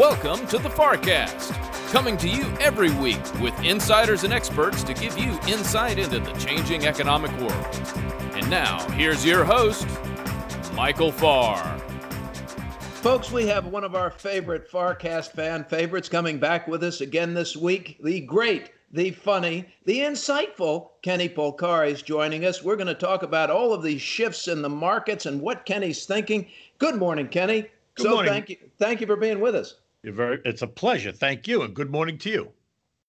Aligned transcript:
Welcome 0.00 0.46
to 0.46 0.56
the 0.56 0.70
FarrCast, 0.70 1.52
coming 1.92 2.16
to 2.16 2.26
you 2.26 2.44
every 2.58 2.90
week 2.92 3.20
with 3.38 3.52
insiders 3.62 4.24
and 4.24 4.32
experts 4.32 4.82
to 4.84 4.94
give 4.94 5.18
you 5.18 5.38
insight 5.46 5.98
into 5.98 6.20
the 6.20 6.32
changing 6.38 6.86
economic 6.86 7.30
world. 7.38 7.92
And 8.32 8.48
now, 8.48 8.80
here's 8.92 9.26
your 9.26 9.44
host, 9.44 9.86
Michael 10.72 11.12
Farr. 11.12 11.78
Folks, 13.02 13.30
we 13.30 13.46
have 13.48 13.66
one 13.66 13.84
of 13.84 13.94
our 13.94 14.10
favorite 14.10 14.70
FarrCast 14.70 15.32
fan 15.32 15.64
favorites 15.64 16.08
coming 16.08 16.38
back 16.38 16.66
with 16.66 16.82
us 16.82 17.02
again 17.02 17.34
this 17.34 17.54
week. 17.54 17.98
The 18.02 18.20
great, 18.20 18.70
the 18.90 19.10
funny, 19.10 19.66
the 19.84 19.98
insightful 19.98 20.92
Kenny 21.02 21.28
Polcari 21.28 21.90
is 21.90 22.00
joining 22.00 22.46
us. 22.46 22.64
We're 22.64 22.76
going 22.76 22.86
to 22.86 22.94
talk 22.94 23.22
about 23.22 23.50
all 23.50 23.74
of 23.74 23.82
these 23.82 24.00
shifts 24.00 24.48
in 24.48 24.62
the 24.62 24.70
markets 24.70 25.26
and 25.26 25.42
what 25.42 25.66
Kenny's 25.66 26.06
thinking. 26.06 26.46
Good 26.78 26.94
morning, 26.94 27.28
Kenny. 27.28 27.66
Good 27.96 28.04
so 28.04 28.14
morning. 28.14 28.32
thank 28.32 28.48
you, 28.48 28.56
thank 28.78 29.02
you 29.02 29.06
for 29.06 29.16
being 29.16 29.40
with 29.40 29.54
us. 29.54 29.74
You're 30.02 30.14
very, 30.14 30.40
it's 30.44 30.62
a 30.62 30.66
pleasure. 30.66 31.12
Thank 31.12 31.46
you. 31.46 31.62
And 31.62 31.74
good 31.74 31.90
morning 31.90 32.18
to 32.18 32.30
you. 32.30 32.52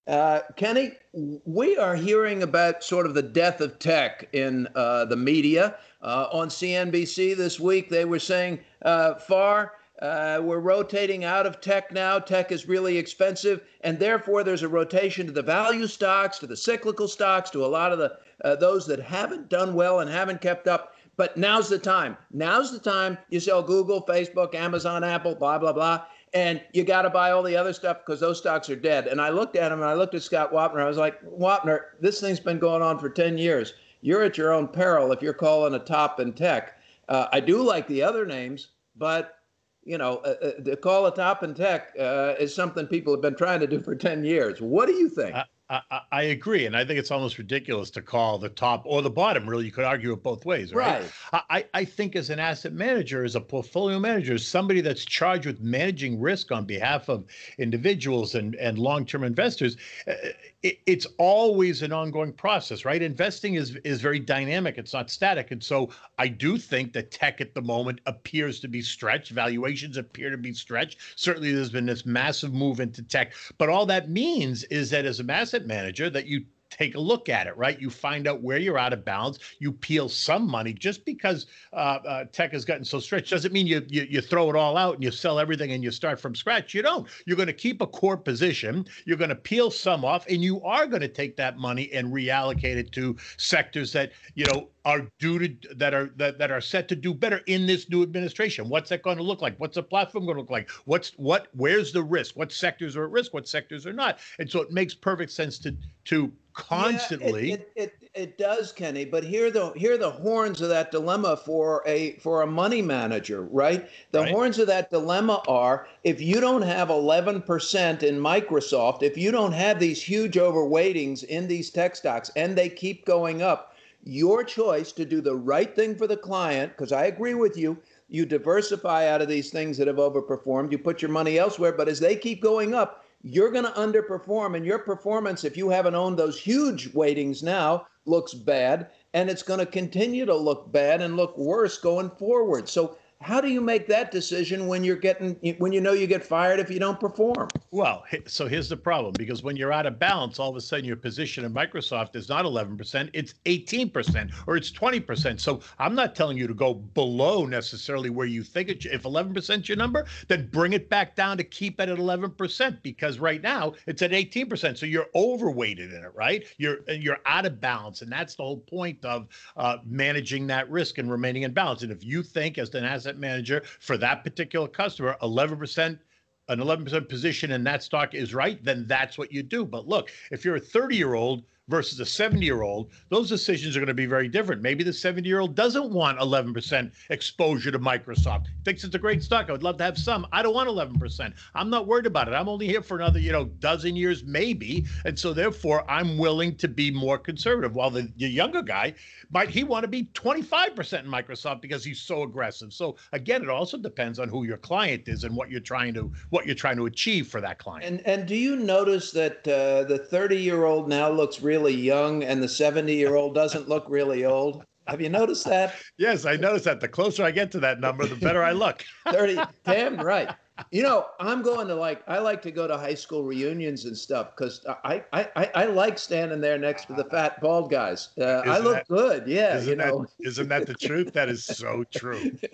Uh, 0.07 0.41
Kenny, 0.57 0.93
we 1.13 1.77
are 1.77 1.95
hearing 1.95 2.43
about 2.43 2.83
sort 2.83 3.05
of 3.05 3.13
the 3.13 3.21
death 3.21 3.61
of 3.61 3.79
tech 3.79 4.27
in 4.33 4.67
uh, 4.75 5.05
the 5.05 5.15
media. 5.15 5.77
Uh, 6.01 6.27
on 6.33 6.49
CNBC 6.49 7.37
this 7.37 7.59
week, 7.59 7.89
they 7.89 8.03
were 8.03 8.19
saying, 8.19 8.59
uh, 8.81 9.15
Farr, 9.15 9.73
uh, 10.01 10.41
we're 10.43 10.59
rotating 10.59 11.23
out 11.23 11.45
of 11.45 11.61
tech 11.61 11.93
now. 11.93 12.17
Tech 12.17 12.51
is 12.51 12.67
really 12.67 12.97
expensive, 12.97 13.61
and 13.81 13.99
therefore 13.99 14.43
there's 14.43 14.63
a 14.63 14.67
rotation 14.67 15.27
to 15.27 15.31
the 15.31 15.43
value 15.43 15.85
stocks, 15.85 16.39
to 16.39 16.47
the 16.47 16.57
cyclical 16.57 17.07
stocks, 17.07 17.51
to 17.51 17.63
a 17.63 17.67
lot 17.67 17.91
of 17.91 17.99
the 17.99 18.17
uh, 18.43 18.55
those 18.55 18.87
that 18.87 18.99
haven't 18.99 19.47
done 19.49 19.75
well 19.75 19.99
and 19.99 20.09
haven't 20.09 20.41
kept 20.41 20.67
up. 20.67 20.95
But 21.17 21.37
now's 21.37 21.69
the 21.69 21.77
time. 21.77 22.17
Now's 22.31 22.71
the 22.71 22.79
time. 22.79 23.19
You 23.29 23.39
sell 23.39 23.61
Google, 23.61 24.03
Facebook, 24.03 24.55
Amazon, 24.55 25.03
Apple, 25.03 25.35
blah 25.35 25.59
blah 25.59 25.71
blah 25.73 26.05
and 26.33 26.61
you 26.73 26.83
got 26.83 27.01
to 27.01 27.09
buy 27.09 27.31
all 27.31 27.43
the 27.43 27.57
other 27.57 27.73
stuff 27.73 27.99
because 27.99 28.19
those 28.19 28.37
stocks 28.37 28.69
are 28.69 28.75
dead. 28.75 29.07
And 29.07 29.19
I 29.19 29.29
looked 29.29 29.55
at 29.55 29.71
him 29.71 29.79
and 29.79 29.89
I 29.89 29.93
looked 29.93 30.15
at 30.15 30.23
Scott 30.23 30.53
Wapner. 30.53 30.81
I 30.81 30.87
was 30.87 30.97
like, 30.97 31.21
Wapner, 31.23 31.81
this 31.99 32.21
thing's 32.21 32.39
been 32.39 32.59
going 32.59 32.81
on 32.81 32.99
for 32.99 33.09
10 33.09 33.37
years. 33.37 33.73
You're 34.01 34.23
at 34.23 34.37
your 34.37 34.53
own 34.53 34.67
peril 34.67 35.11
if 35.11 35.21
you're 35.21 35.33
calling 35.33 35.73
a 35.73 35.79
top 35.79 36.19
in 36.19 36.33
tech. 36.33 36.79
Uh, 37.09 37.27
I 37.33 37.39
do 37.39 37.61
like 37.61 37.87
the 37.87 38.01
other 38.01 38.25
names, 38.25 38.69
but 38.95 39.39
you 39.83 39.97
know, 39.97 40.17
uh, 40.17 40.35
uh, 40.41 40.51
to 40.63 40.77
call 40.77 41.07
a 41.07 41.15
top 41.15 41.43
in 41.43 41.53
tech 41.53 41.93
uh, 41.99 42.35
is 42.39 42.53
something 42.53 42.85
people 42.87 43.13
have 43.13 43.21
been 43.21 43.35
trying 43.35 43.59
to 43.59 43.67
do 43.67 43.81
for 43.81 43.95
10 43.95 44.23
years. 44.23 44.61
What 44.61 44.87
do 44.87 44.93
you 44.93 45.09
think? 45.09 45.35
I, 45.71 46.01
I, 46.11 46.21
agree, 46.23 46.65
and 46.65 46.75
I 46.75 46.83
think 46.83 46.99
it's 46.99 47.11
almost 47.11 47.37
ridiculous 47.37 47.89
to 47.91 48.01
call 48.01 48.37
the 48.37 48.49
top 48.49 48.83
or 48.85 49.01
the 49.01 49.09
bottom. 49.09 49.49
Really, 49.49 49.65
you 49.65 49.71
could 49.71 49.85
argue 49.85 50.11
it 50.11 50.21
both 50.21 50.45
ways, 50.45 50.73
right? 50.73 51.09
right. 51.31 51.43
I, 51.49 51.65
I 51.73 51.85
think 51.85 52.17
as 52.17 52.29
an 52.29 52.39
asset 52.39 52.73
manager, 52.73 53.23
as 53.23 53.35
a 53.35 53.41
portfolio 53.41 53.97
manager, 53.97 54.37
somebody 54.37 54.81
that's 54.81 55.05
charged 55.05 55.45
with 55.45 55.61
managing 55.61 56.19
risk 56.19 56.51
on 56.51 56.65
behalf 56.65 57.07
of 57.07 57.23
individuals 57.57 58.35
and 58.35 58.55
and 58.55 58.77
long 58.77 59.05
term 59.05 59.23
investors, 59.23 59.77
uh, 60.09 60.13
it, 60.61 60.79
it's 60.85 61.07
always 61.17 61.83
an 61.83 61.93
ongoing 61.93 62.33
process, 62.33 62.83
right? 62.83 63.01
Investing 63.01 63.53
is 63.53 63.77
is 63.85 64.01
very 64.01 64.19
dynamic; 64.19 64.77
it's 64.77 64.93
not 64.93 65.09
static, 65.09 65.51
and 65.51 65.63
so 65.63 65.89
I 66.17 66.27
do 66.27 66.57
think 66.57 66.91
that 66.93 67.11
tech 67.11 67.39
at 67.39 67.55
the 67.55 67.61
moment 67.61 68.01
appears 68.07 68.59
to 68.59 68.67
be 68.67 68.81
stretched. 68.81 69.31
Valuations 69.31 69.95
appear 69.95 70.31
to 70.31 70.37
be 70.37 70.53
stretched. 70.53 70.97
Certainly, 71.15 71.53
there's 71.53 71.69
been 71.69 71.85
this 71.85 72.05
massive 72.05 72.53
move 72.53 72.81
into 72.81 73.01
tech, 73.03 73.31
but 73.57 73.69
all 73.69 73.85
that 73.85 74.09
means 74.09 74.65
is 74.65 74.89
that 74.89 75.05
as 75.05 75.21
a 75.21 75.31
asset 75.31 75.60
manager 75.67 76.09
that 76.09 76.27
you 76.27 76.45
take 76.71 76.95
a 76.95 76.99
look 76.99 77.29
at 77.29 77.47
it, 77.47 77.55
right? 77.57 77.79
You 77.79 77.89
find 77.89 78.27
out 78.27 78.41
where 78.41 78.57
you're 78.57 78.77
out 78.77 78.93
of 78.93 79.05
balance. 79.05 79.39
You 79.59 79.71
peel 79.71 80.09
some 80.09 80.49
money 80.49 80.73
just 80.73 81.05
because 81.05 81.45
uh, 81.73 81.99
uh, 82.07 82.25
tech 82.31 82.53
has 82.53 82.65
gotten 82.65 82.85
so 82.85 82.99
stretched. 82.99 83.29
Doesn't 83.29 83.53
mean 83.53 83.67
you, 83.67 83.85
you 83.87 84.07
you 84.09 84.21
throw 84.21 84.49
it 84.49 84.55
all 84.55 84.77
out 84.77 84.95
and 84.95 85.03
you 85.03 85.11
sell 85.11 85.39
everything 85.39 85.71
and 85.71 85.83
you 85.83 85.91
start 85.91 86.19
from 86.19 86.33
scratch. 86.33 86.73
You 86.73 86.81
don't. 86.81 87.07
You're 87.25 87.37
going 87.37 87.47
to 87.47 87.53
keep 87.53 87.81
a 87.81 87.87
core 87.87 88.17
position. 88.17 88.85
You're 89.05 89.17
going 89.17 89.29
to 89.29 89.35
peel 89.35 89.69
some 89.69 90.03
off, 90.03 90.25
and 90.27 90.41
you 90.41 90.61
are 90.63 90.87
going 90.87 91.01
to 91.01 91.07
take 91.07 91.35
that 91.37 91.57
money 91.57 91.91
and 91.93 92.11
reallocate 92.11 92.77
it 92.77 92.91
to 92.93 93.15
sectors 93.37 93.91
that 93.93 94.11
you 94.35 94.45
know 94.45 94.69
are 94.85 95.07
due 95.19 95.39
to 95.39 95.75
that 95.75 95.93
are 95.93 96.11
that, 96.15 96.37
that 96.39 96.51
are 96.51 96.61
set 96.61 96.87
to 96.87 96.95
do 96.95 97.13
better 97.13 97.41
in 97.47 97.65
this 97.67 97.89
new 97.89 98.01
administration. 98.01 98.69
What's 98.69 98.89
that 98.89 99.03
going 99.03 99.17
to 99.17 99.23
look 99.23 99.41
like? 99.41 99.59
What's 99.59 99.75
the 99.75 99.83
platform 99.83 100.25
going 100.25 100.37
to 100.37 100.41
look 100.41 100.49
like? 100.49 100.69
What's 100.85 101.11
what? 101.17 101.47
Where's 101.53 101.91
the 101.91 102.03
risk? 102.03 102.35
What 102.35 102.51
sectors 102.51 102.95
are 102.95 103.05
at 103.05 103.11
risk? 103.11 103.33
What 103.33 103.47
sectors 103.47 103.85
are 103.85 103.93
not? 103.93 104.19
And 104.39 104.49
so 104.49 104.61
it 104.61 104.71
makes 104.71 104.93
perfect 104.93 105.31
sense 105.31 105.59
to 105.59 105.75
to 106.05 106.31
constantly. 106.53 107.49
Yeah, 107.49 107.53
it, 107.55 107.71
it, 107.75 107.93
it, 108.01 108.11
it, 108.13 108.37
does, 108.37 108.71
Kenny. 108.71 109.05
But 109.05 109.23
here 109.23 109.51
the 109.51 109.71
here 109.71 109.97
the 109.97 110.09
horns 110.09 110.61
of 110.61 110.69
that 110.69 110.91
dilemma 110.91 111.37
for 111.37 111.83
a 111.85 112.13
for 112.17 112.41
a 112.41 112.47
money 112.47 112.81
manager, 112.81 113.43
right? 113.43 113.89
The 114.11 114.21
right. 114.21 114.31
horns 114.31 114.59
of 114.59 114.67
that 114.67 114.89
dilemma 114.89 115.41
are 115.47 115.87
if 116.03 116.21
you 116.21 116.39
don't 116.39 116.61
have 116.61 116.89
11% 116.89 118.03
in 118.03 118.19
Microsoft, 118.19 119.03
if 119.03 119.17
you 119.17 119.31
don't 119.31 119.53
have 119.53 119.79
these 119.79 120.01
huge 120.01 120.35
overweightings 120.35 121.23
in 121.23 121.47
these 121.47 121.69
tech 121.69 121.95
stocks, 121.95 122.31
and 122.35 122.55
they 122.55 122.69
keep 122.69 123.05
going 123.05 123.41
up, 123.41 123.75
your 124.03 124.43
choice 124.43 124.91
to 124.93 125.05
do 125.05 125.21
the 125.21 125.35
right 125.35 125.75
thing 125.75 125.95
for 125.95 126.07
the 126.07 126.17
client, 126.17 126.71
because 126.71 126.91
I 126.91 127.05
agree 127.05 127.35
with 127.35 127.57
you. 127.57 127.77
You 128.09 128.25
diversify 128.25 129.07
out 129.07 129.21
of 129.21 129.29
these 129.29 129.51
things 129.51 129.77
that 129.77 129.87
have 129.87 129.95
overperformed. 129.95 130.71
You 130.71 130.77
put 130.77 131.01
your 131.01 131.11
money 131.11 131.37
elsewhere, 131.37 131.71
but 131.71 131.87
as 131.87 131.99
they 131.99 132.17
keep 132.17 132.41
going 132.41 132.73
up, 132.73 133.05
you're 133.23 133.51
going 133.51 133.65
to 133.65 133.71
underperform 133.71 134.55
and 134.55 134.65
your 134.65 134.79
performance 134.79 135.43
if 135.43 135.55
you 135.55 135.69
haven't 135.69 135.95
owned 135.95 136.17
those 136.17 136.39
huge 136.39 136.91
weightings 136.93 137.43
now 137.43 137.85
looks 138.05 138.33
bad 138.33 138.89
and 139.13 139.29
it's 139.29 139.43
going 139.43 139.59
to 139.59 139.65
continue 139.65 140.25
to 140.25 140.35
look 140.35 140.71
bad 140.71 141.01
and 141.01 141.15
look 141.15 141.37
worse 141.37 141.77
going 141.77 142.09
forward. 142.11 142.67
So 142.67 142.97
how 143.21 143.39
do 143.41 143.49
you 143.49 143.61
make 143.61 143.87
that 143.87 144.11
decision 144.11 144.67
when 144.67 144.83
you're 144.83 144.95
getting 144.95 145.35
when 145.59 145.71
you 145.71 145.81
know 145.81 145.93
you 145.93 146.07
get 146.07 146.23
fired 146.23 146.59
if 146.59 146.69
you 146.69 146.79
don't 146.79 146.99
perform? 146.99 147.51
Well 147.71 148.03
so 148.27 148.47
here's 148.47 148.69
the 148.69 148.77
problem 148.77 149.15
because 149.15 149.43
when 149.43 149.55
you're 149.55 149.71
out 149.71 149.85
of 149.85 149.99
balance 149.99 150.39
all 150.39 150.49
of 150.49 150.55
a 150.55 150.61
sudden 150.61 150.85
your 150.85 150.95
position 150.95 151.45
in 151.45 151.53
microsoft 151.53 152.15
is 152.15 152.29
not 152.29 152.45
11% 152.45 153.09
it's 153.13 153.33
18% 153.45 154.31
or 154.47 154.57
it's 154.57 154.71
20% 154.71 155.39
so 155.39 155.61
i'm 155.79 155.95
not 155.95 156.15
telling 156.15 156.37
you 156.37 156.47
to 156.47 156.53
go 156.53 156.73
below 156.73 157.45
necessarily 157.45 158.09
where 158.09 158.27
you 158.27 158.43
think 158.43 158.69
it 158.69 158.85
if 158.85 159.03
11% 159.03 159.67
your 159.67 159.77
number 159.77 160.05
then 160.27 160.49
bring 160.49 160.73
it 160.73 160.89
back 160.89 161.15
down 161.15 161.37
to 161.37 161.43
keep 161.43 161.79
it 161.79 161.89
at 161.89 161.97
11% 161.97 162.81
because 162.81 163.19
right 163.19 163.41
now 163.41 163.73
it's 163.87 164.01
at 164.01 164.11
18% 164.11 164.77
so 164.77 164.85
you're 164.85 165.07
overweighted 165.15 165.93
in 165.93 166.03
it 166.03 166.11
right? 166.13 166.45
You're 166.57 166.79
you're 166.87 167.19
out 167.25 167.45
of 167.45 167.59
balance 167.59 168.01
and 168.01 168.11
that's 168.11 168.35
the 168.35 168.43
whole 168.43 168.59
point 168.59 169.03
of 169.05 169.27
uh, 169.57 169.77
managing 169.85 170.47
that 170.47 170.69
risk 170.69 170.97
and 170.97 171.09
remaining 171.09 171.43
in 171.43 171.53
balance. 171.53 171.83
And 171.83 171.91
if 171.91 172.03
you 172.03 172.23
think 172.23 172.57
as 172.57 172.73
an 172.75 172.83
asset 172.83 173.10
asset 173.11 173.19
manager 173.19 173.61
for 173.79 173.97
that 173.97 174.23
particular 174.23 174.67
customer, 174.67 175.15
11% 175.21 175.99
an 176.47 176.59
11% 176.59 177.07
position 177.07 177.51
in 177.51 177.63
that 177.63 177.81
stock 177.81 178.13
is 178.13 178.33
right, 178.33 178.61
then 178.63 178.85
that's 178.85 179.17
what 179.17 179.31
you 179.31 179.41
do. 179.41 179.63
But 179.63 179.87
look, 179.87 180.09
if 180.31 180.43
you're 180.43 180.55
a 180.55 180.59
30 180.59 180.97
year 180.97 181.13
old 181.13 181.43
versus 181.67 181.99
a 181.99 182.05
70 182.05 182.45
year 182.45 182.61
old, 182.61 182.91
those 183.09 183.29
decisions 183.29 183.75
are 183.75 183.79
going 183.79 183.87
to 183.87 183.93
be 183.93 184.05
very 184.05 184.27
different. 184.27 184.61
Maybe 184.61 184.83
the 184.83 184.93
70 184.93 185.27
year 185.27 185.39
old 185.39 185.55
doesn't 185.55 185.89
want 185.91 186.19
11% 186.19 186.91
exposure 187.09 187.71
to 187.71 187.79
Microsoft. 187.79 188.47
Thinks 188.65 188.83
it's 188.83 188.95
a 188.95 188.99
great 188.99 189.23
stock. 189.23 189.49
I 189.49 189.53
would 189.53 189.63
love 189.63 189.77
to 189.77 189.83
have 189.83 189.97
some. 189.97 190.27
I 190.31 190.41
don't 190.41 190.53
want 190.53 190.69
11%. 190.69 191.33
I'm 191.55 191.69
not 191.69 191.87
worried 191.87 192.05
about 192.05 192.27
it. 192.27 192.33
I'm 192.33 192.49
only 192.49 192.67
here 192.67 192.81
for 192.81 192.97
another, 192.97 193.19
you 193.19 193.31
know, 193.31 193.45
dozen 193.45 193.95
years 193.95 194.23
maybe. 194.23 194.85
And 195.05 195.17
so 195.17 195.33
therefore, 195.33 195.89
I'm 195.89 196.17
willing 196.17 196.55
to 196.57 196.67
be 196.67 196.91
more 196.91 197.17
conservative. 197.17 197.75
While 197.75 197.91
the, 197.91 198.11
the 198.17 198.27
younger 198.27 198.61
guy 198.61 198.93
might 199.31 199.49
he 199.49 199.63
want 199.63 199.83
to 199.83 199.87
be 199.87 200.05
25% 200.13 200.99
in 200.99 201.05
Microsoft 201.05 201.61
because 201.61 201.83
he's 201.83 202.01
so 202.01 202.23
aggressive. 202.23 202.73
So 202.73 202.97
again, 203.13 203.43
it 203.43 203.49
also 203.49 203.77
depends 203.77 204.19
on 204.19 204.27
who 204.27 204.43
your 204.43 204.57
client 204.57 205.03
is 205.07 205.23
and 205.23 205.35
what 205.35 205.49
you're 205.49 205.59
trying 205.61 205.93
to 205.93 206.11
what 206.29 206.45
you're 206.45 206.55
trying 206.55 206.75
to 206.77 206.85
achieve 206.85 207.27
for 207.27 207.39
that 207.41 207.59
client. 207.59 207.85
And 207.85 208.05
and 208.05 208.27
do 208.27 208.35
you 208.35 208.55
notice 208.55 209.11
that 209.11 209.47
uh, 209.47 209.83
the 209.83 209.97
30 209.97 210.37
year 210.37 210.65
old 210.65 210.89
now 210.89 211.09
looks 211.09 211.41
really 211.41 211.50
young 211.59 212.23
and 212.23 212.41
the 212.41 212.49
70 212.49 212.93
year 212.93 213.15
old 213.15 213.35
doesn't 213.35 213.67
look 213.69 213.85
really 213.89 214.25
old? 214.25 214.63
Have 214.87 215.01
you 215.01 215.09
noticed 215.09 215.45
that? 215.45 215.75
yes, 215.97 216.25
I 216.25 216.35
noticed 216.35 216.65
that. 216.65 216.81
The 216.81 216.87
closer 216.87 217.23
I 217.23 217.31
get 217.31 217.51
to 217.51 217.59
that 217.59 217.79
number, 217.79 218.05
the 218.05 218.15
better 218.15 218.43
I 218.43 218.51
look. 218.51 218.83
30, 219.11 219.39
damn 219.63 219.97
right. 219.97 220.29
You 220.71 220.83
know, 220.83 221.07
I'm 221.19 221.41
going 221.41 221.67
to 221.67 221.75
like 221.75 222.03
I 222.07 222.19
like 222.19 222.41
to 222.43 222.51
go 222.51 222.67
to 222.67 222.77
high 222.77 222.93
school 222.93 223.23
reunions 223.23 223.85
and 223.85 223.97
stuff 223.97 224.35
because 224.35 224.65
I, 224.83 225.03
I 225.13 225.29
I 225.35 225.51
I 225.55 225.65
like 225.65 225.97
standing 225.97 226.41
there 226.41 226.57
next 226.57 226.85
to 226.85 226.93
the 226.93 227.05
fat 227.05 227.41
bald 227.41 227.71
guys. 227.71 228.09
Uh, 228.19 228.43
I 228.45 228.59
look 228.59 228.75
that, 228.75 228.87
good, 228.87 229.27
yeah. 229.27 229.57
Isn't 229.57 229.69
you 229.69 229.75
know, 229.75 230.01
that, 230.19 230.27
isn't 230.27 230.49
that 230.49 230.67
the 230.67 230.73
truth? 230.73 231.13
That 231.13 231.29
is 231.29 231.43
so 231.43 231.83
true. 231.91 232.31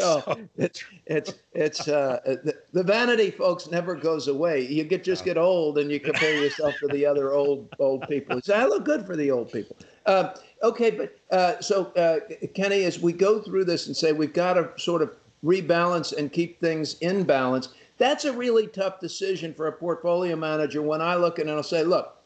oh, 0.00 0.20
so... 0.20 0.38
it's 0.56 0.84
it's 1.06 1.34
it's 1.52 1.88
uh, 1.88 2.20
the, 2.24 2.54
the, 2.72 2.82
vanity, 2.82 3.30
folks, 3.30 3.70
never 3.70 3.94
goes 3.94 4.28
away. 4.28 4.66
You 4.66 4.84
get 4.84 5.04
just 5.04 5.24
get 5.24 5.38
old 5.38 5.78
and 5.78 5.90
you 5.90 6.00
compare 6.00 6.42
yourself 6.42 6.74
to 6.80 6.88
the 6.88 7.06
other 7.06 7.32
old 7.32 7.68
old 7.78 8.08
people. 8.08 8.40
So 8.42 8.54
I 8.54 8.66
look 8.66 8.84
good 8.84 9.06
for 9.06 9.16
the 9.16 9.30
old 9.30 9.52
people. 9.52 9.76
Uh, 10.06 10.34
okay, 10.62 10.90
but 10.90 11.16
uh, 11.30 11.60
so 11.60 11.86
uh, 11.96 12.20
Kenny, 12.54 12.84
as 12.84 13.00
we 13.00 13.12
go 13.12 13.40
through 13.40 13.64
this 13.64 13.86
and 13.86 13.96
say 13.96 14.12
we've 14.12 14.32
got 14.32 14.54
to 14.54 14.70
sort 14.76 15.02
of 15.02 15.10
rebalance 15.46 16.12
and 16.12 16.32
keep 16.32 16.60
things 16.60 16.98
in 16.98 17.22
balance. 17.22 17.68
That's 17.98 18.24
a 18.24 18.32
really 18.32 18.66
tough 18.66 19.00
decision 19.00 19.54
for 19.54 19.68
a 19.68 19.72
portfolio 19.72 20.36
manager 20.36 20.82
when 20.82 21.00
I 21.00 21.14
look 21.14 21.38
at 21.38 21.46
it 21.46 21.48
and 21.48 21.56
I'll 21.56 21.62
say, 21.62 21.84
look, 21.84 22.16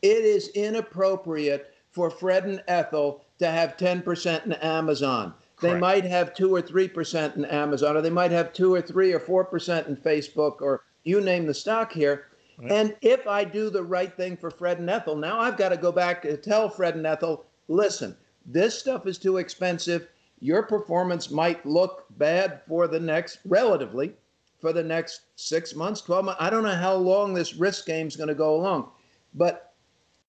it 0.00 0.24
is 0.24 0.48
inappropriate 0.48 1.74
for 1.90 2.08
Fred 2.10 2.44
and 2.44 2.62
Ethel 2.68 3.24
to 3.40 3.48
have 3.50 3.76
10% 3.76 4.46
in 4.46 4.52
Amazon. 4.54 5.34
Correct. 5.56 5.74
They 5.74 5.80
might 5.80 6.04
have 6.04 6.34
2 6.34 6.54
or 6.54 6.62
3% 6.62 7.36
in 7.36 7.44
Amazon, 7.46 7.96
or 7.96 8.00
they 8.00 8.10
might 8.10 8.30
have 8.30 8.52
2 8.52 8.74
or 8.74 8.80
3 8.80 9.12
or 9.12 9.20
4% 9.20 9.88
in 9.88 9.96
Facebook 9.96 10.60
or 10.60 10.84
you 11.04 11.20
name 11.20 11.46
the 11.46 11.54
stock 11.54 11.92
here. 11.92 12.26
Right. 12.58 12.70
And 12.70 12.96
if 13.02 13.26
I 13.26 13.44
do 13.44 13.70
the 13.70 13.82
right 13.82 14.14
thing 14.16 14.36
for 14.36 14.50
Fred 14.50 14.78
and 14.78 14.90
Ethel, 14.90 15.16
now 15.16 15.40
I've 15.40 15.56
got 15.56 15.70
to 15.70 15.76
go 15.76 15.92
back 15.92 16.24
and 16.24 16.40
tell 16.42 16.68
Fred 16.68 16.94
and 16.96 17.06
Ethel, 17.06 17.44
listen, 17.68 18.16
this 18.46 18.78
stuff 18.78 19.06
is 19.06 19.18
too 19.18 19.38
expensive. 19.38 20.08
Your 20.40 20.62
performance 20.62 21.30
might 21.30 21.64
look 21.66 22.06
bad 22.18 22.60
for 22.68 22.86
the 22.86 23.00
next, 23.00 23.38
relatively, 23.44 24.14
for 24.60 24.72
the 24.72 24.82
next 24.82 25.22
six 25.36 25.74
months, 25.74 26.00
12 26.00 26.24
months. 26.26 26.40
I 26.40 26.50
don't 26.50 26.62
know 26.62 26.74
how 26.74 26.94
long 26.94 27.34
this 27.34 27.54
risk 27.54 27.86
game 27.86 28.06
is 28.06 28.16
going 28.16 28.28
to 28.28 28.34
go 28.34 28.54
along, 28.54 28.90
but 29.34 29.74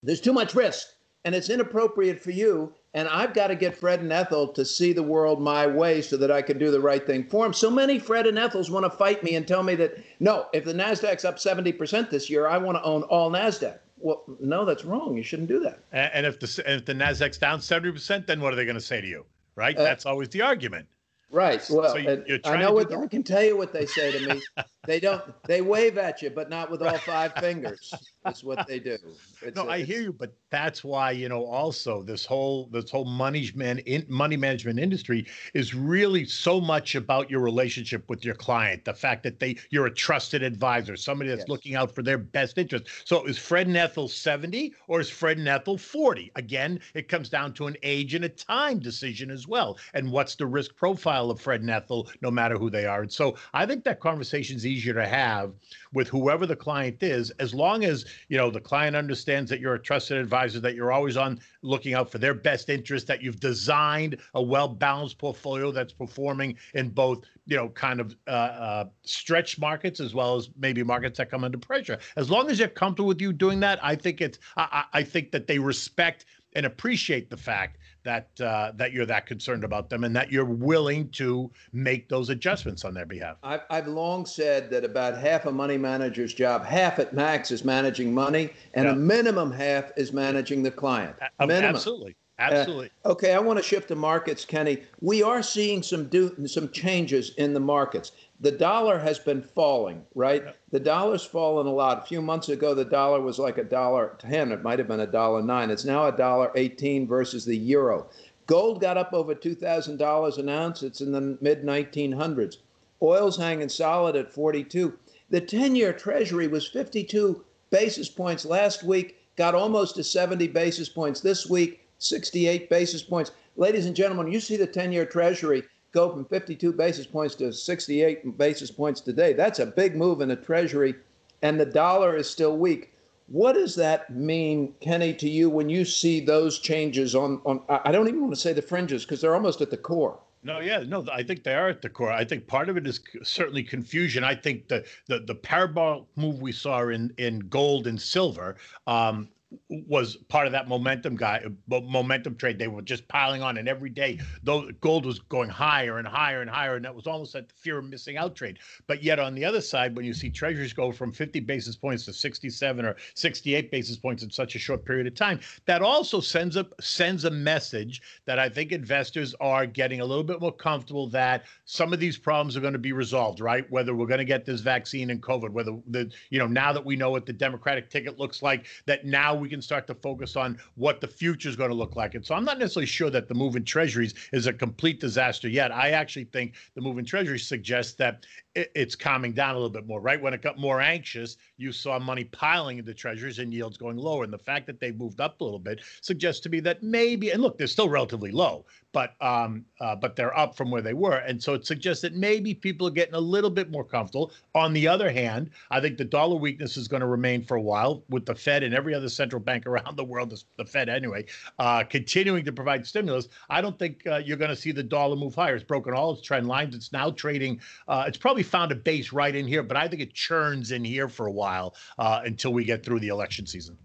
there's 0.02 0.20
too 0.20 0.32
much 0.32 0.54
risk 0.54 0.88
and 1.24 1.34
it's 1.34 1.50
inappropriate 1.50 2.20
for 2.20 2.30
you. 2.30 2.72
And 2.94 3.06
I've 3.08 3.34
got 3.34 3.48
to 3.48 3.54
get 3.54 3.76
Fred 3.76 4.00
and 4.00 4.12
Ethel 4.12 4.48
to 4.48 4.64
see 4.64 4.92
the 4.92 5.02
world 5.02 5.40
my 5.40 5.66
way 5.66 6.02
so 6.02 6.16
that 6.16 6.30
I 6.30 6.42
can 6.42 6.58
do 6.58 6.70
the 6.72 6.80
right 6.80 7.06
thing 7.06 7.24
for 7.24 7.44
them. 7.44 7.52
So 7.52 7.70
many 7.70 7.98
Fred 7.98 8.26
and 8.26 8.38
Ethels 8.38 8.70
want 8.70 8.84
to 8.84 8.90
fight 8.90 9.22
me 9.22 9.36
and 9.36 9.46
tell 9.46 9.62
me 9.62 9.76
that, 9.76 9.98
no, 10.18 10.46
if 10.52 10.64
the 10.64 10.72
NASDAQ's 10.72 11.24
up 11.24 11.36
70% 11.36 12.10
this 12.10 12.28
year, 12.28 12.48
I 12.48 12.58
want 12.58 12.78
to 12.78 12.82
own 12.82 13.02
all 13.04 13.30
NASDAQ. 13.30 13.78
Well, 13.98 14.24
no, 14.40 14.64
that's 14.64 14.84
wrong. 14.84 15.16
You 15.16 15.22
shouldn't 15.22 15.48
do 15.48 15.60
that. 15.60 15.84
And 15.92 16.26
if 16.26 16.40
the, 16.40 16.64
if 16.66 16.84
the 16.84 16.94
NASDAQ's 16.94 17.38
down 17.38 17.60
70%, 17.60 18.26
then 18.26 18.40
what 18.40 18.52
are 18.52 18.56
they 18.56 18.64
going 18.64 18.74
to 18.74 18.80
say 18.80 19.00
to 19.00 19.06
you? 19.06 19.24
Right? 19.56 19.76
Uh, 19.76 19.82
that's 19.82 20.06
always 20.06 20.28
the 20.30 20.42
argument. 20.42 20.86
Right. 21.30 21.64
Well, 21.70 21.92
so 21.92 21.96
you, 21.96 22.40
I 22.44 22.56
know 22.56 22.72
what 22.72 22.88
the... 22.88 22.98
I 22.98 23.06
can 23.06 23.22
tell 23.22 23.42
you 23.42 23.56
what 23.56 23.72
they 23.72 23.86
say 23.86 24.10
to 24.10 24.34
me. 24.34 24.42
they 24.86 24.98
don't. 24.98 25.22
They 25.44 25.60
wave 25.60 25.98
at 25.98 26.22
you, 26.22 26.30
but 26.30 26.48
not 26.48 26.70
with 26.70 26.82
all 26.82 26.96
five 26.98 27.34
fingers. 27.34 27.92
That's 28.24 28.42
what 28.42 28.66
they 28.66 28.78
do. 28.78 28.96
It's 29.42 29.56
no, 29.56 29.68
a, 29.68 29.72
I 29.72 29.82
hear 29.82 30.00
you, 30.00 30.12
but 30.12 30.32
that's 30.50 30.82
why 30.82 31.10
you 31.10 31.28
know 31.28 31.44
also 31.44 32.02
this 32.02 32.24
whole 32.24 32.66
this 32.72 32.90
whole 32.90 33.04
money 33.04 33.50
man 33.54 33.78
in, 33.80 34.06
money 34.08 34.36
management 34.36 34.78
industry 34.78 35.26
is 35.52 35.74
really 35.74 36.24
so 36.24 36.60
much 36.60 36.94
about 36.94 37.30
your 37.30 37.40
relationship 37.40 38.08
with 38.08 38.24
your 38.24 38.34
client. 38.34 38.84
The 38.84 38.94
fact 38.94 39.22
that 39.24 39.38
they 39.38 39.56
you're 39.70 39.86
a 39.86 39.94
trusted 39.94 40.42
advisor, 40.42 40.96
somebody 40.96 41.28
that's 41.28 41.40
yes. 41.40 41.48
looking 41.48 41.74
out 41.74 41.94
for 41.94 42.02
their 42.02 42.18
best 42.18 42.56
interest. 42.56 42.86
So 43.04 43.24
is 43.26 43.38
Fred 43.38 43.66
and 43.66 43.76
Ethel 43.76 44.08
70 44.08 44.74
or 44.88 45.00
is 45.00 45.10
Fred 45.10 45.36
and 45.36 45.48
Ethel 45.48 45.76
40? 45.76 46.32
Again, 46.36 46.80
it 46.94 47.08
comes 47.08 47.28
down 47.28 47.52
to 47.54 47.66
an 47.66 47.76
age 47.82 48.14
and 48.14 48.24
a 48.24 48.28
time 48.30 48.78
decision 48.78 49.30
as 49.30 49.46
well. 49.46 49.76
And 49.92 50.10
what's 50.10 50.36
the 50.36 50.46
risk 50.46 50.74
profile 50.76 51.30
of 51.30 51.40
Fred 51.40 51.60
and 51.60 51.70
Ethel, 51.70 52.08
no 52.22 52.30
matter 52.30 52.56
who 52.56 52.70
they 52.70 52.86
are? 52.86 53.02
And 53.02 53.12
so 53.12 53.36
I 53.52 53.66
think 53.66 53.84
that 53.84 54.00
conversation 54.00 54.58
easier 54.70 54.94
to 54.94 55.06
have 55.06 55.52
with 55.92 56.08
whoever 56.08 56.46
the 56.46 56.56
client 56.56 57.02
is, 57.02 57.30
as 57.32 57.52
long 57.52 57.84
as 57.84 58.06
you 58.28 58.38
know 58.38 58.50
the 58.50 58.60
client 58.60 58.96
understands 58.96 59.50
that 59.50 59.60
you're 59.60 59.74
a 59.74 59.82
trusted 59.82 60.16
advisor, 60.16 60.60
that 60.60 60.74
you're 60.74 60.92
always 60.92 61.16
on 61.16 61.40
looking 61.62 61.94
out 61.94 62.10
for 62.10 62.18
their 62.18 62.34
best 62.34 62.68
interest, 62.68 63.06
that 63.06 63.22
you've 63.22 63.40
designed 63.40 64.16
a 64.34 64.42
well-balanced 64.42 65.18
portfolio 65.18 65.70
that's 65.72 65.92
performing 65.92 66.56
in 66.74 66.88
both 66.88 67.24
you 67.46 67.56
know 67.56 67.68
kind 67.70 68.00
of 68.00 68.16
uh, 68.28 68.30
uh, 68.30 68.84
stretch 69.02 69.58
markets 69.58 70.00
as 70.00 70.14
well 70.14 70.36
as 70.36 70.48
maybe 70.56 70.82
markets 70.82 71.18
that 71.18 71.30
come 71.30 71.44
under 71.44 71.58
pressure. 71.58 71.98
As 72.16 72.30
long 72.30 72.50
as 72.50 72.58
they're 72.58 72.68
comfortable 72.68 73.08
with 73.08 73.20
you 73.20 73.32
doing 73.32 73.60
that, 73.60 73.82
I 73.82 73.96
think 73.96 74.20
it's 74.20 74.38
I, 74.56 74.84
I 74.92 75.02
think 75.02 75.32
that 75.32 75.46
they 75.46 75.58
respect 75.58 76.26
and 76.54 76.66
appreciate 76.66 77.30
the 77.30 77.36
fact 77.36 77.78
that 78.02 78.28
uh, 78.40 78.72
that 78.76 78.92
you're 78.92 79.06
that 79.06 79.26
concerned 79.26 79.64
about 79.64 79.90
them 79.90 80.04
and 80.04 80.14
that 80.16 80.30
you're 80.32 80.44
willing 80.44 81.08
to 81.10 81.50
make 81.72 82.08
those 82.08 82.30
adjustments 82.30 82.84
on 82.84 82.94
their 82.94 83.06
behalf. 83.06 83.36
I've, 83.42 83.62
I've 83.70 83.86
long 83.86 84.26
said 84.26 84.70
that 84.70 84.84
about 84.84 85.16
half 85.18 85.46
a 85.46 85.52
money 85.52 85.78
manager's 85.78 86.34
job, 86.34 86.64
half 86.64 86.98
at 86.98 87.12
max, 87.12 87.50
is 87.50 87.64
managing 87.64 88.12
money, 88.12 88.50
and 88.74 88.86
yeah. 88.86 88.92
a 88.92 88.96
minimum 88.96 89.50
half 89.50 89.90
is 89.96 90.12
managing 90.12 90.62
the 90.62 90.70
client. 90.70 91.16
Minimum. 91.38 91.74
Absolutely. 91.74 92.16
Absolutely. 92.40 92.90
Uh, 93.04 93.10
okay, 93.10 93.34
I 93.34 93.38
want 93.38 93.58
to 93.58 93.62
shift 93.62 93.88
to 93.88 93.94
markets, 93.94 94.46
Kenny. 94.46 94.82
We 95.02 95.22
are 95.22 95.42
seeing 95.42 95.82
some 95.82 96.08
do 96.08 96.34
some 96.46 96.70
changes 96.70 97.34
in 97.36 97.52
the 97.52 97.60
markets. 97.60 98.12
The 98.42 98.52
dollar 98.52 98.98
has 98.98 99.18
been 99.18 99.42
falling, 99.42 100.06
right? 100.14 100.42
Yeah. 100.44 100.52
The 100.70 100.80
dollar's 100.80 101.24
fallen 101.24 101.66
a 101.66 101.72
lot. 101.72 101.98
A 101.98 102.06
few 102.06 102.22
months 102.22 102.48
ago, 102.48 102.72
the 102.72 102.86
dollar 102.86 103.20
was 103.20 103.38
like 103.38 103.58
a 103.58 103.64
dollar 103.64 104.16
ten. 104.18 104.50
It 104.50 104.62
might 104.62 104.78
have 104.78 104.88
been 104.88 105.00
a 105.00 105.06
dollar 105.06 105.42
nine. 105.42 105.70
It's 105.70 105.84
now 105.84 106.06
a 106.06 106.16
dollar 106.16 106.50
eighteen 106.54 107.06
versus 107.06 107.44
the 107.44 107.56
euro. 107.56 108.08
Gold 108.46 108.80
got 108.80 108.96
up 108.96 109.12
over 109.12 109.34
two 109.34 109.54
thousand 109.54 109.98
dollars 109.98 110.38
an 110.38 110.48
ounce. 110.48 110.82
It's 110.82 111.02
in 111.02 111.12
the 111.12 111.36
mid 111.42 111.64
nineteen 111.64 112.12
hundreds. 112.12 112.58
Oil's 113.02 113.36
hanging 113.36 113.68
solid 113.68 114.16
at 114.16 114.32
forty-two. 114.32 114.98
The 115.28 115.40
ten-year 115.42 115.92
Treasury 115.92 116.48
was 116.48 116.66
fifty-two 116.66 117.44
basis 117.68 118.08
points 118.08 118.46
last 118.46 118.82
week. 118.82 119.18
Got 119.36 119.54
almost 119.54 119.96
to 119.96 120.04
seventy 120.04 120.48
basis 120.48 120.88
points 120.88 121.20
this 121.20 121.48
week 121.48 121.80
68 122.00 122.68
basis 122.68 123.02
points. 123.02 123.32
Ladies 123.56 123.86
and 123.86 123.94
gentlemen, 123.94 124.32
you 124.32 124.40
see 124.40 124.56
the 124.56 124.66
10 124.66 124.92
year 124.92 125.04
Treasury 125.04 125.62
go 125.92 126.10
from 126.10 126.24
52 126.24 126.72
basis 126.72 127.06
points 127.06 127.34
to 127.36 127.52
68 127.52 128.36
basis 128.38 128.70
points 128.70 129.00
today. 129.00 129.32
That's 129.32 129.58
a 129.58 129.66
big 129.66 129.96
move 129.96 130.20
in 130.20 130.28
the 130.28 130.36
Treasury, 130.36 130.94
and 131.42 131.58
the 131.58 131.66
dollar 131.66 132.16
is 132.16 132.28
still 132.28 132.56
weak. 132.56 132.92
What 133.26 133.52
does 133.52 133.76
that 133.76 134.10
mean, 134.10 134.74
Kenny, 134.80 135.14
to 135.14 135.28
you 135.28 135.48
when 135.48 135.68
you 135.68 135.84
see 135.84 136.18
those 136.20 136.58
changes 136.58 137.14
on, 137.14 137.40
on 137.44 137.62
I 137.68 137.92
don't 137.92 138.08
even 138.08 138.22
want 138.22 138.34
to 138.34 138.40
say 138.40 138.52
the 138.52 138.62
fringes 138.62 139.04
because 139.04 139.20
they're 139.20 139.36
almost 139.36 139.60
at 139.60 139.70
the 139.70 139.76
core? 139.76 140.18
No, 140.42 140.58
yeah, 140.60 140.82
no, 140.86 141.06
I 141.12 141.22
think 141.22 141.44
they 141.44 141.54
are 141.54 141.68
at 141.68 141.82
the 141.82 141.90
core. 141.90 142.10
I 142.10 142.24
think 142.24 142.46
part 142.46 142.68
of 142.70 142.76
it 142.76 142.86
is 142.86 142.98
certainly 143.22 143.62
confusion. 143.62 144.24
I 144.24 144.34
think 144.34 144.68
the 144.68 144.84
the, 145.06 145.20
the 145.20 145.34
parabolic 145.34 146.04
move 146.16 146.40
we 146.40 146.50
saw 146.50 146.88
in 146.88 147.12
in 147.18 147.40
gold 147.40 147.86
and 147.86 148.00
silver 148.00 148.56
um, 148.86 149.28
was 149.68 150.16
part 150.28 150.46
of 150.46 150.52
that 150.52 150.68
momentum 150.68 151.16
guy 151.16 151.42
uh, 151.44 151.80
momentum 151.80 152.36
trade. 152.36 152.58
They 152.58 152.68
were 152.68 152.82
just 152.82 153.06
piling 153.08 153.42
on 153.42 153.58
and 153.58 153.68
every 153.68 153.90
day 153.90 154.18
though 154.42 154.70
gold 154.80 155.06
was 155.06 155.18
going 155.18 155.48
higher 155.48 155.98
and 155.98 156.06
higher 156.06 156.40
and 156.40 156.50
higher 156.50 156.76
and 156.76 156.84
that 156.84 156.94
was 156.94 157.06
almost 157.06 157.34
like 157.34 157.48
the 157.48 157.54
fear 157.54 157.78
of 157.78 157.84
missing 157.84 158.16
out 158.16 158.36
trade. 158.36 158.58
But 158.86 159.02
yet 159.02 159.18
on 159.18 159.34
the 159.34 159.44
other 159.44 159.60
side 159.60 159.96
when 159.96 160.04
you 160.04 160.14
see 160.14 160.30
treasuries 160.30 160.72
go 160.72 160.92
from 160.92 161.12
50 161.12 161.40
basis 161.40 161.76
points 161.76 162.04
to 162.04 162.12
67 162.12 162.84
or 162.84 162.96
68 163.14 163.70
basis 163.70 163.96
points 163.96 164.22
in 164.22 164.30
such 164.30 164.54
a 164.54 164.58
short 164.58 164.84
period 164.84 165.06
of 165.06 165.14
time 165.14 165.40
that 165.66 165.82
also 165.82 166.20
sends 166.20 166.56
a 166.56 166.66
sends 166.80 167.24
a 167.24 167.30
message 167.30 168.02
that 168.26 168.38
i 168.38 168.48
think 168.48 168.72
investors 168.72 169.34
are 169.40 169.66
getting 169.66 170.00
a 170.00 170.04
little 170.04 170.24
bit 170.24 170.40
more 170.40 170.52
comfortable 170.52 171.08
that 171.08 171.44
some 171.64 171.92
of 171.92 172.00
these 172.00 172.16
problems 172.16 172.56
are 172.56 172.60
going 172.60 172.72
to 172.72 172.78
be 172.78 172.92
resolved 172.92 173.40
right? 173.40 173.70
Whether 173.70 173.94
we're 173.94 174.06
going 174.06 174.18
to 174.18 174.24
get 174.24 174.44
this 174.44 174.60
vaccine 174.60 175.10
and 175.10 175.22
covid 175.22 175.50
whether 175.50 175.76
the 175.88 176.10
you 176.30 176.38
know 176.38 176.46
now 176.46 176.72
that 176.72 176.84
we 176.84 176.96
know 176.96 177.10
what 177.10 177.26
the 177.26 177.32
democratic 177.32 177.90
ticket 177.90 178.18
looks 178.18 178.42
like 178.42 178.66
that 178.86 179.04
now 179.04 179.39
we 179.40 179.48
can 179.48 179.62
start 179.62 179.86
to 179.86 179.94
focus 179.94 180.36
on 180.36 180.58
what 180.74 181.00
the 181.00 181.06
future 181.06 181.48
is 181.48 181.56
going 181.56 181.70
to 181.70 181.76
look 181.76 181.96
like. 181.96 182.14
And 182.14 182.24
so 182.24 182.34
I'm 182.34 182.44
not 182.44 182.58
necessarily 182.58 182.86
sure 182.86 183.10
that 183.10 183.28
the 183.28 183.34
move 183.34 183.56
in 183.56 183.64
treasuries 183.64 184.14
is 184.32 184.46
a 184.46 184.52
complete 184.52 185.00
disaster 185.00 185.48
yet. 185.48 185.72
I 185.72 185.90
actually 185.90 186.24
think 186.24 186.54
the 186.74 186.80
move 186.80 186.98
in 186.98 187.04
treasuries 187.04 187.46
suggests 187.46 187.94
that 187.94 188.26
it's 188.54 188.96
calming 188.96 189.32
down 189.32 189.54
a 189.54 189.58
little 189.58 189.70
bit 189.70 189.86
more, 189.86 190.00
right? 190.00 190.20
When 190.20 190.34
it 190.34 190.42
got 190.42 190.58
more 190.58 190.80
anxious, 190.80 191.36
you 191.56 191.72
saw 191.72 191.98
money 191.98 192.24
piling 192.24 192.78
into 192.78 192.92
treasuries 192.94 193.38
and 193.38 193.52
yields 193.52 193.76
going 193.76 193.96
lower. 193.96 194.24
And 194.24 194.32
the 194.32 194.38
fact 194.38 194.66
that 194.66 194.80
they 194.80 194.92
moved 194.92 195.20
up 195.20 195.40
a 195.40 195.44
little 195.44 195.58
bit 195.58 195.80
suggests 196.00 196.40
to 196.42 196.48
me 196.48 196.60
that 196.60 196.82
maybe, 196.82 197.30
and 197.30 197.42
look, 197.42 197.58
they're 197.58 197.66
still 197.66 197.88
relatively 197.88 198.32
low, 198.32 198.64
but 198.92 199.14
um, 199.20 199.64
uh, 199.80 199.94
but 199.94 200.16
they're 200.16 200.36
up 200.36 200.56
from 200.56 200.70
where 200.70 200.82
they 200.82 200.94
were, 200.94 201.16
and 201.18 201.42
so 201.42 201.54
it 201.54 201.66
suggests 201.66 202.02
that 202.02 202.14
maybe 202.14 202.54
people 202.54 202.86
are 202.86 202.92
getting 202.92 203.14
a 203.14 203.20
little 203.20 203.50
bit 203.50 203.70
more 203.70 203.84
comfortable. 203.84 204.32
On 204.54 204.72
the 204.72 204.88
other 204.88 205.10
hand, 205.10 205.50
I 205.70 205.80
think 205.80 205.96
the 205.96 206.04
dollar 206.04 206.36
weakness 206.36 206.76
is 206.76 206.88
going 206.88 207.00
to 207.00 207.06
remain 207.06 207.44
for 207.44 207.56
a 207.56 207.62
while, 207.62 208.02
with 208.08 208.26
the 208.26 208.34
Fed 208.34 208.62
and 208.62 208.74
every 208.74 208.94
other 208.94 209.08
central 209.08 209.40
bank 209.40 209.66
around 209.70 209.96
the 209.96 210.04
world, 210.04 210.34
the 210.56 210.64
Fed 210.64 210.88
anyway, 210.88 211.24
uh, 211.58 211.84
continuing 211.84 212.44
to 212.44 212.52
provide 212.52 212.86
stimulus. 212.86 213.28
I 213.48 213.60
don't 213.60 213.78
think 213.78 214.06
uh, 214.06 214.16
you're 214.16 214.36
going 214.36 214.50
to 214.50 214.56
see 214.56 214.72
the 214.72 214.82
dollar 214.82 215.16
move 215.16 215.34
higher. 215.34 215.54
It's 215.54 215.64
broken 215.64 215.94
all 215.94 216.12
its 216.12 216.22
trend 216.22 216.48
lines. 216.48 216.74
It's 216.74 216.92
now 216.92 217.10
trading. 217.10 217.60
Uh, 217.86 218.04
it's 218.06 218.18
probably 218.18 218.39
found 218.42 218.72
a 218.72 218.76
base 218.76 219.12
right 219.12 219.34
in 219.34 219.46
here, 219.46 219.62
but 219.62 219.76
I 219.76 219.88
think 219.88 220.02
it 220.02 220.14
churns 220.14 220.70
in 220.70 220.84
here 220.84 221.08
for 221.08 221.26
a 221.26 221.32
while 221.32 221.74
uh, 221.98 222.20
until 222.24 222.52
we 222.52 222.64
get 222.64 222.84
through 222.84 223.00
the 223.00 223.08
election 223.08 223.46
season. 223.46 223.76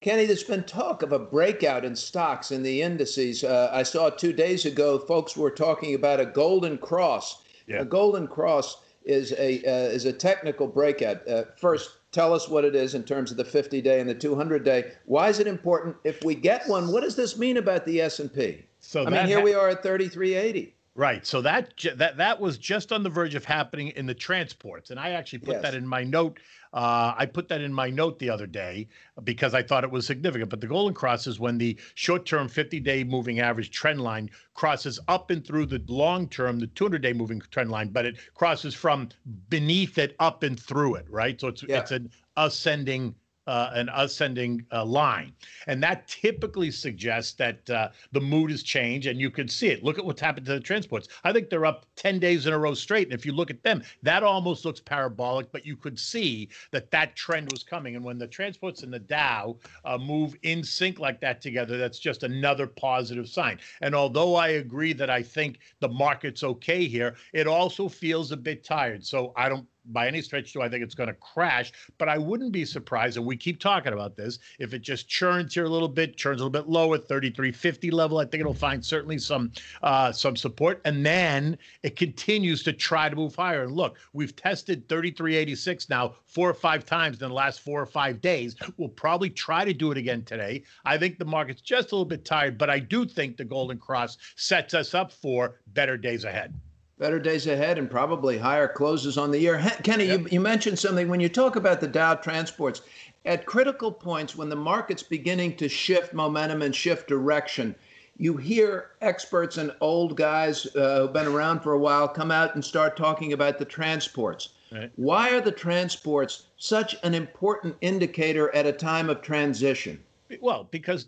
Kenny, 0.00 0.26
there's 0.26 0.44
been 0.44 0.62
talk 0.62 1.02
of 1.02 1.12
a 1.12 1.18
breakout 1.18 1.84
in 1.84 1.96
stocks 1.96 2.52
in 2.52 2.62
the 2.62 2.82
indices. 2.82 3.42
Uh, 3.42 3.68
I 3.72 3.82
saw 3.82 4.10
two 4.10 4.32
days 4.32 4.64
ago 4.64 4.98
folks 4.98 5.36
were 5.36 5.50
talking 5.50 5.94
about 5.94 6.20
a 6.20 6.26
golden 6.26 6.78
cross. 6.78 7.42
Yeah. 7.66 7.80
A 7.80 7.84
golden 7.84 8.28
cross 8.28 8.80
is 9.04 9.32
a 9.32 9.58
uh, 9.64 9.88
is 9.90 10.04
a 10.04 10.12
technical 10.12 10.68
breakout. 10.68 11.26
Uh, 11.26 11.44
first, 11.56 11.90
tell 12.12 12.32
us 12.32 12.48
what 12.48 12.64
it 12.64 12.76
is 12.76 12.94
in 12.94 13.02
terms 13.02 13.32
of 13.32 13.36
the 13.36 13.44
50 13.44 13.80
day 13.80 13.98
and 13.98 14.08
the 14.08 14.14
200 14.14 14.64
day. 14.64 14.92
Why 15.06 15.28
is 15.28 15.40
it 15.40 15.48
important? 15.48 15.96
If 16.04 16.22
we 16.22 16.36
get 16.36 16.68
one, 16.68 16.92
what 16.92 17.02
does 17.02 17.16
this 17.16 17.36
mean 17.36 17.56
about 17.56 17.84
the 17.84 18.00
S 18.00 18.20
and 18.20 18.32
P? 18.32 18.64
So 18.80 19.04
I 19.04 19.10
mean, 19.10 19.26
here 19.26 19.38
ha- 19.38 19.44
we 19.44 19.54
are 19.54 19.68
at 19.68 19.82
3380. 19.82 20.74
Right. 20.98 21.24
So 21.24 21.40
that 21.42 21.74
that 21.94 22.16
that 22.16 22.40
was 22.40 22.58
just 22.58 22.90
on 22.90 23.04
the 23.04 23.08
verge 23.08 23.36
of 23.36 23.44
happening 23.44 23.90
in 23.90 24.04
the 24.04 24.14
transports, 24.14 24.90
and 24.90 24.98
I 24.98 25.10
actually 25.10 25.38
put 25.38 25.54
yes. 25.54 25.62
that 25.62 25.74
in 25.76 25.86
my 25.86 26.02
note. 26.02 26.40
Uh, 26.72 27.14
I 27.16 27.24
put 27.24 27.48
that 27.50 27.60
in 27.60 27.72
my 27.72 27.88
note 27.88 28.18
the 28.18 28.28
other 28.28 28.48
day 28.48 28.88
because 29.22 29.54
I 29.54 29.62
thought 29.62 29.84
it 29.84 29.90
was 29.92 30.08
significant. 30.08 30.50
But 30.50 30.60
the 30.60 30.66
golden 30.66 30.94
cross 30.94 31.28
is 31.28 31.38
when 31.38 31.56
the 31.56 31.78
short-term 31.94 32.48
50-day 32.48 33.04
moving 33.04 33.38
average 33.38 33.70
trend 33.70 34.00
line 34.00 34.28
crosses 34.54 34.98
up 35.06 35.30
and 35.30 35.46
through 35.46 35.66
the 35.66 35.80
long-term, 35.86 36.58
the 36.58 36.66
200-day 36.66 37.12
moving 37.12 37.40
trend 37.52 37.70
line, 37.70 37.90
but 37.90 38.04
it 38.04 38.18
crosses 38.34 38.74
from 38.74 39.08
beneath 39.48 39.98
it 39.98 40.16
up 40.18 40.42
and 40.42 40.58
through 40.58 40.96
it. 40.96 41.06
Right. 41.08 41.40
So 41.40 41.46
it's 41.46 41.62
yeah. 41.62 41.78
it's 41.78 41.92
an 41.92 42.10
ascending 42.36 43.14
uh, 43.48 43.70
an 43.72 43.88
ascending 43.94 44.64
uh, 44.70 44.84
line, 44.84 45.32
and 45.66 45.82
that 45.82 46.06
typically 46.06 46.70
suggests 46.70 47.32
that 47.32 47.68
uh, 47.70 47.88
the 48.12 48.20
mood 48.20 48.50
has 48.50 48.62
changed, 48.62 49.08
and 49.08 49.18
you 49.18 49.30
can 49.30 49.48
see 49.48 49.68
it. 49.68 49.82
Look 49.82 49.98
at 49.98 50.04
what's 50.04 50.20
happened 50.20 50.46
to 50.46 50.52
the 50.52 50.60
transports. 50.60 51.08
I 51.24 51.32
think 51.32 51.48
they're 51.48 51.66
up 51.66 51.86
ten 51.96 52.18
days 52.18 52.46
in 52.46 52.52
a 52.52 52.58
row 52.58 52.74
straight, 52.74 53.08
and 53.08 53.18
if 53.18 53.26
you 53.26 53.32
look 53.32 53.50
at 53.50 53.62
them, 53.62 53.82
that 54.02 54.22
almost 54.22 54.64
looks 54.64 54.80
parabolic, 54.80 55.50
but 55.50 55.66
you 55.66 55.76
could 55.76 55.98
see 55.98 56.48
that 56.70 56.90
that 56.90 57.16
trend 57.16 57.50
was 57.50 57.64
coming. 57.64 57.96
And 57.96 58.04
when 58.04 58.18
the 58.18 58.26
transports 58.26 58.82
and 58.82 58.92
the 58.92 58.98
Dow 58.98 59.56
uh, 59.84 59.98
move 59.98 60.36
in 60.42 60.62
sync 60.62 60.98
like 60.98 61.20
that 61.20 61.40
together, 61.40 61.78
that's 61.78 61.98
just 61.98 62.22
another 62.22 62.66
positive 62.66 63.28
sign. 63.28 63.58
And 63.80 63.94
although 63.94 64.34
I 64.34 64.48
agree 64.48 64.92
that 64.92 65.10
I 65.10 65.22
think 65.22 65.58
the 65.80 65.88
market's 65.88 66.44
okay 66.44 66.86
here, 66.86 67.16
it 67.32 67.46
also 67.46 67.88
feels 67.88 68.30
a 68.30 68.36
bit 68.36 68.62
tired. 68.64 69.04
So 69.04 69.32
I 69.36 69.48
don't 69.48 69.66
by 69.92 70.06
any 70.06 70.22
stretch 70.22 70.52
do 70.52 70.62
I 70.62 70.68
think 70.68 70.82
it's 70.82 70.94
going 70.94 71.08
to 71.08 71.14
crash, 71.14 71.72
but 71.98 72.08
I 72.08 72.18
wouldn't 72.18 72.52
be 72.52 72.64
surprised, 72.64 73.16
and 73.16 73.26
we 73.26 73.36
keep 73.36 73.58
talking 73.58 73.92
about 73.92 74.16
this, 74.16 74.38
if 74.58 74.74
it 74.74 74.80
just 74.82 75.08
churns 75.08 75.54
here 75.54 75.64
a 75.64 75.68
little 75.68 75.88
bit, 75.88 76.16
churns 76.16 76.40
a 76.40 76.44
little 76.44 76.62
bit 76.62 76.68
lower, 76.68 76.98
3350 76.98 77.90
level. 77.90 78.18
I 78.18 78.24
think 78.24 78.40
it'll 78.40 78.54
find 78.54 78.84
certainly 78.84 79.18
some 79.18 79.52
uh, 79.82 80.12
some 80.12 80.36
support, 80.36 80.80
and 80.84 81.04
then 81.04 81.58
it 81.82 81.96
continues 81.96 82.62
to 82.64 82.72
try 82.72 83.08
to 83.08 83.16
move 83.16 83.34
higher. 83.34 83.62
And 83.62 83.72
look, 83.72 83.96
we've 84.12 84.34
tested 84.36 84.88
3386 84.88 85.88
now 85.88 86.14
four 86.26 86.50
or 86.50 86.54
five 86.54 86.84
times 86.84 87.20
in 87.22 87.28
the 87.28 87.34
last 87.34 87.60
four 87.60 87.80
or 87.80 87.86
five 87.86 88.20
days. 88.20 88.56
We'll 88.76 88.88
probably 88.88 89.30
try 89.30 89.64
to 89.64 89.72
do 89.72 89.90
it 89.90 89.98
again 89.98 90.24
today. 90.24 90.62
I 90.84 90.98
think 90.98 91.18
the 91.18 91.24
market's 91.24 91.60
just 91.60 91.92
a 91.92 91.94
little 91.94 92.04
bit 92.04 92.24
tired, 92.24 92.58
but 92.58 92.70
I 92.70 92.78
do 92.78 93.06
think 93.06 93.36
the 93.36 93.44
Golden 93.44 93.78
Cross 93.78 94.18
sets 94.36 94.74
us 94.74 94.94
up 94.94 95.12
for 95.12 95.56
better 95.68 95.96
days 95.96 96.24
ahead 96.24 96.54
better 96.98 97.18
days 97.18 97.46
ahead 97.46 97.78
and 97.78 97.90
probably 97.90 98.38
higher 98.38 98.68
closes 98.68 99.16
on 99.16 99.30
the 99.30 99.38
year. 99.38 99.58
Kenny, 99.82 100.06
yep. 100.06 100.20
you, 100.20 100.28
you 100.32 100.40
mentioned 100.40 100.78
something 100.78 101.08
when 101.08 101.20
you 101.20 101.28
talk 101.28 101.56
about 101.56 101.80
the 101.80 101.86
Dow 101.86 102.14
transports. 102.14 102.82
At 103.24 103.46
critical 103.46 103.92
points, 103.92 104.36
when 104.36 104.48
the 104.48 104.56
market's 104.56 105.02
beginning 105.02 105.56
to 105.56 105.68
shift 105.68 106.14
momentum 106.14 106.62
and 106.62 106.74
shift 106.74 107.08
direction, 107.08 107.74
you 108.16 108.36
hear 108.36 108.90
experts 109.00 109.58
and 109.58 109.72
old 109.80 110.16
guys 110.16 110.66
uh, 110.74 111.02
who've 111.02 111.12
been 111.12 111.26
around 111.26 111.60
for 111.60 111.72
a 111.72 111.78
while 111.78 112.08
come 112.08 112.30
out 112.30 112.54
and 112.54 112.64
start 112.64 112.96
talking 112.96 113.32
about 113.32 113.58
the 113.58 113.64
transports. 113.64 114.50
Right. 114.72 114.90
Why 114.96 115.30
are 115.34 115.40
the 115.40 115.52
transports 115.52 116.46
such 116.56 116.96
an 117.02 117.14
important 117.14 117.76
indicator 117.80 118.54
at 118.54 118.66
a 118.66 118.72
time 118.72 119.08
of 119.08 119.22
transition? 119.22 120.02
Well, 120.40 120.68
because 120.70 121.06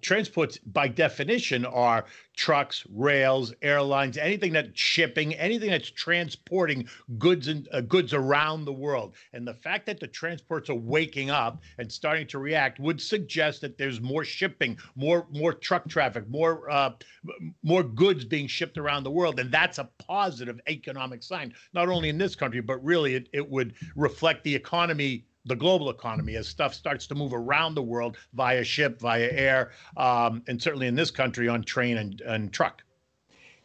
transports 0.00 0.58
by 0.58 0.88
definition 0.88 1.64
are 1.64 2.04
trucks, 2.36 2.84
rails, 2.94 3.54
airlines, 3.62 4.18
anything 4.18 4.52
that's 4.52 4.78
shipping, 4.78 5.34
anything 5.34 5.70
that's 5.70 5.90
transporting 5.90 6.86
goods 7.18 7.48
and 7.48 7.68
uh, 7.72 7.80
goods 7.80 8.12
around 8.12 8.64
the 8.64 8.72
world. 8.72 9.14
And 9.32 9.46
the 9.46 9.54
fact 9.54 9.86
that 9.86 10.00
the 10.00 10.06
transports 10.06 10.68
are 10.68 10.74
waking 10.74 11.30
up 11.30 11.62
and 11.78 11.90
starting 11.90 12.26
to 12.28 12.38
react 12.38 12.78
would 12.78 13.00
suggest 13.00 13.60
that 13.62 13.78
there's 13.78 14.00
more 14.00 14.24
shipping, 14.24 14.78
more 14.94 15.26
more 15.30 15.52
truck 15.52 15.88
traffic, 15.88 16.28
more 16.28 16.70
uh, 16.70 16.90
more 17.62 17.82
goods 17.82 18.24
being 18.24 18.46
shipped 18.46 18.78
around 18.78 19.04
the 19.04 19.10
world, 19.10 19.40
and 19.40 19.50
that's 19.50 19.78
a 19.78 19.88
positive 19.98 20.60
economic 20.68 21.22
sign, 21.22 21.54
not 21.72 21.88
only 21.88 22.08
in 22.08 22.18
this 22.18 22.34
country 22.34 22.60
but 22.60 22.82
really 22.84 23.14
it, 23.14 23.28
it 23.32 23.48
would 23.48 23.74
reflect 23.94 24.44
the 24.44 24.54
economy 24.54 25.24
the 25.46 25.56
global 25.56 25.90
economy 25.90 26.36
as 26.36 26.48
stuff 26.48 26.74
starts 26.74 27.06
to 27.06 27.14
move 27.14 27.32
around 27.32 27.74
the 27.74 27.82
world 27.82 28.16
via 28.34 28.64
ship, 28.64 29.00
via 29.00 29.30
air, 29.30 29.70
um, 29.96 30.42
and 30.48 30.60
certainly 30.60 30.86
in 30.86 30.94
this 30.94 31.10
country 31.10 31.48
on 31.48 31.62
train 31.62 31.96
and, 31.98 32.20
and 32.22 32.52
truck. 32.52 32.82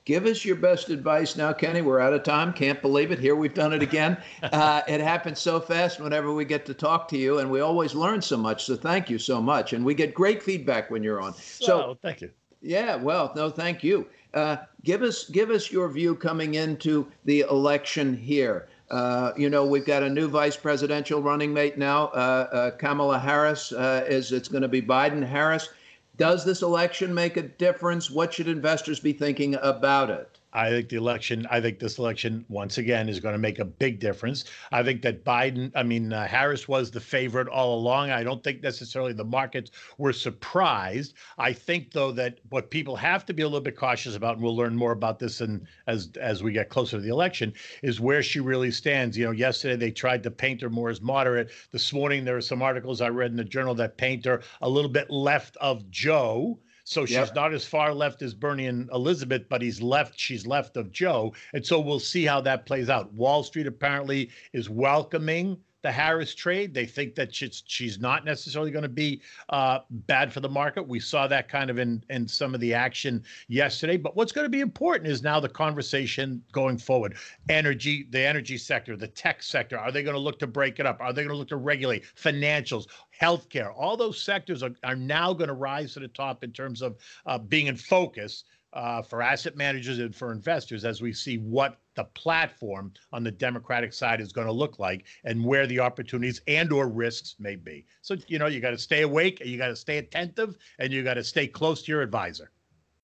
Give 0.04 0.26
us 0.26 0.44
your 0.44 0.56
best 0.56 0.90
advice 0.90 1.36
now, 1.36 1.54
Kenny. 1.54 1.82
We're 1.82 2.00
out 2.00 2.14
of 2.14 2.24
time. 2.24 2.54
Can't 2.54 2.82
believe 2.82 3.12
it. 3.12 3.20
Here 3.20 3.36
we've 3.36 3.54
done 3.54 3.74
it 3.74 3.82
again. 3.84 4.18
Uh, 4.52 4.82
it 4.88 5.00
happens 5.00 5.40
so 5.40 5.60
fast 5.60 6.02
whenever 6.02 6.34
we 6.34 6.44
get 6.44 6.66
to 6.66 6.74
talk 6.74 7.08
to 7.08 7.18
you, 7.18 7.40
and 7.40 7.50
we 7.50 7.62
always 7.62 7.96
learn 7.96 8.22
so 8.22 8.36
much. 8.36 8.66
So 8.66 8.76
thank 8.76 9.10
you 9.10 9.18
so 9.18 9.42
much. 9.42 9.72
And 9.72 9.86
we 9.86 9.94
get 9.94 10.14
great 10.14 10.44
feedback 10.44 10.92
when 10.92 11.04
you're 11.04 11.22
on. 11.22 11.34
So 11.36 11.82
oh, 11.82 11.98
thank 12.02 12.22
you. 12.22 12.32
Yeah, 12.62 12.96
well, 12.96 13.32
no, 13.36 13.50
thank 13.50 13.84
you. 13.84 14.08
Uh, 14.34 14.58
give 14.84 15.04
us 15.04 15.30
give 15.30 15.50
us 15.50 15.72
your 15.72 15.90
view 15.90 16.16
coming 16.16 16.56
into 16.56 17.08
the 17.26 17.42
election 17.50 18.16
here. 18.16 18.68
Uh, 18.92 19.32
you 19.38 19.50
know, 19.50 19.66
we've 19.66 19.86
got 19.86 20.04
a 20.04 20.10
new 20.10 20.28
vice 20.28 20.58
presidential 20.58 21.22
running 21.22 21.54
mate 21.54 21.78
now. 21.78 22.08
Uh, 22.08 22.48
uh, 22.52 22.72
Kamala 22.72 23.18
Harris 23.18 23.72
uh, 23.72 24.06
is 24.06 24.34
it's 24.34 24.50
going 24.50 24.64
to 24.64 24.68
be 24.68 24.82
Biden 24.82 25.26
Harris. 25.26 25.70
Does 26.18 26.44
this 26.44 26.62
election 26.62 27.14
make 27.14 27.38
a 27.38 27.44
difference? 27.44 28.12
What 28.12 28.34
should 28.34 28.50
investors 28.50 29.00
be 29.00 29.14
thinking 29.14 29.56
about 29.62 30.10
it? 30.10 30.38
I 30.54 30.70
think 30.70 30.90
the 30.90 30.98
election, 30.98 31.48
I 31.50 31.62
think 31.62 31.80
this 31.80 31.98
election, 31.98 32.46
once 32.50 32.78
again, 32.78 33.08
is 33.08 33.20
going 33.20 33.34
to 33.34 33.40
make 33.40 33.60
a 33.60 33.66
big 33.66 34.00
difference. 34.00 34.46
I 34.72 34.84
think 34.84 35.02
that 35.04 35.24
Biden, 35.24 35.72
I 35.76 35.84
mean, 35.84 36.12
uh, 36.12 36.28
Harris 36.28 36.68
was 36.68 36.92
the 36.92 37.00
favorite 37.00 37.48
all 37.48 37.76
along. 37.76 38.12
I 38.12 38.24
don't 38.24 38.44
think 38.44 38.62
necessarily 38.62 39.14
the 39.14 39.24
markets 39.24 39.72
were 39.98 40.12
surprised. 40.12 41.14
I 41.38 41.54
think, 41.54 41.92
though, 41.92 42.12
that 42.14 42.40
what 42.50 42.70
people 42.70 42.96
have 42.98 43.26
to 43.28 43.34
be 43.34 43.44
a 43.44 43.48
little 43.48 43.62
bit 43.62 43.78
cautious 43.78 44.16
about, 44.16 44.36
and 44.36 44.44
we'll 44.44 44.56
learn 44.56 44.76
more 44.76 44.92
about 44.92 45.20
this 45.20 45.42
as 45.88 46.10
as 46.20 46.44
we 46.44 46.52
get 46.52 46.70
closer 46.70 46.98
to 46.98 47.02
the 47.02 47.10
election, 47.10 47.54
is 47.82 48.00
where 48.00 48.22
she 48.22 48.40
really 48.40 48.72
stands. 48.72 49.18
You 49.18 49.26
know, 49.26 49.32
yesterday 49.32 49.78
they 49.78 49.92
tried 49.92 50.24
to 50.24 50.32
paint 50.32 50.62
her 50.62 50.70
more 50.70 50.90
as 50.90 51.02
moderate. 51.02 51.52
This 51.72 51.94
morning 51.94 52.26
there 52.26 52.36
were 52.36 52.42
some 52.42 52.62
articles 52.62 53.02
I 53.02 53.10
read 53.10 53.32
in 53.32 53.38
the 53.38 53.44
journal 53.44 53.76
that 53.76 53.98
paint 53.98 54.26
her 54.26 54.42
a 54.62 54.70
little 54.70 54.92
bit 54.92 55.10
left 55.10 55.56
of 55.58 55.90
Joe. 55.90 56.60
So 56.92 57.06
she's 57.06 57.16
yep. 57.16 57.36
not 57.36 57.54
as 57.54 57.66
far 57.66 57.94
left 57.94 58.22
as 58.22 58.34
Bernie 58.34 58.66
and 58.68 58.90
Elizabeth, 58.92 59.44
but 59.48 59.62
he's 59.62 59.82
left. 59.82 60.20
She's 60.20 60.46
left 60.46 60.76
of 60.76 60.92
Joe, 60.92 61.34
and 61.54 61.66
so 61.66 61.80
we'll 61.80 62.02
see 62.02 62.26
how 62.26 62.42
that 62.42 62.66
plays 62.66 62.90
out. 62.90 63.14
Wall 63.14 63.44
Street 63.44 63.66
apparently 63.66 64.30
is 64.52 64.70
welcoming 64.70 65.58
the 65.84 65.92
Harris 65.92 66.36
trade. 66.36 66.74
They 66.74 66.86
think 66.86 67.16
that 67.16 67.34
she's 67.34 67.64
she's 67.66 68.00
not 68.00 68.26
necessarily 68.26 68.72
going 68.72 68.84
to 68.84 68.90
be 68.90 69.22
uh, 69.50 69.80
bad 69.90 70.32
for 70.32 70.40
the 70.40 70.50
market. 70.50 70.88
We 70.88 71.00
saw 71.00 71.28
that 71.28 71.50
kind 71.50 71.70
of 71.70 71.80
in 71.80 72.04
in 72.10 72.28
some 72.28 72.54
of 72.54 72.62
the 72.62 72.74
action 72.74 73.24
yesterday. 73.48 73.98
But 73.98 74.16
what's 74.16 74.32
going 74.32 74.46
to 74.46 74.50
be 74.50 74.62
important 74.62 75.10
is 75.10 75.24
now 75.24 75.40
the 75.40 75.50
conversation 75.50 76.44
going 76.52 76.78
forward. 76.78 77.16
Energy, 77.50 78.08
the 78.10 78.20
energy 78.20 78.58
sector, 78.58 78.96
the 78.96 79.08
tech 79.08 79.42
sector. 79.44 79.78
Are 79.78 79.92
they 79.92 80.04
going 80.04 80.16
to 80.16 80.20
look 80.20 80.40
to 80.40 80.48
break 80.48 80.80
it 80.80 80.86
up? 80.86 81.02
Are 81.02 81.14
they 81.14 81.24
going 81.24 81.34
to 81.34 81.38
look 81.38 81.50
to 81.50 81.58
regulate 81.58 82.04
financials? 82.16 82.88
Healthcare, 83.20 83.72
all 83.76 83.98
those 83.98 84.22
sectors 84.22 84.64
are, 84.64 84.72
are 84.84 84.96
now 84.96 85.34
going 85.34 85.48
to 85.48 85.54
rise 85.54 85.94
to 85.94 86.00
the 86.00 86.08
top 86.08 86.44
in 86.44 86.52
terms 86.52 86.82
of 86.82 86.98
uh, 87.26 87.38
being 87.38 87.68
in 87.68 87.76
focus 87.76 88.46
uh, 88.74 89.02
for 89.02 89.22
asset 89.22 89.56
managers 89.56 90.00
and 90.00 90.16
for 90.16 90.32
investors 90.32 90.86
as 90.86 91.02
we 91.02 91.14
see 91.14 91.38
what 91.38 91.80
the 91.96 92.04
platform 92.06 92.94
on 93.12 93.24
the 93.24 93.32
democratic 93.32 93.94
side 93.94 94.22
is 94.22 94.32
going 94.32 94.48
to 94.48 94.54
look 94.54 94.80
like 94.80 95.06
and 95.26 95.44
where 95.44 95.68
the 95.68 95.80
opportunities 95.80 96.42
and 96.48 96.72
or 96.72 96.88
risks 96.88 97.36
may 97.40 97.56
be. 97.56 97.86
So 98.02 98.16
you 98.28 98.40
know 98.40 98.48
you 98.48 98.62
got 98.62 98.72
to 98.72 98.78
stay 98.78 99.02
awake 99.02 99.42
and 99.42 99.50
you 99.50 99.58
got 99.58 99.68
to 99.68 99.76
stay 99.76 99.98
attentive 99.98 100.58
and 100.80 100.94
you 100.94 101.04
got 101.04 101.16
to 101.16 101.24
stay 101.24 101.48
close 101.48 101.84
to 101.84 101.92
your 101.92 102.02
advisor. 102.02 102.52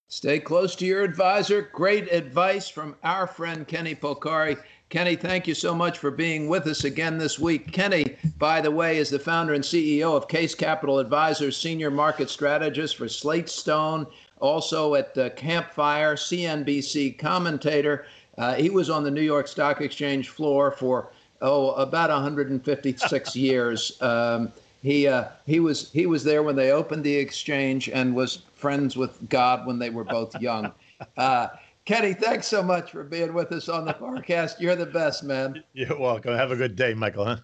Stay 0.09 0.39
close 0.39 0.73
to 0.77 0.85
your 0.85 1.03
advisor. 1.03 1.63
Great 1.73 2.09
advice 2.13 2.69
from 2.69 2.95
our 3.03 3.27
friend 3.27 3.67
Kenny 3.67 3.93
Polcari 3.93 4.57
Kenny, 4.89 5.17
thank 5.17 5.47
you 5.47 5.53
so 5.53 5.75
much 5.75 5.97
for 5.97 6.11
being 6.11 6.47
with 6.47 6.65
us 6.65 6.85
again 6.85 7.17
this 7.17 7.37
week. 7.37 7.73
Kenny, 7.73 8.15
by 8.37 8.61
the 8.61 8.71
way, 8.71 8.99
is 8.99 9.09
the 9.09 9.19
founder 9.19 9.53
and 9.53 9.63
CEO 9.63 10.15
of 10.15 10.29
Kace 10.29 10.57
Capital 10.57 10.99
Advisors, 10.99 11.57
senior 11.57 11.91
market 11.91 12.29
strategist 12.29 12.95
for 12.95 13.07
SlateStone, 13.07 14.09
also 14.39 14.95
at 14.95 15.13
the 15.13 15.29
Campfire, 15.31 16.15
CNBC 16.15 17.17
commentator. 17.17 18.05
Uh, 18.37 18.53
he 18.53 18.69
was 18.69 18.89
on 18.89 19.03
the 19.03 19.11
New 19.11 19.21
York 19.21 19.47
Stock 19.47 19.81
Exchange 19.81 20.29
floor 20.29 20.71
for 20.71 21.11
oh 21.41 21.71
about 21.71 22.09
156 22.09 23.35
years. 23.35 24.01
Um, 24.01 24.51
he 24.83 25.07
uh, 25.07 25.29
he 25.45 25.59
was 25.59 25.91
he 25.91 26.05
was 26.05 26.23
there 26.23 26.43
when 26.43 26.55
they 26.55 26.71
opened 26.71 27.03
the 27.03 27.15
exchange 27.15 27.89
and 27.89 28.15
was 28.15 28.43
friends 28.55 28.95
with 28.95 29.27
God 29.29 29.65
when 29.65 29.79
they 29.79 29.89
were 29.89 30.03
both 30.03 30.39
young. 30.39 30.71
Uh, 31.15 31.47
Kenny, 31.85 32.11
thanks 32.11 32.47
so 32.47 32.63
much 32.63 32.91
for 32.91 33.03
being 33.03 33.31
with 33.31 33.51
us 33.51 33.69
on 33.69 33.85
the 33.85 33.93
FarrCast. 34.01 34.59
You're 34.59 34.75
the 34.75 34.87
best, 34.87 35.23
man. 35.23 35.63
You're 35.73 35.97
welcome. 35.97 36.33
Have 36.33 36.49
a 36.49 36.55
good 36.55 36.75
day, 36.75 36.95
Michael. 36.95 37.25
Huh? 37.25 37.37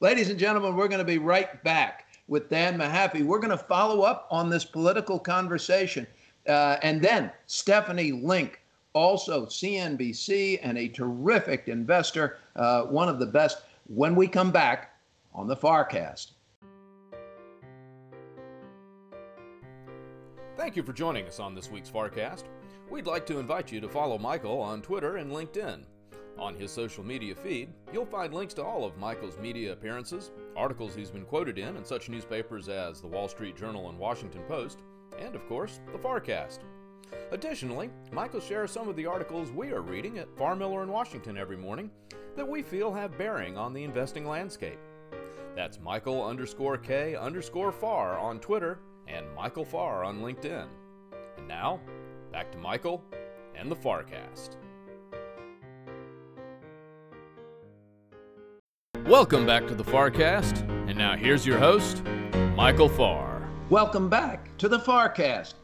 Ladies 0.00 0.30
and 0.30 0.38
gentlemen, 0.38 0.76
we're 0.76 0.86
going 0.86 1.00
to 1.00 1.04
be 1.04 1.18
right 1.18 1.62
back 1.64 2.06
with 2.28 2.48
Dan 2.48 2.78
Mahaffee. 2.78 3.24
We're 3.24 3.40
going 3.40 3.50
to 3.50 3.58
follow 3.58 4.02
up 4.02 4.28
on 4.30 4.48
this 4.48 4.64
political 4.64 5.18
conversation. 5.18 6.06
Uh, 6.48 6.76
and 6.82 7.00
then 7.00 7.30
Stephanie 7.46 8.12
Link, 8.12 8.60
also 8.94 9.46
CNBC 9.46 10.58
and 10.62 10.76
a 10.76 10.88
terrific 10.88 11.68
investor, 11.68 12.38
uh, 12.56 12.82
one 12.82 13.08
of 13.08 13.18
the 13.18 13.26
best, 13.26 13.62
when 13.86 14.14
we 14.14 14.28
come 14.28 14.50
back 14.50 14.94
on 15.34 15.46
the 15.46 15.56
FarrCast. 15.56 16.32
Thank 20.56 20.76
you 20.76 20.82
for 20.82 20.92
joining 20.92 21.26
us 21.26 21.40
on 21.40 21.54
this 21.54 21.70
week's 21.70 21.90
FarrCast. 21.90 22.44
We'd 22.90 23.06
like 23.06 23.24
to 23.26 23.38
invite 23.38 23.72
you 23.72 23.80
to 23.80 23.88
follow 23.88 24.18
Michael 24.18 24.60
on 24.60 24.82
Twitter 24.82 25.16
and 25.16 25.32
LinkedIn. 25.32 25.84
On 26.38 26.54
his 26.54 26.70
social 26.70 27.04
media 27.04 27.34
feed, 27.34 27.70
you'll 27.92 28.06
find 28.06 28.32
links 28.32 28.54
to 28.54 28.64
all 28.64 28.84
of 28.84 28.96
Michael's 28.96 29.38
media 29.38 29.72
appearances, 29.72 30.30
articles 30.56 30.94
he's 30.94 31.10
been 31.10 31.24
quoted 31.24 31.58
in 31.58 31.76
in 31.76 31.84
such 31.84 32.08
newspapers 32.08 32.68
as 32.68 33.00
the 33.00 33.06
Wall 33.06 33.28
Street 33.28 33.56
Journal 33.56 33.88
and 33.88 33.98
Washington 33.98 34.42
Post, 34.48 34.80
and 35.18 35.34
of 35.34 35.46
course, 35.46 35.80
the 35.92 35.98
FarrCast. 35.98 36.60
Additionally, 37.30 37.90
Michael 38.12 38.40
shares 38.40 38.70
some 38.70 38.88
of 38.88 38.96
the 38.96 39.06
articles 39.06 39.50
we 39.50 39.72
are 39.72 39.80
reading 39.80 40.18
at 40.18 40.34
Farr, 40.36 40.56
Miller 40.56 40.86
& 40.86 40.86
Washington 40.86 41.36
every 41.36 41.56
morning 41.56 41.90
that 42.36 42.48
we 42.48 42.62
feel 42.62 42.92
have 42.92 43.18
bearing 43.18 43.56
on 43.56 43.72
the 43.72 43.84
investing 43.84 44.26
landscape. 44.26 44.78
That's 45.54 45.78
Michael 45.80 46.24
underscore 46.24 46.78
K 46.78 47.14
underscore 47.14 47.72
Farr 47.72 48.18
on 48.18 48.40
Twitter 48.40 48.80
and 49.06 49.26
Michael 49.34 49.64
Farr 49.64 50.04
on 50.04 50.20
LinkedIn. 50.20 50.66
And 51.36 51.48
now, 51.48 51.80
back 52.30 52.50
to 52.52 52.58
Michael 52.58 53.02
and 53.54 53.70
the 53.70 53.76
Farrcast. 53.76 54.56
Welcome 59.06 59.44
back 59.44 59.66
to 59.66 59.74
the 59.74 59.84
Farrcast, 59.84 60.60
and 60.88 60.96
now 60.96 61.16
here's 61.16 61.44
your 61.44 61.58
host, 61.58 62.02
Michael 62.56 62.88
Farr. 62.88 63.31
Welcome 63.72 64.10
back 64.10 64.54
to 64.58 64.68
the 64.68 64.78
Farrcast. 64.78 65.54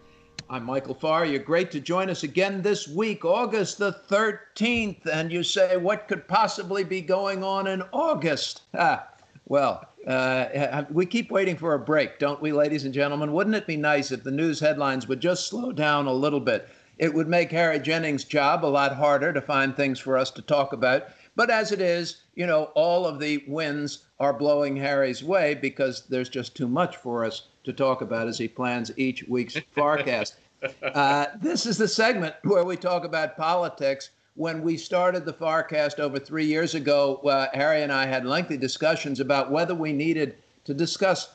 I'm 0.48 0.64
Michael 0.64 0.94
Farr. 0.94 1.26
You're 1.26 1.40
great 1.40 1.70
to 1.72 1.78
join 1.78 2.08
us 2.08 2.22
again 2.22 2.62
this 2.62 2.88
week, 2.88 3.22
August 3.26 3.76
the 3.76 4.00
13th. 4.08 5.04
And 5.12 5.30
you 5.30 5.42
say, 5.42 5.76
what 5.76 6.08
could 6.08 6.26
possibly 6.26 6.84
be 6.84 7.02
going 7.02 7.44
on 7.44 7.66
in 7.66 7.82
August? 7.92 8.62
Ah, 8.72 9.08
well, 9.44 9.84
uh, 10.06 10.84
we 10.90 11.04
keep 11.04 11.30
waiting 11.30 11.54
for 11.54 11.74
a 11.74 11.78
break, 11.78 12.18
don't 12.18 12.40
we, 12.40 12.50
ladies 12.50 12.86
and 12.86 12.94
gentlemen? 12.94 13.34
Wouldn't 13.34 13.56
it 13.56 13.66
be 13.66 13.76
nice 13.76 14.10
if 14.10 14.24
the 14.24 14.30
news 14.30 14.58
headlines 14.58 15.06
would 15.06 15.20
just 15.20 15.46
slow 15.46 15.70
down 15.70 16.06
a 16.06 16.12
little 16.14 16.40
bit? 16.40 16.66
It 16.96 17.12
would 17.12 17.28
make 17.28 17.50
Harry 17.50 17.78
Jennings' 17.78 18.24
job 18.24 18.64
a 18.64 18.66
lot 18.66 18.96
harder 18.96 19.34
to 19.34 19.42
find 19.42 19.76
things 19.76 19.98
for 19.98 20.16
us 20.16 20.30
to 20.30 20.40
talk 20.40 20.72
about. 20.72 21.08
But 21.36 21.50
as 21.50 21.72
it 21.72 21.82
is, 21.82 22.22
you 22.34 22.46
know, 22.46 22.70
all 22.74 23.04
of 23.04 23.20
the 23.20 23.44
winds 23.46 24.06
are 24.18 24.32
blowing 24.32 24.76
Harry's 24.76 25.22
way 25.22 25.54
because 25.54 26.06
there's 26.08 26.30
just 26.30 26.56
too 26.56 26.68
much 26.68 26.96
for 26.96 27.22
us 27.22 27.48
to 27.68 27.72
talk 27.74 28.00
about 28.00 28.26
as 28.26 28.38
he 28.38 28.48
plans 28.48 28.90
each 28.96 29.24
week's 29.28 29.54
FarrCast. 29.76 30.36
Uh, 30.82 31.26
this 31.40 31.66
is 31.66 31.76
the 31.76 31.86
segment 31.86 32.34
where 32.42 32.64
we 32.64 32.76
talk 32.76 33.04
about 33.04 33.36
politics. 33.36 34.10
When 34.36 34.62
we 34.62 34.76
started 34.76 35.26
the 35.26 35.34
FarrCast 35.34 36.00
over 36.00 36.18
three 36.18 36.46
years 36.46 36.74
ago, 36.74 37.16
uh, 37.16 37.48
Harry 37.52 37.82
and 37.82 37.92
I 37.92 38.06
had 38.06 38.24
lengthy 38.24 38.56
discussions 38.56 39.20
about 39.20 39.50
whether 39.50 39.74
we 39.74 39.92
needed 39.92 40.36
to 40.64 40.72
discuss 40.72 41.34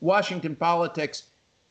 Washington 0.00 0.56
politics 0.56 1.24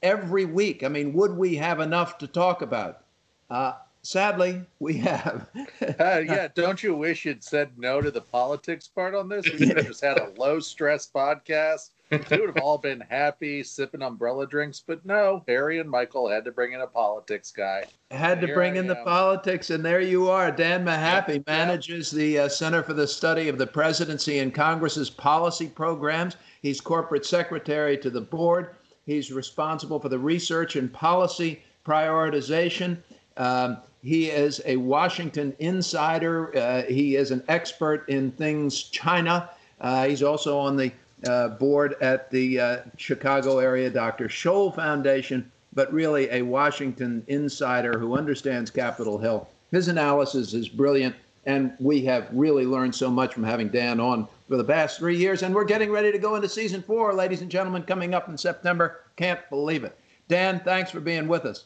every 0.04 0.46
week. 0.46 0.84
I 0.84 0.90
mean, 0.90 1.14
would 1.14 1.36
we 1.36 1.56
have 1.56 1.80
enough 1.80 2.20
to 2.20 2.28
talk 2.28 2.62
about? 2.62 3.02
Uh, 3.50 3.74
sadly, 4.04 4.62
we 4.80 4.94
have. 4.98 5.50
uh, 6.00 6.20
yeah, 6.20 6.50
don't 6.54 6.84
you 6.84 6.94
wish 6.94 7.26
you'd 7.26 7.44
said 7.44 7.72
no 7.78 8.00
to 8.00 8.12
the 8.12 8.22
politics 8.22 8.88
part 8.88 9.16
on 9.16 9.28
this? 9.28 9.46
We 9.46 9.58
could 9.58 9.78
have 9.78 9.88
just 9.88 10.04
had 10.04 10.20
a 10.20 10.32
low 10.38 10.60
stress 10.60 11.10
podcast. 11.14 11.90
We 12.30 12.38
would 12.38 12.56
have 12.56 12.64
all 12.64 12.78
been 12.78 13.02
happy 13.02 13.64
sipping 13.64 14.02
umbrella 14.02 14.48
drinks, 14.48 14.84
but 14.86 15.06
no, 15.06 15.44
Harry 15.48 15.80
and 15.80 15.90
Michael 15.90 16.30
had 16.30 16.46
to 16.46 16.52
bring 16.52 16.74
in 16.74 16.82
a 16.82 16.88
politics 16.88 17.52
guy. 17.52 17.86
Had 18.12 18.42
to 18.42 18.48
bring 18.48 18.74
I 18.76 18.80
in 18.80 18.86
am. 18.86 18.88
the 18.88 19.04
politics, 19.04 19.70
and 19.70 19.84
there 19.84 20.02
you 20.02 20.30
are. 20.30 20.52
Dan 20.52 20.86
Mahaffee 20.86 21.36
yep, 21.36 21.48
manages 21.48 22.12
the 22.12 22.40
uh, 22.40 22.50
Center 22.50 22.84
for 22.84 22.94
the 22.94 23.08
Study 23.08 23.50
of 23.50 23.58
the 23.58 23.68
Presidency 23.68 24.40
and 24.40 24.54
Congress's 24.54 25.10
policy 25.10 25.68
programs. 25.68 26.38
He's 26.62 26.80
corporate 26.80 27.26
secretary 27.26 27.98
to 27.98 28.10
the 28.10 28.22
board. 28.22 28.76
He's 29.06 29.32
responsible 29.32 30.00
for 30.00 30.10
the 30.10 30.20
research 30.20 30.76
and 30.76 30.92
policy 30.92 31.64
prioritization. 31.86 32.98
Um, 33.38 33.78
he 34.02 34.30
is 34.30 34.62
a 34.66 34.78
Washington 34.78 35.56
insider. 35.60 36.56
Uh, 36.56 36.84
he 36.84 37.16
is 37.16 37.32
an 37.32 37.44
expert 37.48 38.08
in 38.10 38.32
things 38.32 38.84
China. 38.84 39.50
Uh, 39.80 40.08
he's 40.08 40.24
also 40.24 40.58
on 40.58 40.76
the 40.76 40.92
uh, 41.26 41.50
board 41.50 41.96
at 42.02 42.30
the 42.32 42.60
uh, 42.60 42.78
Chicago 42.98 43.60
area 43.60 43.90
Dr. 43.90 44.28
Scholl 44.28 44.74
Foundation, 44.76 45.52
but 45.74 45.92
really 45.92 46.30
a 46.30 46.42
Washington 46.42 47.24
insider 47.28 47.98
who 47.98 48.16
understands 48.16 48.70
Capitol 48.70 49.18
Hill. 49.18 49.48
His 49.72 49.88
analysis 49.88 50.54
is 50.54 50.70
brilliant, 50.70 51.16
and 51.46 51.74
we 51.80 52.04
have 52.06 52.30
really 52.32 52.66
learned 52.66 52.94
so 52.94 53.10
much 53.10 53.34
from 53.34 53.44
having 53.44 53.70
Dan 53.70 54.00
on 54.00 54.28
for 54.48 54.58
the 54.58 54.64
past 54.64 55.00
three 55.00 55.18
years. 55.18 55.42
And 55.42 55.54
we're 55.54 55.64
getting 55.64 55.90
ready 55.90 56.12
to 56.12 56.20
go 56.20 56.36
into 56.36 56.48
season 56.48 56.84
four, 56.84 57.14
ladies 57.14 57.42
and 57.42 57.50
gentlemen, 57.50 57.84
coming 57.84 58.14
up 58.14 58.30
in 58.30 58.38
September. 58.38 59.02
Can't 59.16 59.40
believe 59.50 59.84
it. 59.84 59.98
Dan, 60.28 60.60
thanks 60.60 60.92
for 60.92 61.00
being 61.00 61.28
with 61.28 61.46
us. 61.46 61.66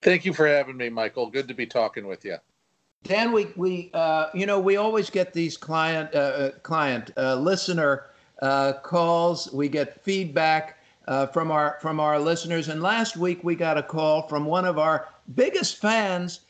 Thank 0.00 0.24
you 0.24 0.32
for 0.32 0.46
having 0.48 0.76
me, 0.76 0.88
Michael. 0.88 1.28
Good 1.28 1.46
to 1.48 1.54
be 1.54 1.66
talking 1.66 2.06
with 2.06 2.24
you. 2.24 2.36
Dan, 3.04 3.32
we 3.32 3.48
we 3.56 3.90
uh, 3.94 4.28
you 4.32 4.46
know 4.46 4.60
we 4.60 4.76
always 4.76 5.10
get 5.10 5.32
these 5.32 5.56
client 5.56 6.14
uh, 6.14 6.18
uh 6.18 6.50
client 6.62 7.10
uh, 7.16 7.34
listener 7.34 8.06
uh, 8.42 8.74
calls. 8.82 9.50
We 9.52 9.70
get 9.70 10.02
feedback 10.04 10.78
uh, 11.08 11.26
from 11.26 11.50
our 11.50 11.78
from 11.80 11.98
our 11.98 12.18
listeners. 12.18 12.68
And 12.68 12.82
last 12.82 13.16
week 13.16 13.42
we 13.42 13.54
got 13.54 13.78
a 13.78 13.82
call 13.82 14.28
from 14.28 14.44
one 14.44 14.66
of 14.66 14.78
our 14.78 15.08
biggest 15.34 15.78
fans, 15.78 16.40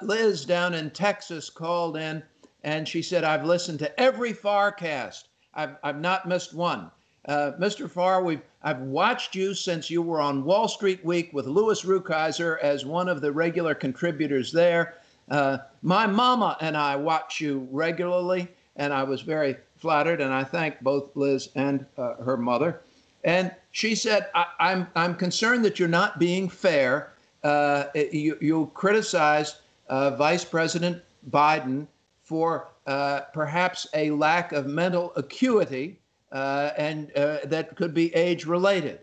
Liz 0.00 0.46
down 0.46 0.72
in 0.72 0.90
Texas, 0.90 1.50
called 1.50 1.98
in 1.98 2.22
and 2.64 2.86
she 2.86 3.02
said, 3.02 3.24
"I've 3.24 3.44
listened 3.44 3.78
to 3.80 4.00
every 4.00 4.32
Farrcast. 4.32 5.24
I've 5.54 5.76
I've 5.82 6.00
not 6.00 6.28
missed 6.28 6.54
one." 6.54 6.90
Uh, 7.26 7.52
Mr. 7.58 7.88
Farr, 7.88 8.22
we've 8.22 8.42
I've 8.62 8.80
watched 8.80 9.34
you 9.34 9.54
since 9.54 9.90
you 9.90 10.02
were 10.02 10.20
on 10.20 10.44
Wall 10.44 10.68
Street 10.68 11.04
Week 11.04 11.30
with 11.32 11.46
Louis 11.46 11.82
Rukeyser 11.82 12.58
as 12.60 12.84
one 12.84 13.08
of 13.08 13.20
the 13.20 13.32
regular 13.32 13.74
contributors 13.74 14.52
there. 14.52 14.94
Uh, 15.30 15.58
my 15.82 16.06
mama 16.06 16.56
and 16.60 16.76
I 16.76 16.96
watch 16.96 17.40
you 17.40 17.66
regularly, 17.70 18.48
and 18.76 18.92
I 18.92 19.02
was 19.04 19.22
very 19.22 19.56
flattered, 19.82 20.20
and 20.20 20.32
I 20.32 20.44
thank 20.44 20.80
both 20.80 21.14
Liz 21.14 21.50
and 21.56 21.84
uh, 21.98 22.14
her 22.14 22.36
mother. 22.36 22.80
And 23.24 23.54
she 23.72 23.94
said, 23.94 24.28
I, 24.34 24.42
am 24.42 24.46
I'm, 24.58 24.86
I'm 24.94 25.14
concerned 25.16 25.64
that 25.64 25.78
you're 25.78 25.88
not 25.88 26.18
being 26.18 26.48
fair. 26.48 27.12
Uh, 27.42 27.84
you, 27.94 28.38
you 28.40 28.70
criticize 28.74 29.60
uh, 29.88 30.10
Vice 30.16 30.44
President 30.44 31.02
Biden 31.30 31.86
for 32.22 32.68
uh, 32.86 33.20
perhaps 33.32 33.86
a 33.94 34.10
lack 34.12 34.52
of 34.52 34.66
mental 34.66 35.12
acuity 35.16 35.98
uh, 36.32 36.70
and 36.78 37.14
uh, 37.16 37.38
that 37.44 37.76
could 37.76 37.92
be 37.92 38.14
age 38.14 38.46
related. 38.46 39.00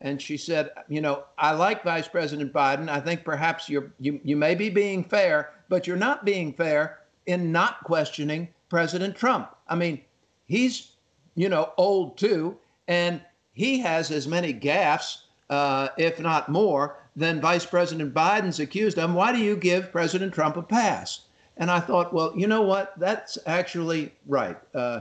And 0.00 0.20
she 0.20 0.36
said, 0.36 0.70
you 0.88 1.00
know, 1.00 1.24
I 1.38 1.52
like 1.52 1.84
Vice 1.84 2.08
President 2.08 2.52
Biden. 2.52 2.88
I 2.88 2.98
think 2.98 3.24
perhaps 3.24 3.68
you're 3.68 3.92
you, 4.00 4.20
you 4.24 4.36
may 4.36 4.56
be 4.56 4.68
being 4.68 5.04
fair, 5.04 5.52
but 5.68 5.86
you're 5.86 5.96
not 5.96 6.24
being 6.24 6.52
fair 6.52 6.98
in 7.26 7.52
not 7.52 7.84
questioning 7.84 8.48
President 8.68 9.14
Trump. 9.14 9.54
I 9.68 9.76
mean, 9.76 10.00
he's, 10.52 10.92
you 11.34 11.48
know, 11.48 11.72
old 11.78 12.18
too, 12.18 12.54
and 12.86 13.22
he 13.54 13.78
has 13.78 14.10
as 14.10 14.28
many 14.28 14.52
gaffes, 14.52 15.22
uh, 15.48 15.88
if 15.96 16.20
not 16.20 16.50
more, 16.50 16.96
than 17.16 17.40
Vice 17.40 17.64
President 17.64 18.12
Biden's 18.12 18.60
accused 18.60 18.98
of. 18.98 19.14
Why 19.14 19.32
do 19.32 19.38
you 19.38 19.56
give 19.56 19.90
President 19.90 20.34
Trump 20.34 20.58
a 20.58 20.62
pass? 20.62 21.20
And 21.56 21.70
I 21.70 21.80
thought, 21.80 22.12
well, 22.12 22.34
you 22.36 22.46
know 22.46 22.60
what? 22.60 22.92
That's 22.98 23.38
actually 23.46 24.12
right. 24.26 24.58
Uh, 24.74 25.00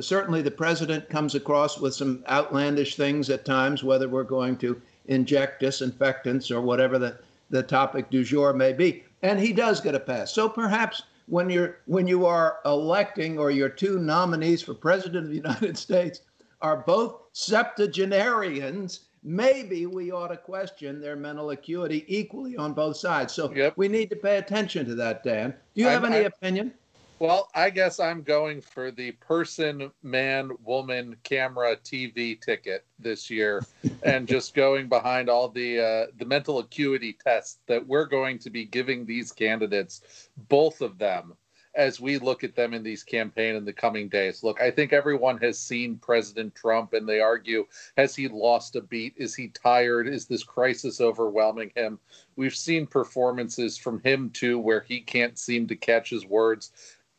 certainly, 0.00 0.42
the 0.42 0.50
president 0.50 1.08
comes 1.08 1.34
across 1.34 1.78
with 1.78 1.94
some 1.94 2.22
outlandish 2.28 2.96
things 2.96 3.30
at 3.30 3.46
times, 3.46 3.82
whether 3.82 4.08
we're 4.08 4.24
going 4.24 4.56
to 4.58 4.80
inject 5.06 5.60
disinfectants 5.60 6.50
or 6.50 6.60
whatever 6.60 6.98
the, 6.98 7.18
the 7.48 7.62
topic 7.62 8.10
du 8.10 8.24
jour 8.24 8.52
may 8.52 8.74
be. 8.74 9.04
And 9.22 9.40
he 9.40 9.54
does 9.54 9.80
get 9.80 9.94
a 9.94 10.00
pass. 10.00 10.32
So 10.32 10.48
perhaps 10.48 11.02
when 11.32 11.48
you're 11.48 11.78
when 11.86 12.06
you 12.06 12.26
are 12.26 12.58
electing 12.66 13.38
or 13.38 13.50
your 13.50 13.70
two 13.70 13.98
nominees 13.98 14.60
for 14.60 14.74
president 14.74 15.24
of 15.24 15.30
the 15.30 15.36
United 15.36 15.78
States 15.88 16.20
are 16.60 16.84
both 16.86 17.22
septuagenarians, 17.32 19.06
maybe 19.22 19.86
we 19.86 20.12
ought 20.12 20.28
to 20.28 20.36
question 20.36 21.00
their 21.00 21.16
mental 21.16 21.48
acuity 21.48 22.04
equally 22.06 22.54
on 22.58 22.74
both 22.74 22.98
sides. 22.98 23.32
So 23.32 23.50
yep. 23.54 23.72
we 23.76 23.88
need 23.88 24.10
to 24.10 24.16
pay 24.16 24.36
attention 24.36 24.84
to 24.84 24.94
that, 24.96 25.24
Dan. 25.24 25.54
Do 25.74 25.80
you 25.80 25.88
have 25.88 26.04
I, 26.04 26.08
any 26.08 26.16
I, 26.16 26.28
opinion? 26.28 26.74
Well, 27.22 27.50
I 27.54 27.70
guess 27.70 28.00
I'm 28.00 28.22
going 28.22 28.60
for 28.60 28.90
the 28.90 29.12
person, 29.12 29.92
man, 30.02 30.50
woman, 30.64 31.14
camera, 31.22 31.76
TV 31.76 32.40
ticket 32.40 32.84
this 32.98 33.30
year, 33.30 33.64
and 34.02 34.26
just 34.26 34.56
going 34.56 34.88
behind 34.88 35.28
all 35.28 35.48
the 35.48 35.78
uh, 35.78 36.06
the 36.18 36.24
mental 36.24 36.58
acuity 36.58 37.12
tests 37.12 37.60
that 37.68 37.86
we're 37.86 38.06
going 38.06 38.40
to 38.40 38.50
be 38.50 38.64
giving 38.64 39.06
these 39.06 39.30
candidates, 39.30 40.30
both 40.48 40.80
of 40.80 40.98
them, 40.98 41.36
as 41.76 42.00
we 42.00 42.18
look 42.18 42.42
at 42.42 42.56
them 42.56 42.74
in 42.74 42.82
these 42.82 43.04
campaign 43.04 43.54
in 43.54 43.64
the 43.64 43.72
coming 43.72 44.08
days. 44.08 44.42
Look, 44.42 44.60
I 44.60 44.72
think 44.72 44.92
everyone 44.92 45.38
has 45.42 45.60
seen 45.60 45.98
President 45.98 46.56
Trump, 46.56 46.92
and 46.92 47.08
they 47.08 47.20
argue: 47.20 47.68
Has 47.96 48.16
he 48.16 48.26
lost 48.26 48.74
a 48.74 48.80
beat? 48.80 49.14
Is 49.16 49.32
he 49.32 49.46
tired? 49.46 50.08
Is 50.08 50.26
this 50.26 50.42
crisis 50.42 51.00
overwhelming 51.00 51.70
him? 51.76 52.00
We've 52.34 52.56
seen 52.56 52.84
performances 52.84 53.78
from 53.78 54.00
him 54.00 54.30
too, 54.30 54.58
where 54.58 54.80
he 54.80 55.00
can't 55.00 55.38
seem 55.38 55.68
to 55.68 55.76
catch 55.76 56.10
his 56.10 56.26
words 56.26 56.72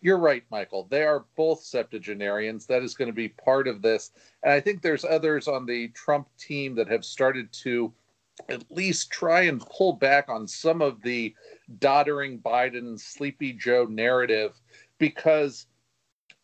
you're 0.03 0.17
right, 0.17 0.43
Michael. 0.51 0.85
They 0.89 1.03
are 1.03 1.23
both 1.37 1.63
septuagenarians. 1.63 2.65
That 2.65 2.83
is 2.83 2.93
going 2.93 3.07
to 3.07 3.13
be 3.13 3.29
part 3.29 3.69
of 3.69 3.81
this. 3.81 4.11
And 4.43 4.51
I 4.51 4.59
think 4.59 4.81
there's 4.81 5.05
others 5.05 5.47
on 5.47 5.65
the 5.65 5.87
Trump 5.89 6.27
team 6.37 6.75
that 6.75 6.89
have 6.89 7.05
started 7.05 7.51
to 7.63 7.93
at 8.49 8.69
least 8.69 9.11
try 9.11 9.43
and 9.43 9.61
pull 9.61 9.93
back 9.93 10.27
on 10.27 10.45
some 10.45 10.81
of 10.81 11.01
the 11.03 11.33
doddering 11.79 12.39
Biden, 12.39 12.99
sleepy 12.99 13.53
Joe 13.53 13.85
narrative 13.89 14.59
because, 14.97 15.67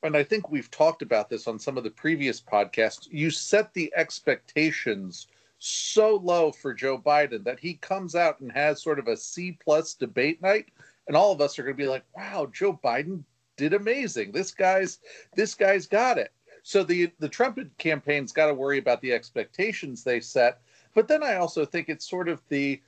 and 0.04 0.16
I 0.16 0.24
think 0.24 0.50
we've 0.50 0.72
talked 0.72 1.02
about 1.02 1.30
this 1.30 1.46
on 1.46 1.60
some 1.60 1.78
of 1.78 1.84
the 1.84 1.92
previous 1.92 2.40
podcasts, 2.40 3.10
you 3.12 3.30
set 3.30 3.74
the 3.74 3.92
expectations 3.94 5.28
so 5.58 6.16
low 6.16 6.54
for 6.54 6.74
Joe 6.74 6.98
Biden 6.98 7.44
that 7.44 7.60
he 7.60 7.74
comes 7.74 8.16
out 8.16 8.40
and 8.40 8.54
has 8.54 8.82
sort 8.82 9.00
of 9.00 9.10
a 9.10 9.18
C 9.18 9.58
plus 9.62 9.96
debate 9.96 10.42
night. 10.42 10.68
And 11.08 11.18
all 11.18 11.34
of 11.34 11.42
us 11.42 11.60
are 11.60 11.64
going 11.64 11.76
to 11.76 11.84
be 11.84 11.90
like, 11.90 12.06
wow, 12.16 12.50
Joe 12.54 12.80
Biden 12.82 13.24
did 13.60 13.74
amazing. 13.74 14.32
This 14.32 14.52
guy's 14.52 15.00
this 15.36 15.54
guy's 15.54 15.86
got 15.86 16.18
it. 16.18 16.32
so 16.64 16.84
the 16.84 17.12
the 17.20 17.30
Trump 17.30 17.60
campaign's 17.78 18.32
got 18.32 18.48
to 18.48 18.54
worry 18.54 18.80
about 18.80 19.02
the 19.02 19.14
expectations 19.14 20.04
they 20.04 20.22
set, 20.22 20.62
but 20.96 21.08
then 21.08 21.22
I 21.24 21.36
also 21.36 21.66
think 21.66 21.90
it's 21.90 22.10
sort 22.10 22.30
of 22.30 22.42
the 22.50 22.82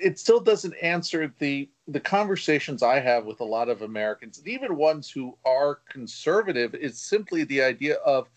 it 0.00 0.18
still 0.18 0.40
doesn't 0.40 0.74
answer 0.82 1.32
the 1.38 1.68
the 1.88 2.00
conversations 2.00 2.82
I 2.82 3.00
have 3.00 3.24
with 3.24 3.40
a 3.40 3.44
lot 3.44 3.68
of 3.70 3.82
Americans, 3.82 4.38
and 4.38 4.48
even 4.48 4.76
ones 4.76 5.10
who 5.10 5.36
are 5.44 5.80
conservative. 5.88 6.74
Is 6.74 6.98
simply 6.98 7.44
the 7.44 7.62
idea 7.62 7.96
of 8.04 8.28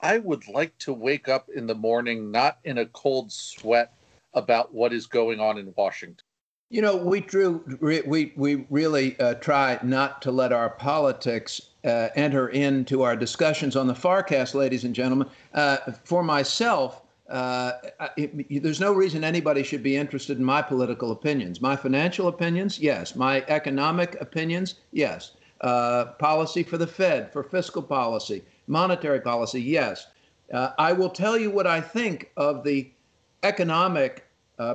I 0.00 0.18
would 0.18 0.46
like 0.48 0.78
to 0.78 0.92
wake 0.92 1.28
up 1.28 1.48
in 1.54 1.66
the 1.66 1.74
morning 1.74 2.30
not 2.30 2.58
in 2.64 2.78
a 2.78 2.86
cold 2.86 3.32
sweat 3.32 3.92
about 4.34 4.72
what 4.72 4.92
is 4.92 5.06
going 5.06 5.40
on 5.40 5.58
in 5.58 5.74
Washington. 5.76 6.24
You 6.70 6.82
know, 6.82 6.96
we 6.96 7.20
drew 7.20 7.64
we 7.80 8.34
we 8.36 8.66
really 8.68 9.18
uh, 9.18 9.34
try 9.34 9.78
not 9.82 10.20
to 10.22 10.30
let 10.30 10.52
our 10.52 10.68
politics 10.68 11.70
uh, 11.82 12.08
enter 12.14 12.48
into 12.48 13.02
our 13.02 13.16
discussions 13.16 13.74
on 13.74 13.86
the 13.86 13.94
FarrCast, 13.94 14.52
ladies 14.52 14.84
and 14.84 14.94
gentlemen. 14.94 15.28
Uh, 15.54 15.78
for 16.04 16.22
myself, 16.22 17.00
uh, 17.30 17.72
it, 18.18 18.62
there's 18.62 18.80
no 18.80 18.92
reason 18.92 19.24
anybody 19.24 19.62
should 19.62 19.82
be 19.82 19.96
interested 19.96 20.36
in 20.36 20.44
my 20.44 20.60
political 20.60 21.10
opinions. 21.10 21.62
My 21.62 21.74
financial 21.74 22.28
opinions, 22.28 22.78
yes. 22.78 23.16
My 23.16 23.46
economic 23.48 24.20
opinions, 24.20 24.74
yes. 24.92 25.32
Uh, 25.62 26.12
policy 26.18 26.62
for 26.62 26.76
the 26.76 26.86
Fed, 26.86 27.32
for 27.32 27.42
fiscal 27.42 27.82
policy, 27.82 28.44
monetary 28.66 29.22
policy, 29.22 29.62
yes. 29.62 30.06
Uh, 30.52 30.72
I 30.78 30.92
will 30.92 31.10
tell 31.10 31.38
you 31.38 31.50
what 31.50 31.66
I 31.66 31.80
think 31.80 32.30
of 32.36 32.62
the 32.62 32.90
economic 33.42 34.26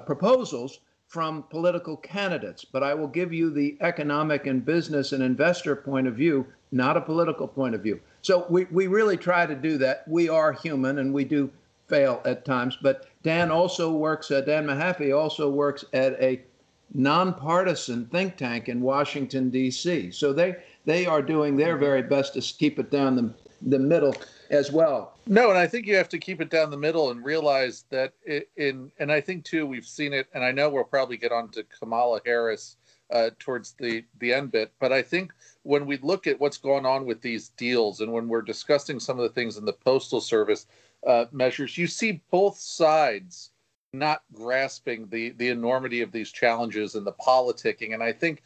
proposals 0.08 0.80
from 1.14 1.44
political 1.44 1.96
candidates, 1.96 2.66
but 2.66 2.82
I 2.82 2.96
will 2.96 3.08
give 3.08 3.32
you 3.32 3.52
the 3.52 3.78
economic 3.82 4.48
and 4.48 4.66
business 4.66 5.12
and 5.12 5.22
investor 5.22 5.76
point 5.76 6.08
of 6.08 6.16
view, 6.16 6.44
not 6.72 6.98
a 6.98 7.02
political 7.02 7.48
point 7.48 7.76
of 7.76 7.84
view. 7.84 8.00
So 8.24 8.48
we, 8.50 8.64
we 8.72 8.88
really 8.88 9.16
try 9.16 9.46
to 9.46 9.54
do 9.54 9.78
that. 9.78 10.08
We 10.08 10.28
are 10.28 10.52
human 10.52 10.98
and 10.98 11.14
we 11.14 11.24
do 11.24 11.52
fail 11.88 12.20
at 12.26 12.46
times. 12.46 12.80
But 12.82 13.06
Dan 13.22 13.52
also 13.52 13.92
works, 13.92 14.32
uh, 14.32 14.42
Dan 14.42 14.66
Mahaffee 14.66 15.16
also 15.16 15.52
works 15.52 15.86
at 15.94 16.14
a 16.14 16.42
nonpartisan 16.96 18.08
think 18.08 18.36
tank 18.36 18.68
in 18.68 18.82
Washington, 18.82 19.52
D.C. 19.52 20.10
So 20.10 20.34
they, 20.34 20.56
they 20.86 21.06
are 21.06 21.22
doing 21.22 21.56
their 21.56 21.78
very 21.78 22.02
best 22.02 22.34
to 22.34 22.42
keep 22.42 22.80
it 22.80 22.90
down 22.90 23.16
the, 23.16 23.32
the 23.66 23.80
middle 23.80 24.16
as 24.50 24.72
well. 24.72 25.18
No, 25.28 25.50
and 25.50 25.58
I 25.58 25.68
think 25.68 25.88
you 25.88 25.96
have 25.96 26.10
to 26.10 26.20
keep 26.20 26.42
it 26.42 26.50
down 26.50 26.70
the 26.70 26.78
middle 26.78 27.12
and 27.12 27.24
realize 27.24 27.86
that 27.90 28.14
in, 28.58 28.92
and 29.00 29.12
I 29.12 29.22
think 29.22 29.46
too, 29.46 29.66
we've 29.66 29.86
seen 29.86 30.14
it, 30.14 30.28
and 30.34 30.44
I 30.44 30.52
know 30.52 30.70
we'll 30.70 30.84
probably 30.84 31.18
get 31.18 31.32
on 31.32 31.50
to 31.50 31.64
Kamala 31.80 32.22
Harris 32.26 32.78
uh, 33.12 33.30
towards 33.40 33.74
the, 33.74 34.04
the 34.20 34.34
end 34.34 34.52
bit, 34.52 34.74
but 34.80 34.92
I 34.92 35.02
think 35.02 35.34
when 35.64 35.86
we 35.86 35.98
look 35.98 36.28
at 36.28 36.40
what's 36.40 36.58
going 36.58 36.86
on 36.86 37.06
with 37.06 37.22
these 37.22 37.50
deals 37.50 38.02
and 38.02 38.12
when 38.12 38.28
we're 38.28 38.42
discussing 38.42 39.00
some 39.00 39.20
of 39.20 39.24
the 39.24 39.34
things 39.34 39.58
in 39.58 39.66
the 39.66 39.74
Postal 39.74 40.20
Service, 40.20 40.66
uh, 41.06 41.26
measures, 41.32 41.78
you 41.78 41.88
see 41.88 42.22
both 42.32 42.58
sides 42.58 43.52
not 43.94 44.24
grasping 44.34 45.08
the 45.10 45.30
the 45.38 45.50
enormity 45.50 46.02
of 46.02 46.12
these 46.12 46.32
challenges 46.32 46.96
and 46.96 47.06
the 47.06 47.14
politicking. 47.14 47.94
And 47.94 48.02
i 48.02 48.12
think 48.12 48.44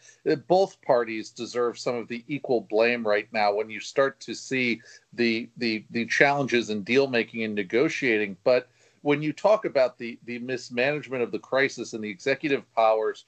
both 0.47 0.81
parties 0.81 1.29
deserve 1.29 1.79
some 1.79 1.95
of 1.95 2.07
the 2.09 2.23
equal 2.27 2.61
blame 2.69 3.07
right 3.07 3.31
now 3.31 3.53
when 3.53 3.69
you 3.69 3.79
start 3.79 4.19
to 4.21 4.33
see 4.33 4.81
the 5.13 5.49
the 5.57 5.85
the 5.91 6.05
challenges 6.05 6.69
in 6.69 6.83
deal 6.83 7.07
making 7.07 7.43
and 7.43 7.55
negotiating. 7.55 8.35
But 8.43 8.69
when 9.01 9.21
you 9.21 9.31
talk 9.31 9.63
about 9.63 9.97
the 9.97 10.19
the 10.25 10.39
mismanagement 10.39 11.23
of 11.23 11.31
the 11.31 11.39
crisis 11.39 11.93
and 11.93 12.03
the 12.03 12.09
executive 12.09 12.63
powers 12.75 13.25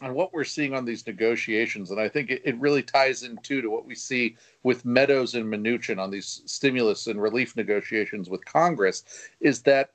and 0.00 0.14
what 0.14 0.32
we're 0.32 0.42
seeing 0.42 0.74
on 0.74 0.84
these 0.84 1.06
negotiations, 1.06 1.92
and 1.92 2.00
I 2.00 2.08
think 2.08 2.30
it, 2.30 2.42
it 2.44 2.58
really 2.58 2.82
ties 2.82 3.22
in 3.22 3.36
too 3.42 3.62
to 3.62 3.70
what 3.70 3.86
we 3.86 3.94
see 3.94 4.36
with 4.64 4.84
Meadows 4.84 5.34
and 5.34 5.44
Mnuchin 5.44 6.00
on 6.00 6.10
these 6.10 6.42
stimulus 6.46 7.06
and 7.06 7.22
relief 7.22 7.54
negotiations 7.56 8.28
with 8.28 8.44
Congress, 8.44 9.04
is 9.40 9.62
that 9.62 9.90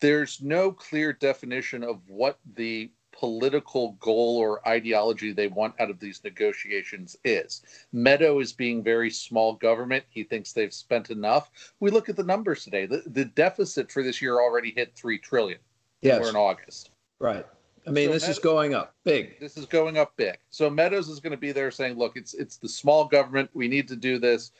there's 0.00 0.42
no 0.42 0.72
clear 0.72 1.12
definition 1.12 1.82
of 1.82 2.00
what 2.06 2.38
the 2.54 2.90
political 3.12 3.92
goal 4.00 4.38
or 4.38 4.66
ideology 4.68 5.32
they 5.32 5.46
want 5.46 5.74
out 5.80 5.90
of 5.90 6.00
these 6.00 6.22
negotiations 6.24 7.16
is. 7.24 7.62
Meadow 7.92 8.40
is 8.40 8.52
being 8.52 8.82
very 8.82 9.10
small 9.10 9.54
government. 9.54 10.04
He 10.08 10.24
thinks 10.24 10.52
they've 10.52 10.74
spent 10.74 11.10
enough. 11.10 11.50
We 11.80 11.90
look 11.90 12.08
at 12.08 12.16
the 12.16 12.24
numbers 12.24 12.64
today. 12.64 12.86
The, 12.86 13.02
the 13.06 13.24
deficit 13.24 13.90
for 13.90 14.02
this 14.02 14.20
year 14.20 14.40
already 14.40 14.72
hit 14.74 14.94
three 14.96 15.18
trillion. 15.18 15.60
Yes. 16.02 16.20
We're 16.20 16.30
in 16.30 16.36
August. 16.36 16.90
Right. 17.18 17.46
I 17.86 17.90
mean, 17.90 18.08
so 18.08 18.12
this 18.14 18.22
Meadows, 18.22 18.36
is 18.36 18.42
going 18.42 18.74
up 18.74 18.94
big. 19.04 19.38
This 19.40 19.56
is 19.56 19.66
going 19.66 19.98
up 19.98 20.16
big. 20.16 20.38
So 20.50 20.68
Meadows 20.70 21.08
is 21.08 21.20
going 21.20 21.32
to 21.32 21.36
be 21.36 21.52
there 21.52 21.70
saying, 21.70 21.96
"Look, 21.96 22.16
it's 22.16 22.32
it's 22.34 22.56
the 22.56 22.68
small 22.68 23.04
government. 23.04 23.50
We 23.52 23.68
need 23.68 23.88
to 23.88 23.96
do 23.96 24.18
this." 24.18 24.52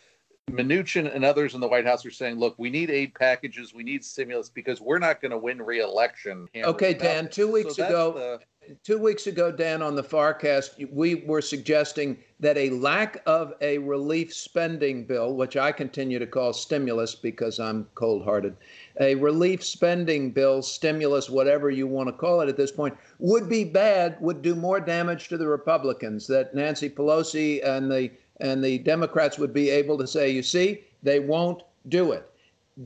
Mnuchin 0.54 1.12
and 1.12 1.24
others 1.24 1.54
in 1.54 1.61
the 1.61 1.68
White 1.68 1.87
House 1.87 2.04
are 2.07 2.11
saying, 2.11 2.38
"Look, 2.38 2.54
we 2.59 2.70
need 2.70 2.90
aid 2.90 3.14
packages. 3.14 3.74
We 3.74 3.83
need 3.83 4.04
stimulus 4.04 4.48
because 4.48 4.80
we're 4.80 4.98
not 4.98 5.20
going 5.20 5.33
to 5.33 5.38
win 5.38 5.61
re-election." 5.61 6.48
Okay, 6.57 6.94
Dan. 6.94 7.28
Two 7.28 7.50
weeks 7.50 7.76
so 7.76 7.87
ago, 7.87 8.12
the... 8.12 8.76
two 8.85 8.98
weeks 8.98 9.26
ago, 9.26 9.50
Dan, 9.50 9.83
on 9.83 9.96
the 9.96 10.02
FarrCast, 10.02 10.92
we 10.92 11.16
were 11.16 11.40
suggesting 11.40 12.18
that 12.40 12.57
a 12.57 12.70
lack 12.70 13.22
of 13.26 13.54
a 13.62 13.78
relief 13.78 14.33
spending 14.33 15.04
bill, 15.04 15.35
which 15.35 15.57
I 15.57 15.72
continue 15.72 16.18
to 16.18 16.26
call 16.26 16.52
stimulus 16.52 17.14
because 17.14 17.59
I'm 17.59 17.88
cold-hearted, 17.94 18.57
a 19.00 19.14
relief 19.14 19.64
spending 19.64 20.30
bill, 20.30 20.62
stimulus, 20.62 21.30
whatever 21.30 21.70
you 21.70 21.87
want 21.87 22.09
to 22.09 22.12
call 22.12 22.42
it 22.42 22.48
at 22.48 22.57
this 22.57 22.72
point, 22.72 22.96
would 23.18 23.48
be 23.48 23.64
bad, 23.64 24.20
would 24.20 24.42
do 24.42 24.54
more 24.54 24.78
damage 24.78 25.28
to 25.28 25.38
the 25.38 25.48
Republicans. 25.48 26.26
That 26.26 26.54
Nancy 26.54 26.90
Pelosi 26.90 27.66
and 27.66 27.90
the 27.90 28.11
and 28.40 28.62
the 28.62 28.79
Democrats 28.79 29.38
would 29.38 29.53
be 29.53 29.70
able 29.70 29.99
to 29.99 30.07
say, 30.07 30.31
you 30.31 30.42
see, 30.42 30.85
they 31.03 31.20
won't 31.20 31.62
do 31.88 32.12
it. 32.12 32.31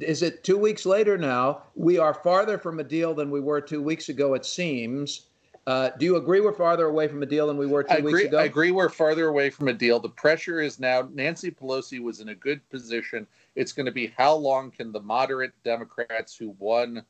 Is 0.01 0.23
it 0.23 0.45
two 0.45 0.59
weeks 0.59 0.85
later 0.85 1.17
now? 1.17 1.63
We 1.75 1.99
are 1.99 2.13
farther 2.13 2.59
from 2.59 2.79
a 2.81 2.85
deal 2.85 3.15
than 3.15 3.31
we 3.31 3.41
were 3.41 3.61
two 3.61 3.83
weeks 3.83 4.09
ago, 4.11 4.35
it 4.35 4.45
seems. 4.45 5.27
Uh, 5.67 5.91
do 5.99 6.07
you 6.07 6.17
agree 6.17 6.41
we're 6.41 6.53
farther 6.53 6.87
away 6.87 7.09
from 7.09 7.23
a 7.23 7.27
deal 7.27 7.47
than 7.47 7.57
we 7.57 7.67
were 7.67 7.83
two 7.83 7.95
agree, 7.95 8.13
weeks 8.13 8.29
ago? 8.29 8.39
I 8.39 8.45
agree 8.45 8.71
we're 8.71 8.89
farther 8.89 9.29
away 9.29 9.51
from 9.51 9.69
a 9.69 9.73
deal. 9.73 10.01
The 10.01 10.09
pressure 10.09 10.61
is 10.61 10.79
now 10.79 11.09
Nancy 11.13 11.51
Pelosi 11.51 12.03
was 12.03 12.21
in 12.21 12.31
a 12.31 12.35
good 12.35 12.67
position 12.71 13.27
it's 13.59 13.73
going 13.73 13.87
to 13.87 13.93
be 13.93 14.13
how 14.17 14.35
long 14.35 14.71
can 14.71 14.93
the 14.93 15.01
moderate 15.01 15.53
Democrats 15.65 16.37
who 16.37 16.55
won 16.61 17.03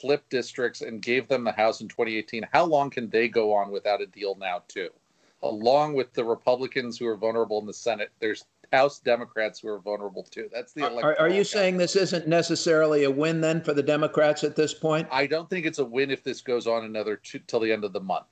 flip 0.00 0.22
districts 0.28 0.82
and 0.82 1.00
gave 1.00 1.28
them 1.28 1.44
the 1.44 1.52
House 1.52 1.80
in 1.80 1.88
2018, 1.88 2.46
how 2.52 2.64
long 2.64 2.90
can 2.90 3.08
they 3.08 3.26
go 3.26 3.54
on 3.54 3.70
without 3.70 4.02
a 4.02 4.06
deal 4.06 4.36
now, 4.38 4.62
too? 4.68 4.90
Along 5.42 5.94
with 5.94 6.12
the 6.14 6.24
Republicans 6.24 6.98
who 6.98 7.06
are 7.06 7.16
vulnerable 7.16 7.60
in 7.60 7.66
the 7.66 7.72
Senate, 7.72 8.10
there's 8.18 8.44
House 8.72 8.98
Democrats 8.98 9.60
who 9.60 9.68
are 9.68 9.78
vulnerable 9.78 10.24
too. 10.24 10.48
That's 10.52 10.72
the 10.72 10.82
Are, 10.82 11.18
are 11.18 11.28
you 11.28 11.44
saying 11.44 11.78
this 11.78 11.96
isn't 11.96 12.26
necessarily 12.26 13.04
a 13.04 13.10
win 13.10 13.40
then 13.40 13.62
for 13.62 13.72
the 13.72 13.82
Democrats 13.82 14.44
at 14.44 14.56
this 14.56 14.74
point? 14.74 15.08
I 15.10 15.26
don't 15.26 15.48
think 15.48 15.64
it's 15.64 15.78
a 15.78 15.84
win 15.84 16.10
if 16.10 16.22
this 16.22 16.40
goes 16.40 16.66
on 16.66 16.84
another 16.84 17.16
two, 17.16 17.38
till 17.46 17.60
the 17.60 17.72
end 17.72 17.84
of 17.84 17.92
the 17.92 18.00
month. 18.00 18.26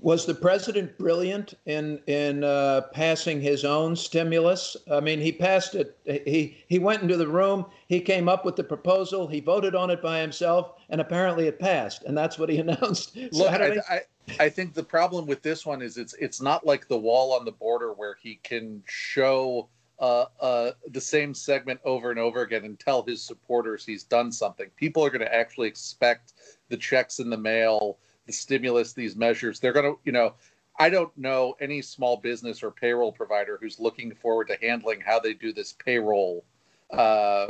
Was 0.00 0.26
the 0.26 0.34
president 0.34 0.96
brilliant 0.96 1.54
in 1.66 2.00
in 2.06 2.44
uh, 2.44 2.82
passing 2.92 3.40
his 3.40 3.64
own 3.64 3.96
stimulus? 3.96 4.76
I 4.88 5.00
mean, 5.00 5.18
he 5.18 5.32
passed 5.32 5.74
it. 5.74 5.98
He 6.04 6.56
he 6.68 6.78
went 6.78 7.02
into 7.02 7.16
the 7.16 7.26
room. 7.26 7.66
He 7.88 8.00
came 8.00 8.28
up 8.28 8.44
with 8.44 8.54
the 8.54 8.62
proposal. 8.62 9.26
He 9.26 9.40
voted 9.40 9.74
on 9.74 9.90
it 9.90 10.00
by 10.00 10.20
himself, 10.20 10.74
and 10.90 11.00
apparently 11.00 11.48
it 11.48 11.58
passed. 11.58 12.04
And 12.04 12.16
that's 12.16 12.38
what 12.38 12.48
he 12.48 12.58
announced. 12.58 13.16
Look, 13.32 13.50
I, 13.50 13.80
I, 13.90 14.00
I 14.38 14.48
think 14.48 14.74
the 14.74 14.84
problem 14.84 15.26
with 15.26 15.42
this 15.42 15.66
one 15.66 15.82
is 15.82 15.96
it's 15.96 16.14
it's 16.14 16.40
not 16.40 16.64
like 16.64 16.86
the 16.86 16.98
wall 16.98 17.32
on 17.32 17.44
the 17.44 17.52
border 17.52 17.92
where 17.92 18.16
he 18.22 18.36
can 18.44 18.84
show 18.86 19.68
uh, 19.98 20.26
uh, 20.40 20.70
the 20.92 21.00
same 21.00 21.34
segment 21.34 21.80
over 21.84 22.10
and 22.10 22.20
over 22.20 22.42
again 22.42 22.64
and 22.64 22.78
tell 22.78 23.02
his 23.02 23.20
supporters 23.20 23.84
he's 23.84 24.04
done 24.04 24.30
something. 24.30 24.68
People 24.76 25.04
are 25.04 25.10
going 25.10 25.22
to 25.22 25.34
actually 25.34 25.66
expect 25.66 26.34
the 26.68 26.76
checks 26.76 27.18
in 27.18 27.30
the 27.30 27.36
mail 27.36 27.98
the 28.28 28.32
stimulus, 28.32 28.92
these 28.92 29.16
measures, 29.16 29.58
they're 29.58 29.72
going 29.72 29.86
to, 29.86 29.98
you 30.04 30.12
know, 30.12 30.34
I 30.78 30.90
don't 30.90 31.16
know 31.18 31.56
any 31.60 31.82
small 31.82 32.18
business 32.18 32.62
or 32.62 32.70
payroll 32.70 33.10
provider 33.10 33.58
who's 33.60 33.80
looking 33.80 34.14
forward 34.14 34.46
to 34.48 34.58
handling 34.60 35.00
how 35.00 35.18
they 35.18 35.32
do 35.32 35.52
this 35.52 35.72
payroll 35.72 36.44
uh, 36.92 37.48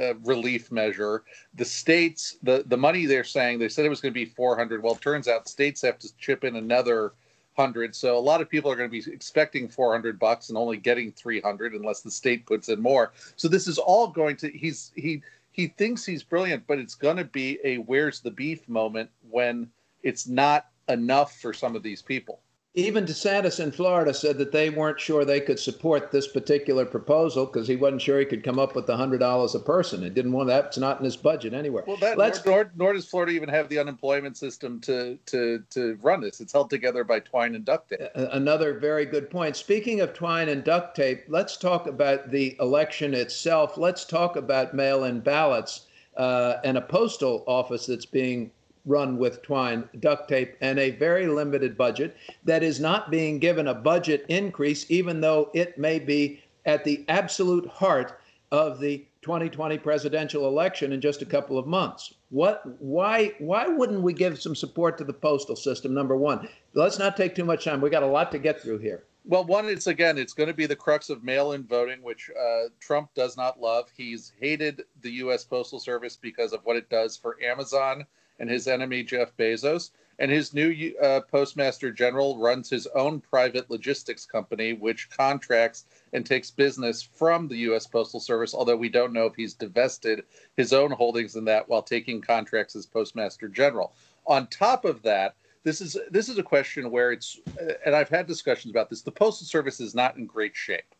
uh, 0.00 0.14
relief 0.22 0.72
measure. 0.72 1.24
The 1.54 1.64
states, 1.64 2.38
the 2.42 2.64
the 2.66 2.76
money 2.76 3.04
they're 3.04 3.24
saying 3.24 3.58
they 3.58 3.68
said 3.68 3.84
it 3.84 3.90
was 3.90 4.00
going 4.00 4.14
to 4.14 4.18
be 4.18 4.24
400. 4.24 4.82
Well, 4.82 4.94
it 4.94 5.02
turns 5.02 5.28
out 5.28 5.46
states 5.46 5.82
have 5.82 5.98
to 5.98 6.16
chip 6.16 6.44
in 6.44 6.56
another 6.56 7.12
hundred. 7.56 7.94
So 7.94 8.16
a 8.16 8.18
lot 8.18 8.40
of 8.40 8.48
people 8.48 8.70
are 8.70 8.76
going 8.76 8.90
to 8.90 9.04
be 9.04 9.12
expecting 9.12 9.68
400 9.68 10.18
bucks 10.18 10.48
and 10.48 10.56
only 10.58 10.76
getting 10.76 11.12
300 11.12 11.74
unless 11.74 12.00
the 12.00 12.10
state 12.10 12.46
puts 12.46 12.68
in 12.68 12.80
more. 12.80 13.12
So 13.36 13.46
this 13.46 13.66
is 13.66 13.78
all 13.78 14.08
going 14.08 14.36
to 14.38 14.48
he's 14.50 14.90
he 14.94 15.22
he 15.50 15.68
thinks 15.68 16.04
he's 16.04 16.22
brilliant, 16.22 16.66
but 16.66 16.78
it's 16.78 16.94
going 16.94 17.16
to 17.18 17.24
be 17.24 17.58
a 17.62 17.76
where's 17.76 18.20
the 18.20 18.30
beef 18.30 18.68
moment 18.68 19.10
when 19.28 19.68
it's 20.04 20.28
not 20.28 20.66
enough 20.88 21.40
for 21.40 21.52
some 21.52 21.74
of 21.74 21.82
these 21.82 22.02
people. 22.02 22.40
even 22.76 23.04
DeSantis 23.04 23.60
in 23.60 23.70
Florida 23.70 24.12
said 24.12 24.36
that 24.36 24.50
they 24.50 24.68
weren't 24.68 24.98
sure 24.98 25.24
they 25.24 25.40
could 25.40 25.60
support 25.60 26.10
this 26.10 26.26
particular 26.26 26.84
proposal 26.84 27.46
because 27.46 27.68
he 27.68 27.76
wasn't 27.76 28.02
sure 28.02 28.18
he 28.18 28.24
could 28.24 28.42
come 28.42 28.58
up 28.58 28.74
with 28.74 28.86
the 28.86 28.96
hundred 28.96 29.18
dollars 29.18 29.54
a 29.54 29.60
person. 29.60 30.02
He 30.02 30.10
didn't 30.10 30.32
want 30.32 30.48
that. 30.48 30.64
It's 30.66 30.78
not 30.78 30.98
in 30.98 31.04
his 31.04 31.16
budget 31.16 31.54
anywhere. 31.54 31.84
Well, 31.86 31.96
that, 31.98 32.18
Let's, 32.18 32.44
nor, 32.44 32.64
nor, 32.64 32.72
nor, 32.76 32.92
does 32.94 33.06
Florida 33.06 33.32
even 33.32 33.48
have 33.48 33.68
the 33.68 33.78
unemployment 33.78 34.36
system 34.36 34.80
to 34.82 35.16
to 35.26 35.62
to 35.70 35.96
run 36.02 36.20
this. 36.20 36.40
It's 36.40 36.52
held 36.52 36.68
together 36.68 37.04
by 37.04 37.20
twine 37.20 37.54
and 37.54 37.64
duct 37.64 37.90
tape. 37.90 38.00
Another 38.14 38.78
very 38.78 39.06
good 39.06 39.30
point. 39.30 39.54
Speaking 39.56 40.00
of 40.00 40.12
twine 40.12 40.48
and 40.48 40.64
duct 40.64 40.96
tape, 40.96 41.24
let's 41.28 41.56
talk 41.56 41.86
about 41.86 42.30
the 42.32 42.56
election 42.58 43.14
itself. 43.14 43.78
Let's 43.78 44.04
talk 44.04 44.34
about 44.34 44.74
mail-in 44.74 45.20
ballots 45.20 45.86
uh, 46.16 46.56
and 46.64 46.76
a 46.76 46.82
postal 46.82 47.44
office 47.46 47.86
that's 47.86 48.06
being 48.06 48.50
run 48.84 49.16
with 49.18 49.42
twine, 49.42 49.88
duct 50.00 50.28
tape, 50.28 50.56
and 50.60 50.78
a 50.78 50.90
very 50.90 51.26
limited 51.26 51.76
budget 51.76 52.16
that 52.44 52.62
is 52.62 52.80
not 52.80 53.10
being 53.10 53.38
given 53.38 53.68
a 53.68 53.74
budget 53.74 54.26
increase, 54.28 54.90
even 54.90 55.20
though 55.20 55.50
it 55.54 55.78
may 55.78 55.98
be 55.98 56.42
at 56.66 56.84
the 56.84 57.04
absolute 57.08 57.66
heart 57.66 58.20
of 58.52 58.78
the 58.78 59.04
2020 59.22 59.78
presidential 59.78 60.46
election 60.46 60.92
in 60.92 61.00
just 61.00 61.22
a 61.22 61.26
couple 61.26 61.58
of 61.58 61.66
months. 61.66 62.14
What 62.28 62.62
why 62.80 63.32
why 63.38 63.66
wouldn't 63.66 64.02
we 64.02 64.12
give 64.12 64.40
some 64.40 64.54
support 64.54 64.98
to 64.98 65.04
the 65.04 65.12
postal 65.12 65.56
system 65.56 65.94
number 65.94 66.16
1? 66.16 66.48
Let's 66.74 66.98
not 66.98 67.16
take 67.16 67.34
too 67.34 67.44
much 67.44 67.64
time. 67.64 67.80
We 67.80 67.90
got 67.90 68.02
a 68.02 68.06
lot 68.06 68.30
to 68.32 68.38
get 68.38 68.60
through 68.60 68.78
here. 68.78 69.04
Well, 69.26 69.44
one, 69.44 69.66
it's 69.70 69.86
again, 69.86 70.18
it's 70.18 70.34
going 70.34 70.48
to 70.48 70.54
be 70.54 70.66
the 70.66 70.76
crux 70.76 71.08
of 71.08 71.24
mail-in 71.24 71.64
voting, 71.64 72.02
which 72.02 72.30
uh, 72.38 72.68
Trump 72.78 73.14
does 73.14 73.38
not 73.38 73.58
love. 73.58 73.88
He's 73.96 74.32
hated 74.38 74.82
the 75.00 75.12
U.S. 75.12 75.44
Postal 75.44 75.80
Service 75.80 76.14
because 76.14 76.52
of 76.52 76.60
what 76.64 76.76
it 76.76 76.90
does 76.90 77.16
for 77.16 77.42
Amazon 77.42 78.04
and 78.38 78.50
his 78.50 78.68
enemy 78.68 79.02
Jeff 79.02 79.36
Bezos. 79.36 79.90
And 80.20 80.30
his 80.30 80.54
new 80.54 80.94
uh, 81.02 81.22
postmaster 81.22 81.90
general 81.90 82.38
runs 82.38 82.70
his 82.70 82.86
own 82.94 83.20
private 83.20 83.68
logistics 83.68 84.24
company, 84.24 84.72
which 84.72 85.10
contracts 85.10 85.86
and 86.12 86.24
takes 86.24 86.52
business 86.52 87.02
from 87.02 87.48
the 87.48 87.56
U.S. 87.56 87.86
Postal 87.88 88.20
Service. 88.20 88.54
Although 88.54 88.76
we 88.76 88.88
don't 88.88 89.12
know 89.12 89.26
if 89.26 89.34
he's 89.34 89.54
divested 89.54 90.22
his 90.56 90.72
own 90.72 90.92
holdings 90.92 91.34
in 91.34 91.44
that 91.46 91.68
while 91.68 91.82
taking 91.82 92.20
contracts 92.20 92.76
as 92.76 92.86
postmaster 92.86 93.48
general. 93.48 93.92
On 94.26 94.46
top 94.46 94.84
of 94.84 95.02
that, 95.02 95.34
this 95.64 95.80
is 95.80 95.96
this 96.10 96.28
is 96.28 96.38
a 96.38 96.42
question 96.42 96.90
where 96.90 97.10
it's, 97.10 97.40
uh, 97.60 97.72
and 97.84 97.96
I've 97.96 98.08
had 98.08 98.26
discussions 98.26 98.70
about 98.70 98.90
this. 98.90 99.02
The 99.02 99.10
Postal 99.10 99.46
Service 99.46 99.80
is 99.80 99.94
not 99.94 100.16
in 100.16 100.26
great 100.26 100.54
shape, 100.54 100.94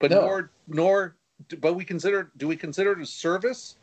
but 0.00 0.10
no. 0.10 0.22
nor 0.22 0.50
nor, 0.66 1.16
but 1.60 1.74
we 1.74 1.84
consider 1.84 2.32
do 2.38 2.48
we 2.48 2.56
consider 2.56 2.92
it 2.92 3.00
a 3.00 3.06
service 3.06 3.76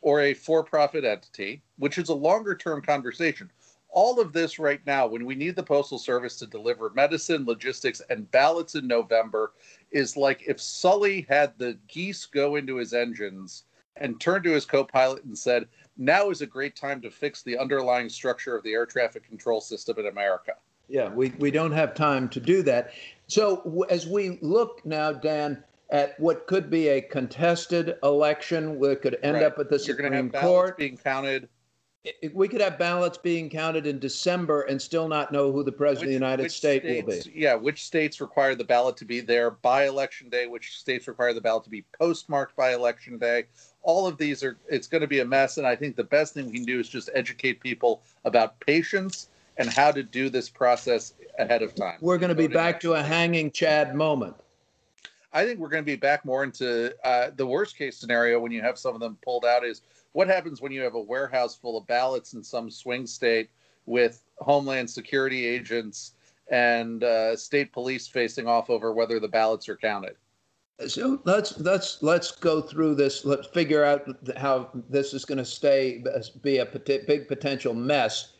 or 0.00 0.20
a 0.20 0.34
for 0.34 0.62
profit 0.62 1.04
entity, 1.04 1.62
which 1.76 1.98
is 1.98 2.08
a 2.08 2.14
longer 2.14 2.54
term 2.54 2.82
conversation. 2.82 3.50
All 3.90 4.20
of 4.20 4.32
this 4.32 4.58
right 4.58 4.80
now, 4.86 5.06
when 5.06 5.24
we 5.24 5.34
need 5.34 5.56
the 5.56 5.62
Postal 5.62 5.98
Service 5.98 6.36
to 6.36 6.46
deliver 6.46 6.90
medicine, 6.90 7.46
logistics, 7.46 8.02
and 8.10 8.30
ballots 8.30 8.74
in 8.74 8.86
November, 8.86 9.52
is 9.90 10.16
like 10.16 10.42
if 10.46 10.60
Sully 10.60 11.26
had 11.28 11.54
the 11.56 11.78
geese 11.88 12.26
go 12.26 12.56
into 12.56 12.76
his 12.76 12.92
engines 12.92 13.64
and 13.96 14.20
turned 14.20 14.44
to 14.44 14.52
his 14.52 14.66
co 14.66 14.84
pilot 14.84 15.24
and 15.24 15.36
said, 15.36 15.66
Now 15.96 16.30
is 16.30 16.42
a 16.42 16.46
great 16.46 16.76
time 16.76 17.00
to 17.00 17.10
fix 17.10 17.42
the 17.42 17.58
underlying 17.58 18.08
structure 18.08 18.56
of 18.56 18.62
the 18.62 18.72
air 18.72 18.86
traffic 18.86 19.26
control 19.26 19.60
system 19.60 19.98
in 19.98 20.06
America. 20.06 20.52
Yeah, 20.88 21.10
we, 21.10 21.30
we 21.38 21.50
don't 21.50 21.72
have 21.72 21.94
time 21.94 22.28
to 22.30 22.40
do 22.40 22.62
that. 22.62 22.92
So, 23.26 23.84
as 23.90 24.06
we 24.06 24.38
look 24.40 24.84
now, 24.86 25.12
Dan, 25.12 25.62
at 25.90 26.18
what 26.20 26.46
could 26.46 26.70
be 26.70 26.88
a 26.88 27.00
contested 27.00 27.96
election, 28.02 28.78
that 28.80 29.02
could 29.02 29.18
end 29.22 29.36
right. 29.36 29.44
up 29.44 29.58
at 29.58 29.70
the 29.70 29.76
You're 29.76 29.96
Supreme 29.96 30.30
Court. 30.30 30.76
being 30.76 30.96
counted. 30.96 31.48
We 32.32 32.48
could 32.48 32.60
have 32.60 32.78
ballots 32.78 33.18
being 33.18 33.50
counted 33.50 33.86
in 33.86 33.98
December 33.98 34.62
and 34.62 34.80
still 34.80 35.08
not 35.08 35.32
know 35.32 35.52
who 35.52 35.62
the 35.62 35.72
president 35.72 36.08
which, 36.08 36.14
of 36.14 36.20
the 36.20 36.26
United 36.26 36.52
States, 36.52 36.84
states, 36.84 37.06
will 37.06 37.32
be. 37.32 37.38
Yeah, 37.38 37.54
which 37.54 37.84
states 37.84 38.20
require 38.20 38.54
the 38.54 38.64
ballot 38.64 38.96
to 38.98 39.04
be 39.04 39.20
there 39.20 39.50
by 39.50 39.86
election 39.86 40.28
day? 40.28 40.46
Which 40.46 40.78
states 40.78 41.08
require 41.08 41.34
the 41.34 41.40
ballot 41.40 41.64
to 41.64 41.70
be 41.70 41.84
postmarked 41.98 42.56
by 42.56 42.72
election 42.72 43.18
day? 43.18 43.44
All 43.82 44.06
of 44.06 44.16
these 44.16 44.42
are. 44.42 44.56
It's 44.68 44.86
going 44.86 45.00
to 45.00 45.06
be 45.06 45.20
a 45.20 45.24
mess, 45.24 45.58
and 45.58 45.66
I 45.66 45.76
think 45.76 45.96
the 45.96 46.04
best 46.04 46.34
thing 46.34 46.46
we 46.46 46.52
can 46.52 46.64
do 46.64 46.78
is 46.78 46.88
just 46.88 47.10
educate 47.14 47.60
people 47.60 48.02
about 48.24 48.58
patience 48.60 49.28
and 49.58 49.68
how 49.68 49.90
to 49.90 50.02
do 50.02 50.30
this 50.30 50.48
process 50.48 51.14
ahead 51.38 51.62
of 51.62 51.74
time. 51.74 51.98
We're 52.00 52.18
going 52.18 52.28
to 52.28 52.34
be 52.34 52.46
back 52.46 52.80
to 52.80 52.94
a 52.94 53.02
hanging 53.02 53.50
Chad 53.50 53.94
moment. 53.94 54.36
I 55.32 55.44
think 55.44 55.58
we're 55.58 55.68
going 55.68 55.82
to 55.84 55.90
be 55.90 55.96
back 55.96 56.24
more 56.24 56.42
into 56.42 56.94
uh, 57.04 57.30
the 57.36 57.46
worst 57.46 57.76
case 57.76 57.98
scenario 57.98 58.40
when 58.40 58.52
you 58.52 58.62
have 58.62 58.78
some 58.78 58.94
of 58.94 59.00
them 59.00 59.18
pulled 59.22 59.44
out 59.44 59.64
is 59.64 59.82
what 60.12 60.26
happens 60.26 60.60
when 60.60 60.72
you 60.72 60.80
have 60.82 60.94
a 60.94 61.00
warehouse 61.00 61.54
full 61.54 61.76
of 61.76 61.86
ballots 61.86 62.32
in 62.32 62.42
some 62.42 62.70
swing 62.70 63.06
state 63.06 63.50
with 63.86 64.24
Homeland 64.38 64.88
Security 64.88 65.46
agents 65.46 66.12
and 66.50 67.04
uh, 67.04 67.36
state 67.36 67.72
police 67.72 68.06
facing 68.06 68.46
off 68.46 68.70
over 68.70 68.92
whether 68.92 69.20
the 69.20 69.28
ballots 69.28 69.68
are 69.68 69.76
counted. 69.76 70.16
So 70.86 71.20
let's 71.24 71.58
let's 71.58 72.02
let's 72.02 72.30
go 72.30 72.62
through 72.62 72.94
this. 72.94 73.24
Let's 73.24 73.48
figure 73.48 73.84
out 73.84 74.08
how 74.36 74.70
this 74.88 75.12
is 75.12 75.24
going 75.24 75.38
to 75.38 75.44
stay 75.44 76.04
be 76.42 76.58
a 76.58 76.66
big 76.66 77.26
potential 77.26 77.74
mess. 77.74 78.34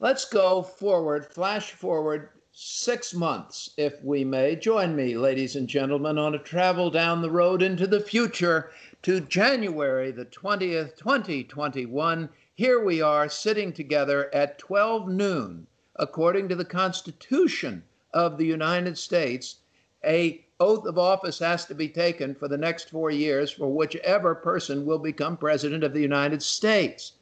Let's 0.00 0.26
go 0.26 0.62
forward, 0.62 1.26
flash 1.32 1.72
forward 1.72 2.28
six 2.62 3.14
months, 3.14 3.70
if 3.78 4.04
we 4.04 4.22
may. 4.22 4.54
Join 4.54 4.94
me, 4.94 5.16
ladies 5.16 5.56
and 5.56 5.66
gentlemen, 5.66 6.18
on 6.18 6.34
a 6.34 6.38
travel 6.38 6.90
down 6.90 7.22
the 7.22 7.30
road 7.30 7.62
into 7.62 7.86
the 7.86 8.00
future 8.00 8.70
to 9.00 9.20
January 9.20 10.10
the 10.10 10.26
20th, 10.26 10.94
2021. 10.94 12.28
Here 12.54 12.84
we 12.84 13.00
are 13.00 13.30
sitting 13.30 13.72
together 13.72 14.28
at 14.34 14.58
12 14.58 15.08
noon, 15.08 15.66
according 15.96 16.50
to 16.50 16.54
the 16.54 16.66
Constitution 16.66 17.82
of 18.12 18.36
the 18.36 18.44
United 18.44 18.98
States. 18.98 19.56
A 20.04 20.44
oath 20.60 20.84
of 20.84 20.98
office 20.98 21.38
has 21.38 21.64
to 21.64 21.74
be 21.74 21.88
taken 21.88 22.34
for 22.34 22.46
the 22.46 22.58
next 22.58 22.90
four 22.90 23.10
years 23.10 23.50
for 23.50 23.68
whichever 23.72 24.34
person 24.34 24.84
will 24.84 24.98
become 24.98 25.38
president 25.38 25.82
of 25.82 25.94
the 25.94 26.02
United 26.02 26.42
States. 26.42 27.12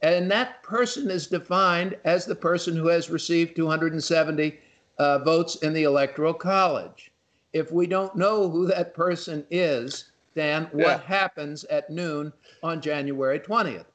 And 0.00 0.30
that 0.30 0.62
person 0.62 1.10
is 1.10 1.26
defined 1.26 1.96
as 2.04 2.24
the 2.24 2.36
person 2.36 2.76
who 2.76 2.86
has 2.86 3.10
received 3.10 3.56
270 3.56 4.60
uh, 4.98 5.18
votes 5.18 5.56
in 5.56 5.72
the 5.72 5.84
Electoral 5.84 6.34
College. 6.34 7.12
If 7.52 7.72
we 7.72 7.86
don't 7.86 8.14
know 8.16 8.50
who 8.50 8.66
that 8.66 8.94
person 8.94 9.46
is, 9.50 10.10
Dan, 10.34 10.68
what 10.72 10.86
yeah. 10.86 11.02
happens 11.02 11.64
at 11.64 11.90
noon 11.90 12.32
on 12.62 12.80
January 12.80 13.40
20th? 13.40 13.86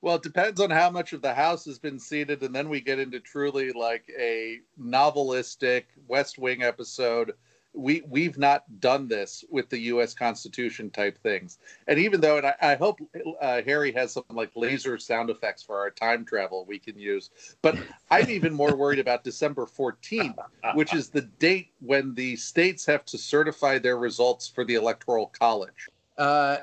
Well, 0.00 0.16
it 0.16 0.22
depends 0.22 0.60
on 0.60 0.68
how 0.70 0.90
much 0.90 1.12
of 1.14 1.22
the 1.22 1.32
House 1.32 1.64
has 1.64 1.78
been 1.78 1.98
seated, 1.98 2.42
and 2.42 2.54
then 2.54 2.68
we 2.68 2.80
get 2.80 2.98
into 2.98 3.20
truly 3.20 3.72
like 3.72 4.04
a 4.18 4.58
novelistic 4.78 5.84
West 6.08 6.38
Wing 6.38 6.62
episode 6.62 7.32
we 7.74 8.02
we've 8.08 8.38
not 8.38 8.64
done 8.80 9.08
this 9.08 9.44
with 9.50 9.68
the 9.68 9.78
U.S. 9.78 10.14
Constitution 10.14 10.90
type 10.90 11.18
things. 11.18 11.58
And 11.88 11.98
even 11.98 12.20
though, 12.20 12.38
and 12.38 12.46
I, 12.46 12.54
I 12.60 12.74
hope 12.76 13.00
uh, 13.40 13.62
Harry 13.62 13.92
has 13.92 14.12
some 14.12 14.24
like 14.30 14.50
laser 14.54 14.98
sound 14.98 15.30
effects 15.30 15.62
for 15.62 15.78
our 15.78 15.90
time 15.90 16.24
travel 16.24 16.64
we 16.66 16.78
can 16.78 16.98
use. 16.98 17.30
But 17.62 17.76
I'm 18.10 18.30
even 18.30 18.52
more 18.52 18.76
worried 18.76 18.98
about 18.98 19.24
December 19.24 19.66
14th, 19.66 20.36
which 20.74 20.94
is 20.94 21.08
the 21.08 21.22
date 21.22 21.68
when 21.80 22.14
the 22.14 22.36
states 22.36 22.86
have 22.86 23.04
to 23.06 23.18
certify 23.18 23.78
their 23.78 23.96
results 23.96 24.48
for 24.48 24.64
the 24.64 24.74
Electoral 24.74 25.26
College. 25.26 25.88
Uh, 26.16 26.58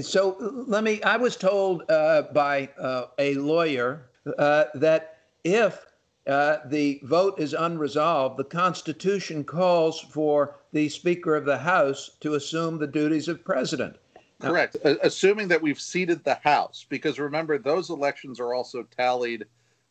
so 0.00 0.36
let 0.68 0.84
me. 0.84 1.02
I 1.02 1.16
was 1.16 1.36
told 1.36 1.90
uh, 1.90 2.22
by 2.32 2.68
uh, 2.78 3.06
a 3.18 3.34
lawyer 3.34 4.10
uh, 4.38 4.64
that 4.74 5.18
if 5.42 5.84
uh, 6.26 6.58
the 6.66 7.00
vote 7.02 7.38
is 7.38 7.52
unresolved, 7.52 8.36
the 8.36 8.44
Constitution 8.44 9.42
calls 9.42 10.00
for 10.00 10.56
the 10.72 10.88
Speaker 10.88 11.34
of 11.34 11.44
the 11.44 11.58
House 11.58 12.12
to 12.20 12.34
assume 12.34 12.78
the 12.78 12.86
duties 12.86 13.28
of 13.28 13.44
president. 13.44 13.96
Now, 14.40 14.50
Correct. 14.50 14.76
Assuming 14.84 15.48
that 15.48 15.60
we've 15.60 15.80
seated 15.80 16.24
the 16.24 16.38
House, 16.42 16.86
because 16.88 17.18
remember, 17.18 17.58
those 17.58 17.90
elections 17.90 18.38
are 18.40 18.54
also 18.54 18.84
tallied 18.84 19.44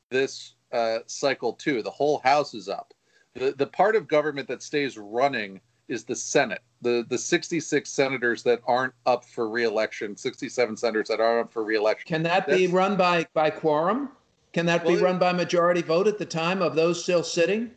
this 0.09 0.53
uh, 0.71 0.99
cycle 1.05 1.53
too. 1.53 1.81
The 1.81 1.91
whole 1.91 2.19
House 2.19 2.53
is 2.53 2.69
up. 2.69 2.93
The, 3.33 3.53
the 3.57 3.67
part 3.67 3.95
of 3.95 4.07
government 4.07 4.47
that 4.47 4.63
stays 4.63 4.97
running 4.97 5.61
is 5.87 6.05
the 6.05 6.15
Senate. 6.15 6.61
The 6.81 7.05
the 7.09 7.17
66 7.17 7.89
senators 7.89 8.43
that 8.43 8.61
aren't 8.65 8.93
up 9.05 9.25
for 9.25 9.49
reelection, 9.49 10.15
67 10.15 10.77
senators 10.77 11.09
that 11.09 11.19
aren't 11.19 11.47
up 11.47 11.53
for 11.53 11.63
reelection. 11.63 12.07
Can 12.07 12.23
that 12.23 12.47
be 12.47 12.67
run 12.67 12.95
by 12.95 13.27
by 13.33 13.49
quorum? 13.49 14.09
Can 14.53 14.65
that 14.65 14.83
well, 14.83 14.95
be 14.95 15.01
run 15.01 15.17
by 15.17 15.31
majority 15.31 15.81
vote 15.81 16.07
at 16.07 16.17
the 16.17 16.25
time 16.25 16.61
of 16.61 16.75
those 16.75 17.03
still 17.03 17.23
sitting? 17.23 17.71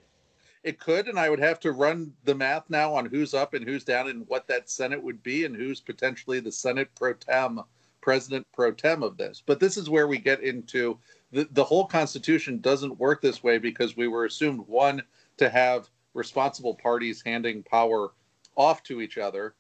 It 0.65 0.81
could, 0.81 1.07
and 1.09 1.19
I 1.19 1.29
would 1.29 1.41
have 1.41 1.61
to 1.61 1.73
run 1.73 2.13
the 2.25 2.35
math 2.35 2.69
now 2.71 2.95
on 2.95 3.07
who's 3.07 3.35
up 3.35 3.55
and 3.55 3.65
who's 3.65 3.85
down 3.85 4.09
and 4.09 4.27
what 4.29 4.47
that 4.49 4.71
Senate 4.71 5.03
would 5.03 5.23
be 5.23 5.45
and 5.45 5.55
who's 5.55 5.81
potentially 5.81 6.41
the 6.41 6.51
Senate 6.51 6.89
pro 6.97 7.13
tem, 7.13 7.61
President 8.01 8.47
pro 8.53 8.73
tem 8.73 9.03
of 9.03 9.17
this. 9.17 9.43
But 9.45 9.61
this 9.61 9.77
is 9.77 9.91
where 9.91 10.09
we 10.09 10.19
get 10.19 10.43
into 10.43 10.99
the, 11.33 11.47
the 11.53 11.65
whole 11.65 11.87
Constitution 11.87 12.61
doesn't 12.61 12.99
work 12.99 13.21
this 13.21 13.43
way 13.43 13.59
because 13.59 13.97
we 13.97 14.09
were 14.09 14.25
assumed 14.25 14.67
one 14.67 15.03
to 15.37 15.51
have 15.51 15.91
responsible 16.15 16.75
parties 16.75 17.23
handing 17.25 17.63
power 17.63 18.13
off 18.57 18.83
to 18.85 19.01
each 19.01 19.19
other 19.19 19.55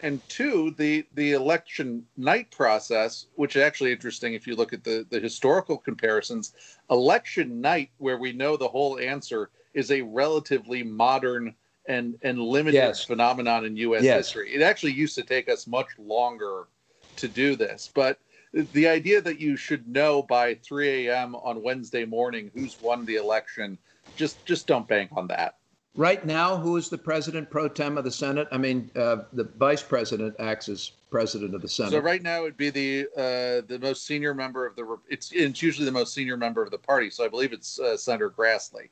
and 0.00 0.26
two, 0.28 0.72
the 0.78 1.06
the 1.14 1.32
election 1.32 2.06
night 2.16 2.50
process, 2.50 3.26
which 3.34 3.56
is 3.56 3.62
actually 3.62 3.92
interesting 3.92 4.34
if 4.34 4.46
you 4.46 4.54
look 4.56 4.72
at 4.72 4.84
the 4.84 5.06
the 5.10 5.20
historical 5.20 5.78
comparisons. 5.78 6.54
Election 6.90 7.60
night, 7.60 7.90
where 7.98 8.18
we 8.18 8.32
know 8.32 8.56
the 8.56 8.68
whole 8.68 8.98
answer, 8.98 9.50
is 9.74 9.90
a 9.90 10.02
relatively 10.02 10.82
modern 10.82 11.54
and 11.88 12.18
and 12.22 12.38
limited 12.38 12.74
Yes. 12.74 13.04
phenomenon 13.04 13.64
in 13.64 13.76
U.S. 13.78 14.02
Yes. 14.04 14.26
history. 14.26 14.54
It 14.54 14.62
actually 14.62 14.92
used 14.92 15.14
to 15.16 15.22
take 15.22 15.48
us 15.48 15.66
much 15.66 15.88
longer 15.98 16.68
to 17.16 17.28
do 17.28 17.56
this, 17.56 17.90
but 17.94 18.18
the 18.52 18.88
idea 18.88 19.20
that 19.20 19.40
you 19.40 19.56
should 19.56 19.88
know 19.88 20.22
by 20.22 20.54
3 20.56 21.08
a.m. 21.08 21.34
on 21.36 21.62
Wednesday 21.62 22.04
morning 22.04 22.50
who's 22.54 22.78
won 22.80 23.04
the 23.04 23.16
election, 23.16 23.78
just 24.14 24.44
just 24.44 24.66
don't 24.66 24.88
bank 24.88 25.10
on 25.16 25.26
that. 25.28 25.56
Right 25.96 26.24
now, 26.26 26.58
who 26.58 26.76
is 26.76 26.90
the 26.90 26.98
president 26.98 27.48
pro 27.48 27.68
tem 27.68 27.96
of 27.96 28.04
the 28.04 28.10
Senate? 28.10 28.48
I 28.52 28.58
mean, 28.58 28.90
uh, 28.94 29.18
the 29.32 29.44
vice 29.44 29.82
president 29.82 30.36
acts 30.38 30.68
as 30.68 30.92
president 31.10 31.54
of 31.54 31.62
the 31.62 31.68
Senate. 31.68 31.92
So 31.92 31.98
right 32.00 32.22
now 32.22 32.42
it'd 32.42 32.58
be 32.58 32.68
the 32.68 33.06
uh, 33.16 33.66
the 33.66 33.78
most 33.80 34.04
senior 34.06 34.34
member 34.34 34.66
of 34.66 34.76
the 34.76 34.98
it's 35.08 35.32
it's 35.32 35.62
usually 35.62 35.86
the 35.86 35.92
most 35.92 36.12
senior 36.12 36.36
member 36.36 36.62
of 36.62 36.70
the 36.70 36.78
party. 36.78 37.08
So 37.08 37.24
I 37.24 37.28
believe 37.28 37.52
it's 37.54 37.80
uh, 37.80 37.96
Senator 37.96 38.30
Grassley. 38.30 38.90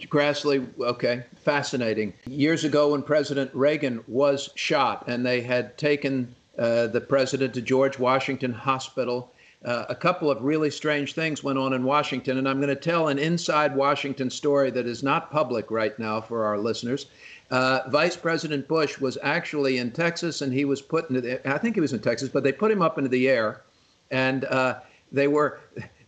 Grassley, 0.00 0.66
okay, 0.80 1.22
fascinating. 1.36 2.12
Years 2.26 2.64
ago, 2.64 2.90
when 2.90 3.02
President 3.02 3.50
Reagan 3.54 4.02
was 4.06 4.50
shot 4.54 5.04
and 5.06 5.24
they 5.24 5.40
had 5.40 5.78
taken 5.78 6.34
uh, 6.58 6.88
the 6.88 7.00
president 7.00 7.54
to 7.54 7.62
George 7.62 7.98
Washington 7.98 8.52
Hospital, 8.52 9.32
uh, 9.64 9.86
a 9.88 9.94
couple 9.94 10.30
of 10.30 10.42
really 10.42 10.70
strange 10.70 11.14
things 11.14 11.42
went 11.42 11.58
on 11.58 11.72
in 11.72 11.84
Washington. 11.84 12.38
And 12.38 12.48
I'm 12.48 12.58
going 12.58 12.68
to 12.68 12.76
tell 12.76 13.08
an 13.08 13.18
inside 13.18 13.74
Washington 13.74 14.30
story 14.30 14.70
that 14.70 14.86
is 14.86 15.02
not 15.02 15.30
public 15.30 15.70
right 15.70 15.98
now 15.98 16.20
for 16.20 16.44
our 16.44 16.58
listeners. 16.58 17.06
Uh, 17.50 17.80
Vice 17.88 18.16
President 18.16 18.66
Bush 18.68 18.98
was 18.98 19.16
actually 19.22 19.78
in 19.78 19.90
Texas 19.90 20.42
and 20.42 20.52
he 20.52 20.64
was 20.64 20.82
put 20.82 21.08
into 21.08 21.20
the, 21.20 21.48
I 21.50 21.58
think 21.58 21.76
he 21.76 21.80
was 21.80 21.92
in 21.92 22.00
Texas, 22.00 22.28
but 22.28 22.42
they 22.42 22.52
put 22.52 22.70
him 22.70 22.82
up 22.82 22.98
into 22.98 23.10
the 23.10 23.28
air 23.28 23.62
and 24.10 24.44
uh, 24.46 24.80
they 25.12 25.28
were 25.28 25.60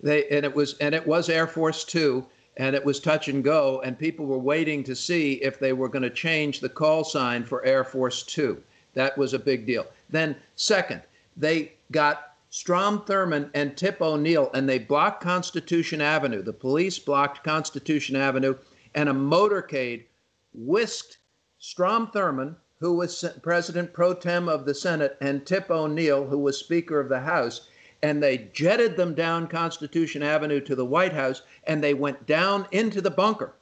they 0.03 0.29
and 0.29 0.45
it 0.45 0.55
was 0.55 0.77
and 0.79 0.95
it 0.95 1.07
was 1.07 1.29
Air 1.29 1.47
Force 1.47 1.85
Two, 1.85 2.27
and 2.57 2.75
it 2.75 2.85
was 2.85 3.01
touch 3.01 3.29
and 3.29 3.43
go, 3.43 3.81
and 3.83 3.99
people 3.99 4.27
were 4.27 4.39
waiting 4.39 4.83
to 4.85 4.95
see 4.95 5.35
if 5.35 5.59
they 5.59 5.73
were 5.73 5.89
going 5.89 6.03
to 6.03 6.11
change 6.11 6.61
the 6.61 6.69
call 6.69 7.05
sign 7.05 7.45
for 7.45 7.65
Air 7.65 7.85
Force 7.85 8.23
Two. 8.23 8.63
That 8.95 9.17
was 9.17 9.35
a 9.35 9.39
big 9.39 9.67
deal. 9.67 9.87
Then 10.11 10.37
second, 10.57 11.03
they 11.37 11.73
got 11.91 12.36
Strom 12.59 13.01
Thurmond 13.03 13.51
and 13.53 13.77
Tip 13.77 14.01
O'Neill, 14.01 14.51
and 14.55 14.67
they 14.67 14.79
blocked 14.79 15.23
Constitution 15.23 16.01
Avenue. 16.01 16.41
The 16.41 16.55
police 16.55 16.99
blocked 16.99 17.45
Constitution 17.45 18.17
Avenue, 18.17 18.57
and 18.95 19.11
a 19.11 19.13
motorcade 19.13 20.07
whisked 20.55 21.19
Strom 21.59 22.07
Thurmond, 22.07 22.57
who 22.81 22.97
was 22.97 23.23
president 23.43 23.93
pro 23.93 24.15
tem 24.15 24.49
of 24.49 24.65
the 24.65 24.73
Senate, 24.73 25.19
and 25.21 25.45
Tip 25.45 25.71
O'Neill, 25.71 26.29
who 26.29 26.39
was 26.39 26.57
Speaker 26.57 26.99
of 26.99 27.11
the 27.11 27.21
House, 27.21 27.69
and 28.03 28.23
they 28.23 28.49
jetted 28.55 28.97
them 28.97 29.13
down 29.13 29.49
Constitution 29.49 30.23
Avenue 30.23 30.63
to 30.63 30.75
the 30.75 30.87
White 30.87 31.13
House, 31.13 31.43
and 31.65 31.85
they 31.85 31.93
went 31.93 32.25
down 32.25 32.67
into 32.73 33.03
the 33.03 33.11
bunker 33.11 33.55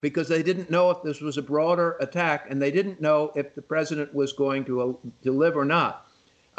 because 0.00 0.28
they 0.28 0.42
didn't 0.42 0.70
know 0.70 0.90
if 0.90 1.02
this 1.02 1.20
was 1.20 1.36
a 1.36 1.42
broader 1.42 1.98
attack, 2.00 2.46
and 2.48 2.62
they 2.62 2.70
didn't 2.70 3.02
know 3.02 3.32
if 3.36 3.54
the 3.54 3.60
president 3.60 4.14
was 4.14 4.32
going 4.32 4.64
to, 4.64 4.80
uh, 4.80 4.92
to 5.24 5.30
live 5.30 5.58
or 5.58 5.66
not. 5.66 6.06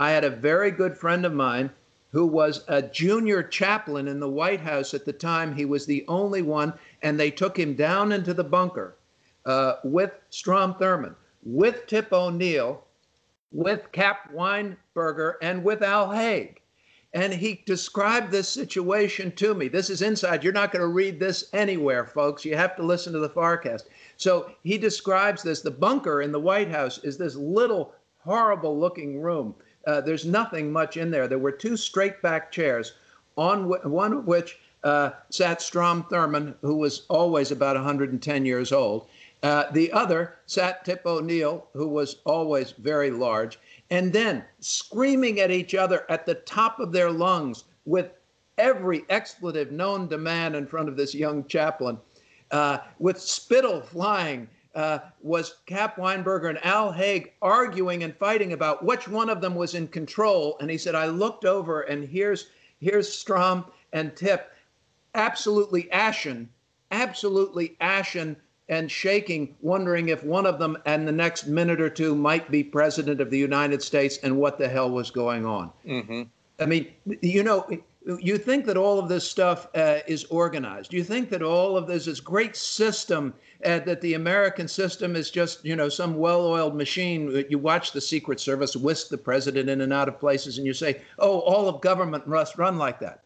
I 0.02 0.10
had 0.10 0.24
a 0.24 0.32
very 0.32 0.72
good 0.72 0.98
friend 0.98 1.28
of 1.28 1.34
mine 1.34 1.70
who 2.10 2.26
was 2.26 2.64
a 2.68 2.82
junior 2.82 3.44
chaplain 3.44 4.08
in 4.08 4.20
the 4.20 4.28
White 4.28 4.62
House 4.62 4.96
at 4.96 5.06
the 5.06 5.14
time. 5.14 5.56
He 5.56 5.64
was 5.64 5.86
the 5.86 6.04
only 6.08 6.42
one, 6.42 6.74
and 7.04 7.20
they 7.20 7.30
took 7.30 7.56
him 7.56 7.76
down 7.76 8.12
into 8.12 8.34
the 8.34 8.44
bunker 8.44 8.96
uh, 9.46 9.76
with 9.84 10.12
Strom 10.32 10.74
Thurmond, 10.74 11.14
with 11.44 11.86
Tip 11.86 12.12
O'Neill, 12.12 12.84
with 13.52 13.92
Cap 13.92 14.34
Weinberger, 14.34 15.36
and 15.44 15.64
with 15.64 15.84
Al 15.84 16.10
Haig. 16.10 16.60
And 17.14 17.32
he 17.32 17.62
described 17.68 18.32
this 18.32 18.50
situation 18.50 19.32
to 19.34 19.54
me. 19.54 19.68
This 19.68 19.92
is 19.92 20.02
inside. 20.02 20.44
You're 20.44 20.52
not 20.52 20.72
going 20.72 20.82
to 20.82 20.88
read 20.88 21.20
this 21.20 21.48
anywhere, 21.54 22.08
folks. 22.08 22.44
You 22.44 22.56
have 22.56 22.76
to 22.78 22.84
listen 22.84 23.14
to 23.14 23.20
the 23.20 23.30
FarrCast. 23.30 23.84
So 24.18 24.52
he 24.64 24.80
describes 24.80 25.44
this. 25.44 25.62
The 25.62 25.70
bunker 25.70 26.24
in 26.24 26.32
the 26.32 26.40
White 26.40 26.72
House 26.72 26.98
is 27.04 27.20
this 27.20 27.36
little, 27.36 27.94
horrible 28.18 28.80
looking 28.80 29.22
room. 29.22 29.54
Uh, 29.86 30.02
there's 30.02 30.26
nothing 30.26 30.72
much 30.72 30.98
in 30.98 31.12
there. 31.12 31.28
There 31.28 31.40
were 31.40 31.52
two 31.52 31.78
straight 31.78 32.22
back 32.22 32.52
chairs, 32.52 32.94
on 33.38 33.64
wh- 33.70 33.86
one 33.86 34.14
of 34.14 34.28
which 34.28 34.60
uh, 34.84 35.12
sat 35.30 35.62
Strom 35.62 36.04
Thurmond, 36.04 36.56
who 36.62 36.76
was 36.76 37.06
always 37.10 37.52
about 37.52 37.76
110 37.76 38.46
years 38.46 38.72
old. 38.72 39.08
Uh, 39.44 39.72
the 39.72 39.92
other 39.92 40.36
sat 40.46 40.86
Tip 40.86 41.06
O'Neill, 41.06 41.68
who 41.74 41.88
was 41.88 42.18
always 42.26 42.72
very 42.72 43.10
large, 43.10 43.58
and 43.90 44.14
then 44.14 44.44
screaming 44.60 45.40
at 45.40 45.52
each 45.52 45.74
other 45.74 46.06
at 46.10 46.26
the 46.26 46.36
top 46.36 46.80
of 46.80 46.92
their 46.92 47.12
lungs 47.12 47.64
with 47.86 48.12
every 48.58 49.04
expletive 49.10 49.72
known 49.72 50.08
to 50.10 50.18
man 50.18 50.54
in 50.54 50.68
front 50.68 50.88
of 50.88 50.96
this 50.96 51.16
young 51.16 51.44
chaplain, 51.46 51.98
uh, 52.52 52.80
with 53.00 53.20
spittle 53.20 53.82
flying. 53.82 54.48
Uh, 54.74 55.00
was 55.22 55.56
Cap 55.66 55.98
Weinberger 55.98 56.50
and 56.50 56.66
Al 56.66 56.92
Haig 56.92 57.34
arguing 57.42 58.04
and 58.04 58.16
fighting 58.16 58.54
about 58.54 58.86
which 58.86 59.08
one 59.08 59.30
of 59.30 59.42
them 59.42 59.56
was 59.56 59.76
in 59.76 59.88
control? 59.88 60.58
And 60.62 60.72
he 60.72 60.78
said, 60.78 60.96
I 60.96 61.08
looked 61.08 61.44
over 61.44 61.82
and 61.82 62.08
here's 62.08 62.48
here's 62.80 63.12
Strom 63.12 63.66
and 63.92 64.16
Tip, 64.16 64.52
absolutely 65.14 65.92
ashen, 65.92 66.50
absolutely 66.92 67.76
ashen 67.82 68.38
and 68.70 68.90
shaking, 68.90 69.56
wondering 69.62 70.08
if 70.08 70.24
one 70.24 70.46
of 70.46 70.58
them 70.58 70.78
and 70.86 71.06
the 71.06 71.12
next 71.12 71.46
minute 71.46 71.82
or 71.82 71.90
two 71.90 72.16
might 72.16 72.50
be 72.50 72.64
president 72.64 73.20
of 73.20 73.30
the 73.30 73.38
United 73.38 73.84
States 73.84 74.18
and 74.24 74.38
what 74.38 74.58
the 74.58 74.70
hell 74.70 74.90
was 74.90 75.12
going 75.12 75.46
on. 75.46 75.70
Mm-hmm. 75.86 76.24
I 76.60 76.66
mean, 76.66 76.88
you 77.22 77.44
know, 77.44 77.68
you 78.06 78.38
think 78.38 78.66
that 78.66 78.78
all 78.78 78.98
of 78.98 79.10
this 79.10 79.30
stuff 79.30 79.68
uh, 79.76 80.00
is 80.08 80.24
organized. 80.26 80.94
You 80.94 81.04
think 81.04 81.30
that 81.30 81.44
all 81.44 81.78
of 81.78 81.88
this 81.88 82.08
is 82.08 82.20
great 82.20 82.56
system, 82.56 83.34
uh, 83.64 83.80
that 83.80 84.02
the 84.02 84.16
American 84.16 84.68
system 84.68 85.16
is 85.16 85.30
just, 85.30 85.64
you 85.64 85.76
know, 85.76 85.88
some 85.88 86.18
well-oiled 86.18 86.76
machine. 86.76 87.46
You 87.50 87.60
watch 87.60 87.92
the 87.92 88.02
Secret 88.02 88.40
Service 88.40 88.76
whisk 88.76 89.10
the 89.10 89.18
president 89.18 89.70
in 89.70 89.82
and 89.82 89.94
out 89.94 90.08
of 90.08 90.20
places, 90.20 90.58
and 90.58 90.66
you 90.66 90.74
say, 90.74 91.02
"Oh, 91.20 91.40
all 91.42 91.68
of 91.68 91.82
government 91.82 92.28
must 92.28 92.58
run 92.58 92.78
like 92.78 93.00
that." 93.02 93.22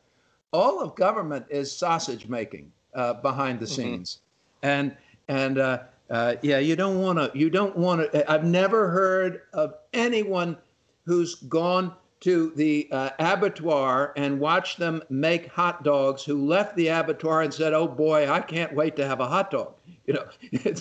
All 0.51 0.81
of 0.81 0.95
government 0.95 1.45
is 1.49 1.71
sausage 1.71 2.27
making 2.27 2.71
uh, 2.93 3.13
behind 3.13 3.59
the 3.59 3.67
scenes, 3.67 4.19
and 4.61 4.95
and 5.29 5.57
uh, 5.57 5.83
uh, 6.09 6.35
yeah, 6.41 6.59
you 6.59 6.75
don't 6.75 7.01
want 7.01 7.17
to. 7.17 7.31
You 7.37 7.49
don't 7.49 7.77
want 7.77 8.11
to. 8.11 8.31
I've 8.31 8.45
never 8.45 8.89
heard 8.89 9.43
of 9.53 9.75
anyone 9.93 10.57
who's 11.05 11.35
gone 11.35 11.93
to 12.25 12.51
the 12.55 12.87
uh, 12.91 13.11
abattoir 13.19 14.11
and 14.17 14.39
watched 14.39 14.79
them 14.79 14.99
make 15.09 15.47
hot 15.47 15.83
dogs 15.83 16.23
who 16.23 16.43
left 16.43 16.75
the 16.75 16.87
abattoir 16.87 17.43
and 17.43 17.53
said, 17.53 17.71
"Oh 17.71 17.87
boy, 17.87 18.27
I 18.27 18.39
can't 18.39 18.73
wait 18.73 18.95
to 18.95 19.07
have 19.07 19.19
a 19.19 19.27
hot 19.27 19.51
dog." 19.51 19.75
You 20.07 20.15
know, 20.15 20.25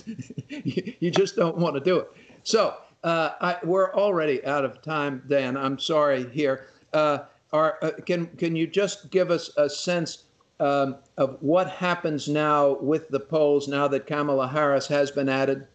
you 0.49 1.11
just 1.11 1.37
don't 1.37 1.59
want 1.59 1.75
to 1.75 1.81
do 1.81 1.99
it. 1.99 2.11
So 2.45 2.79
uh, 3.05 3.33
I, 3.43 3.59
we're 3.63 3.93
already 3.93 4.43
out 4.47 4.65
of 4.65 4.81
time, 4.81 5.23
Dan. 5.29 5.59
I'm 5.59 5.79
sorry 5.79 6.31
here. 6.31 6.69
Uh, 6.95 7.19
are, 7.53 7.79
uh, 7.83 7.91
can 8.07 8.27
can 8.39 8.57
you 8.57 8.67
just 8.67 9.11
give 9.11 9.31
us 9.31 9.51
a 9.59 9.69
sense 9.69 10.25
um, 10.61 10.97
of 11.19 11.37
what 11.41 11.69
happens 11.69 12.27
now 12.27 12.79
with 12.81 13.11
the 13.11 13.21
polls 13.21 13.69
now 13.69 13.87
that 13.89 14.07
Kamala 14.07 14.49
Harris 14.49 14.87
has 14.87 15.11
been 15.11 15.29
added? 15.29 15.67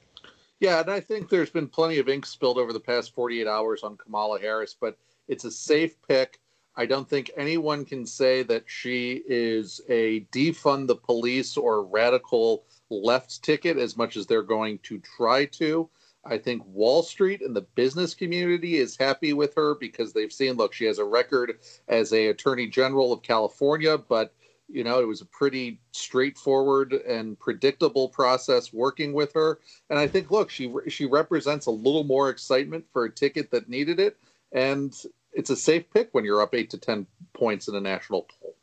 Yeah, 0.60 0.80
and 0.80 0.90
I 0.90 1.00
think 1.00 1.30
there's 1.30 1.52
been 1.52 1.68
plenty 1.68 2.00
of 2.00 2.10
ink 2.10 2.26
spilled 2.26 2.58
over 2.58 2.74
the 2.74 2.80
past 2.80 3.14
48 3.14 3.46
hours 3.46 3.84
on 3.84 3.98
Kamala 3.98 4.40
Harris, 4.40 4.76
but 4.78 4.98
it's 5.30 5.46
a 5.46 5.52
safe 5.52 5.96
pick. 6.08 6.40
I 6.76 6.86
don't 6.86 7.10
think 7.10 7.32
anyone 7.38 7.86
can 7.86 8.06
say 8.06 8.44
that 8.44 8.64
she 8.66 9.24
is 9.28 9.82
a 9.90 10.22
defund 10.32 10.88
the 10.88 10.96
police 10.96 11.58
or 11.58 11.84
radical 11.84 12.66
left 12.90 13.44
ticket 13.44 13.78
as 13.78 13.96
much 13.96 14.18
as 14.18 14.26
they're 14.26 14.42
going 14.42 14.80
to 14.80 15.00
try 15.00 15.46
to. 15.46 15.90
I 16.26 16.38
think 16.38 16.64
Wall 16.66 17.02
Street 17.02 17.42
and 17.42 17.56
the 17.56 17.68
business 17.76 18.14
community 18.14 18.78
is 18.78 18.98
happy 18.98 19.34
with 19.34 19.54
her 19.56 19.76
because 19.76 20.14
they've 20.14 20.32
seen 20.32 20.54
look, 20.54 20.74
she 20.74 20.86
has 20.86 21.00
a 21.00 21.06
record 21.06 21.60
as 21.88 22.12
a 22.12 22.28
attorney 22.28 22.68
general 22.68 23.14
of 23.14 23.24
California, 23.24 23.98
but 23.98 24.34
you 24.72 24.84
know, 24.84 25.00
it 25.00 25.08
was 25.08 25.22
a 25.22 25.26
pretty 25.26 25.82
straightforward 25.92 26.94
and 26.94 27.40
predictable 27.40 28.08
process 28.08 28.72
working 28.72 29.14
with 29.14 29.34
her. 29.34 29.60
And 29.90 29.98
I 29.98 30.08
think, 30.08 30.30
look, 30.30 30.52
she 30.52 30.72
she 30.88 31.06
represents 31.06 31.66
a 31.66 31.72
little 31.72 32.04
more 32.04 32.30
excitement 32.30 32.86
for 32.94 33.06
a 33.06 33.12
ticket 33.12 33.50
that 33.52 33.68
needed 33.68 34.00
it, 34.00 34.18
and 34.52 34.94
it's 35.34 35.50
a 35.50 35.56
safe 35.56 35.86
pick 35.94 36.10
when 36.12 36.26
you're 36.26 36.42
up 36.42 36.56
eight 36.56 36.70
to 36.72 36.78
ten 36.78 37.06
points 37.34 37.68
in 37.68 37.76
a 37.76 37.82
national 37.82 38.28
poll. 38.42 38.56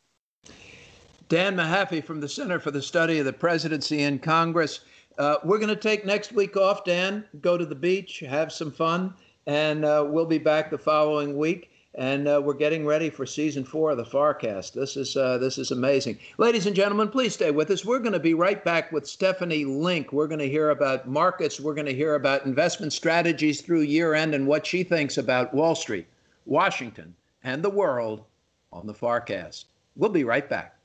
Dan 1.29 1.55
Mahaffee 1.55 2.03
from 2.03 2.21
the 2.21 2.29
Center 2.29 2.59
for 2.59 2.71
the 2.71 2.81
Study 2.81 3.19
of 3.19 3.25
the 3.25 3.33
Presidency 3.33 4.03
and 4.03 4.21
Congress. 4.21 4.81
Uh, 5.17 5.37
we're 5.43 5.57
going 5.57 5.67
to 5.67 5.75
take 5.75 6.05
next 6.05 6.31
week 6.31 6.55
off, 6.55 6.85
Dan, 6.85 7.25
go 7.41 7.57
to 7.57 7.65
the 7.65 7.75
beach, 7.75 8.19
have 8.19 8.51
some 8.51 8.71
fun, 8.71 9.13
and 9.45 9.83
uh, 9.83 10.05
we'll 10.07 10.25
be 10.25 10.37
back 10.37 10.69
the 10.69 10.77
following 10.77 11.37
week. 11.37 11.71
And 11.95 12.27
uh, 12.27 12.39
we're 12.43 12.53
getting 12.53 12.85
ready 12.85 13.09
for 13.09 13.25
season 13.25 13.63
four 13.63 13.89
of 13.89 13.97
the 13.97 14.05
FarrCast. 14.05 14.73
This 14.73 14.95
is 14.95 15.17
uh, 15.17 15.39
this 15.39 15.57
is 15.57 15.71
amazing, 15.71 16.19
ladies 16.37 16.67
and 16.67 16.75
gentlemen. 16.75 17.09
Please 17.09 17.33
stay 17.33 17.49
with 17.49 17.71
us. 17.71 17.83
We're 17.83 17.97
going 17.97 18.13
to 18.13 18.19
be 18.19 18.35
right 18.35 18.63
back 18.63 18.91
with 18.91 19.07
Stephanie 19.07 19.65
Link. 19.65 20.13
We're 20.13 20.27
going 20.27 20.37
to 20.37 20.47
hear 20.47 20.69
about 20.69 21.09
markets. 21.09 21.59
We're 21.59 21.73
going 21.73 21.87
to 21.87 21.95
hear 21.95 22.13
about 22.13 22.45
investment 22.45 22.93
strategies 22.93 23.61
through 23.61 23.81
year 23.81 24.13
end 24.13 24.35
and 24.35 24.45
what 24.45 24.67
she 24.67 24.83
thinks 24.83 25.17
about 25.17 25.55
Wall 25.55 25.73
Street, 25.73 26.05
Washington, 26.47 27.13
and 27.43 27.61
the 27.61 27.69
world 27.69 28.23
on 28.71 28.87
the 28.87 28.93
FarrCast. 28.93 29.65
We'll 29.95 30.09
be 30.09 30.23
right 30.23 30.49
back. 30.49 30.75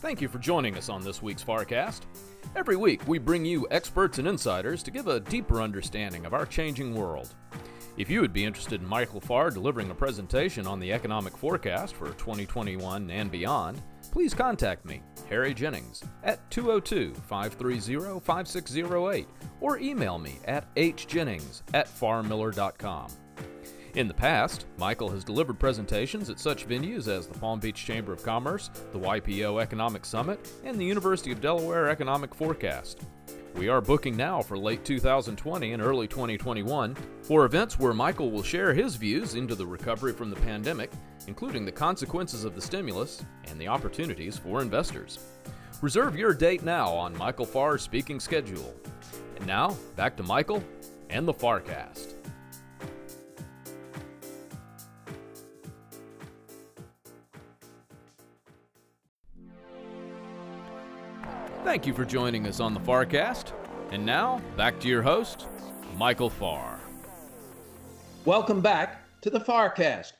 Thank 0.00 0.22
you 0.22 0.28
for 0.28 0.38
joining 0.38 0.76
us 0.76 0.88
on 0.88 1.02
this 1.02 1.22
week's 1.22 1.44
FarrCast. 1.44 2.02
Every 2.56 2.76
week, 2.76 3.06
we 3.06 3.18
bring 3.18 3.44
you 3.44 3.66
experts 3.70 4.18
and 4.18 4.26
insiders 4.26 4.82
to 4.84 4.90
give 4.90 5.06
a 5.06 5.20
deeper 5.20 5.60
understanding 5.60 6.24
of 6.24 6.32
our 6.32 6.46
changing 6.46 6.94
world. 6.94 7.34
If 7.98 8.08
you 8.08 8.20
would 8.20 8.32
be 8.32 8.44
interested 8.44 8.80
in 8.80 8.88
Michael 8.88 9.20
Farr 9.20 9.50
delivering 9.50 9.90
a 9.90 9.94
presentation 9.94 10.66
on 10.66 10.80
the 10.80 10.92
economic 10.92 11.36
forecast 11.36 11.94
for 11.94 12.06
2021 12.12 13.10
and 13.10 13.30
beyond, 13.30 13.82
please 14.10 14.34
contact 14.34 14.84
me, 14.84 15.02
Harry 15.28 15.54
Jennings, 15.54 16.02
at 16.24 16.50
202 16.50 17.14
530 17.14 18.20
5608 18.20 19.28
or 19.60 19.78
email 19.78 20.18
me 20.18 20.38
at 20.46 20.72
hjennings 20.74 21.62
at 21.74 21.86
farrmiller.com. 21.86 23.08
In 23.94 24.06
the 24.06 24.14
past, 24.14 24.66
Michael 24.76 25.08
has 25.08 25.24
delivered 25.24 25.58
presentations 25.58 26.30
at 26.30 26.38
such 26.38 26.68
venues 26.68 27.08
as 27.08 27.26
the 27.26 27.38
Palm 27.38 27.58
Beach 27.58 27.84
Chamber 27.84 28.12
of 28.12 28.22
Commerce, 28.22 28.70
the 28.92 28.98
YPO 28.98 29.60
Economic 29.60 30.04
Summit, 30.04 30.52
and 30.64 30.78
the 30.78 30.84
University 30.84 31.32
of 31.32 31.40
Delaware 31.40 31.88
Economic 31.88 32.34
Forecast. 32.34 33.00
We 33.58 33.68
are 33.68 33.80
booking 33.80 34.16
now 34.16 34.40
for 34.40 34.56
late 34.56 34.84
2020 34.84 35.72
and 35.72 35.82
early 35.82 36.06
2021 36.06 36.94
for 37.22 37.44
events 37.44 37.76
where 37.76 37.92
Michael 37.92 38.30
will 38.30 38.44
share 38.44 38.72
his 38.72 38.94
views 38.94 39.34
into 39.34 39.56
the 39.56 39.66
recovery 39.66 40.12
from 40.12 40.30
the 40.30 40.36
pandemic, 40.36 40.92
including 41.26 41.64
the 41.64 41.72
consequences 41.72 42.44
of 42.44 42.54
the 42.54 42.60
stimulus 42.60 43.24
and 43.48 43.60
the 43.60 43.66
opportunities 43.66 44.38
for 44.38 44.62
investors. 44.62 45.18
Reserve 45.82 46.16
your 46.16 46.32
date 46.32 46.62
now 46.62 46.88
on 46.92 47.18
Michael 47.18 47.44
Farr's 47.44 47.82
speaking 47.82 48.20
schedule. 48.20 48.76
And 49.36 49.44
now, 49.44 49.76
back 49.96 50.16
to 50.18 50.22
Michael 50.22 50.62
and 51.10 51.26
the 51.26 51.34
FarrCast. 51.34 52.17
Thank 61.64 61.86
you 61.86 61.92
for 61.92 62.04
joining 62.04 62.46
us 62.46 62.60
on 62.60 62.72
the 62.72 62.80
FarrCast. 62.80 63.52
And 63.90 64.06
now, 64.06 64.40
back 64.56 64.78
to 64.80 64.88
your 64.88 65.02
host, 65.02 65.48
Michael 65.96 66.30
Farr. 66.30 66.78
Welcome 68.24 68.60
back 68.60 69.02
to 69.22 69.30
the 69.30 69.40
FarrCast, 69.40 70.12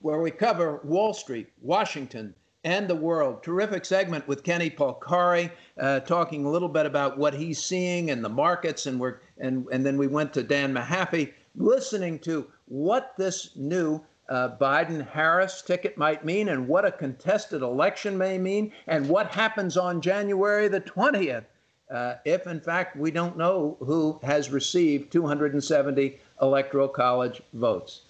where 0.00 0.20
we 0.20 0.30
cover 0.30 0.80
Wall 0.82 1.14
Street, 1.14 1.48
Washington, 1.60 2.34
and 2.64 2.88
the 2.88 2.94
world. 2.94 3.42
Terrific 3.42 3.84
segment 3.84 4.26
with 4.26 4.42
Kenny 4.42 4.68
Polcari, 4.68 5.50
uh, 5.78 6.00
talking 6.00 6.44
a 6.44 6.50
little 6.50 6.68
bit 6.68 6.86
about 6.86 7.18
what 7.18 7.34
he's 7.34 7.62
seeing 7.62 8.08
in 8.08 8.20
the 8.20 8.28
markets, 8.28 8.86
and 8.86 8.98
we're 8.98 9.20
and 9.38 9.66
and 9.70 9.86
then 9.86 9.96
we 9.96 10.08
went 10.08 10.32
to 10.34 10.42
Dan 10.42 10.74
Mahaffee, 10.74 11.32
listening 11.54 12.18
to 12.20 12.46
what 12.66 13.14
this 13.16 13.50
new 13.54 14.02
uh, 14.28 14.56
Biden 14.60 15.06
Harris 15.08 15.62
ticket 15.62 15.98
might 15.98 16.24
mean 16.24 16.48
and 16.48 16.66
what 16.66 16.84
a 16.84 16.92
contested 16.92 17.62
election 17.62 18.16
may 18.16 18.38
mean 18.38 18.72
and 18.86 19.08
what 19.08 19.34
happens 19.34 19.76
on 19.76 20.00
January 20.00 20.68
the 20.68 20.80
20th 20.80 21.44
uh, 21.90 22.14
if, 22.24 22.46
in 22.46 22.60
fact, 22.60 22.96
we 22.96 23.10
don't 23.10 23.36
know 23.36 23.76
who 23.80 24.18
has 24.22 24.50
received 24.50 25.12
270 25.12 26.18
electoral 26.40 26.88
college 26.88 27.42
votes. 27.52 28.02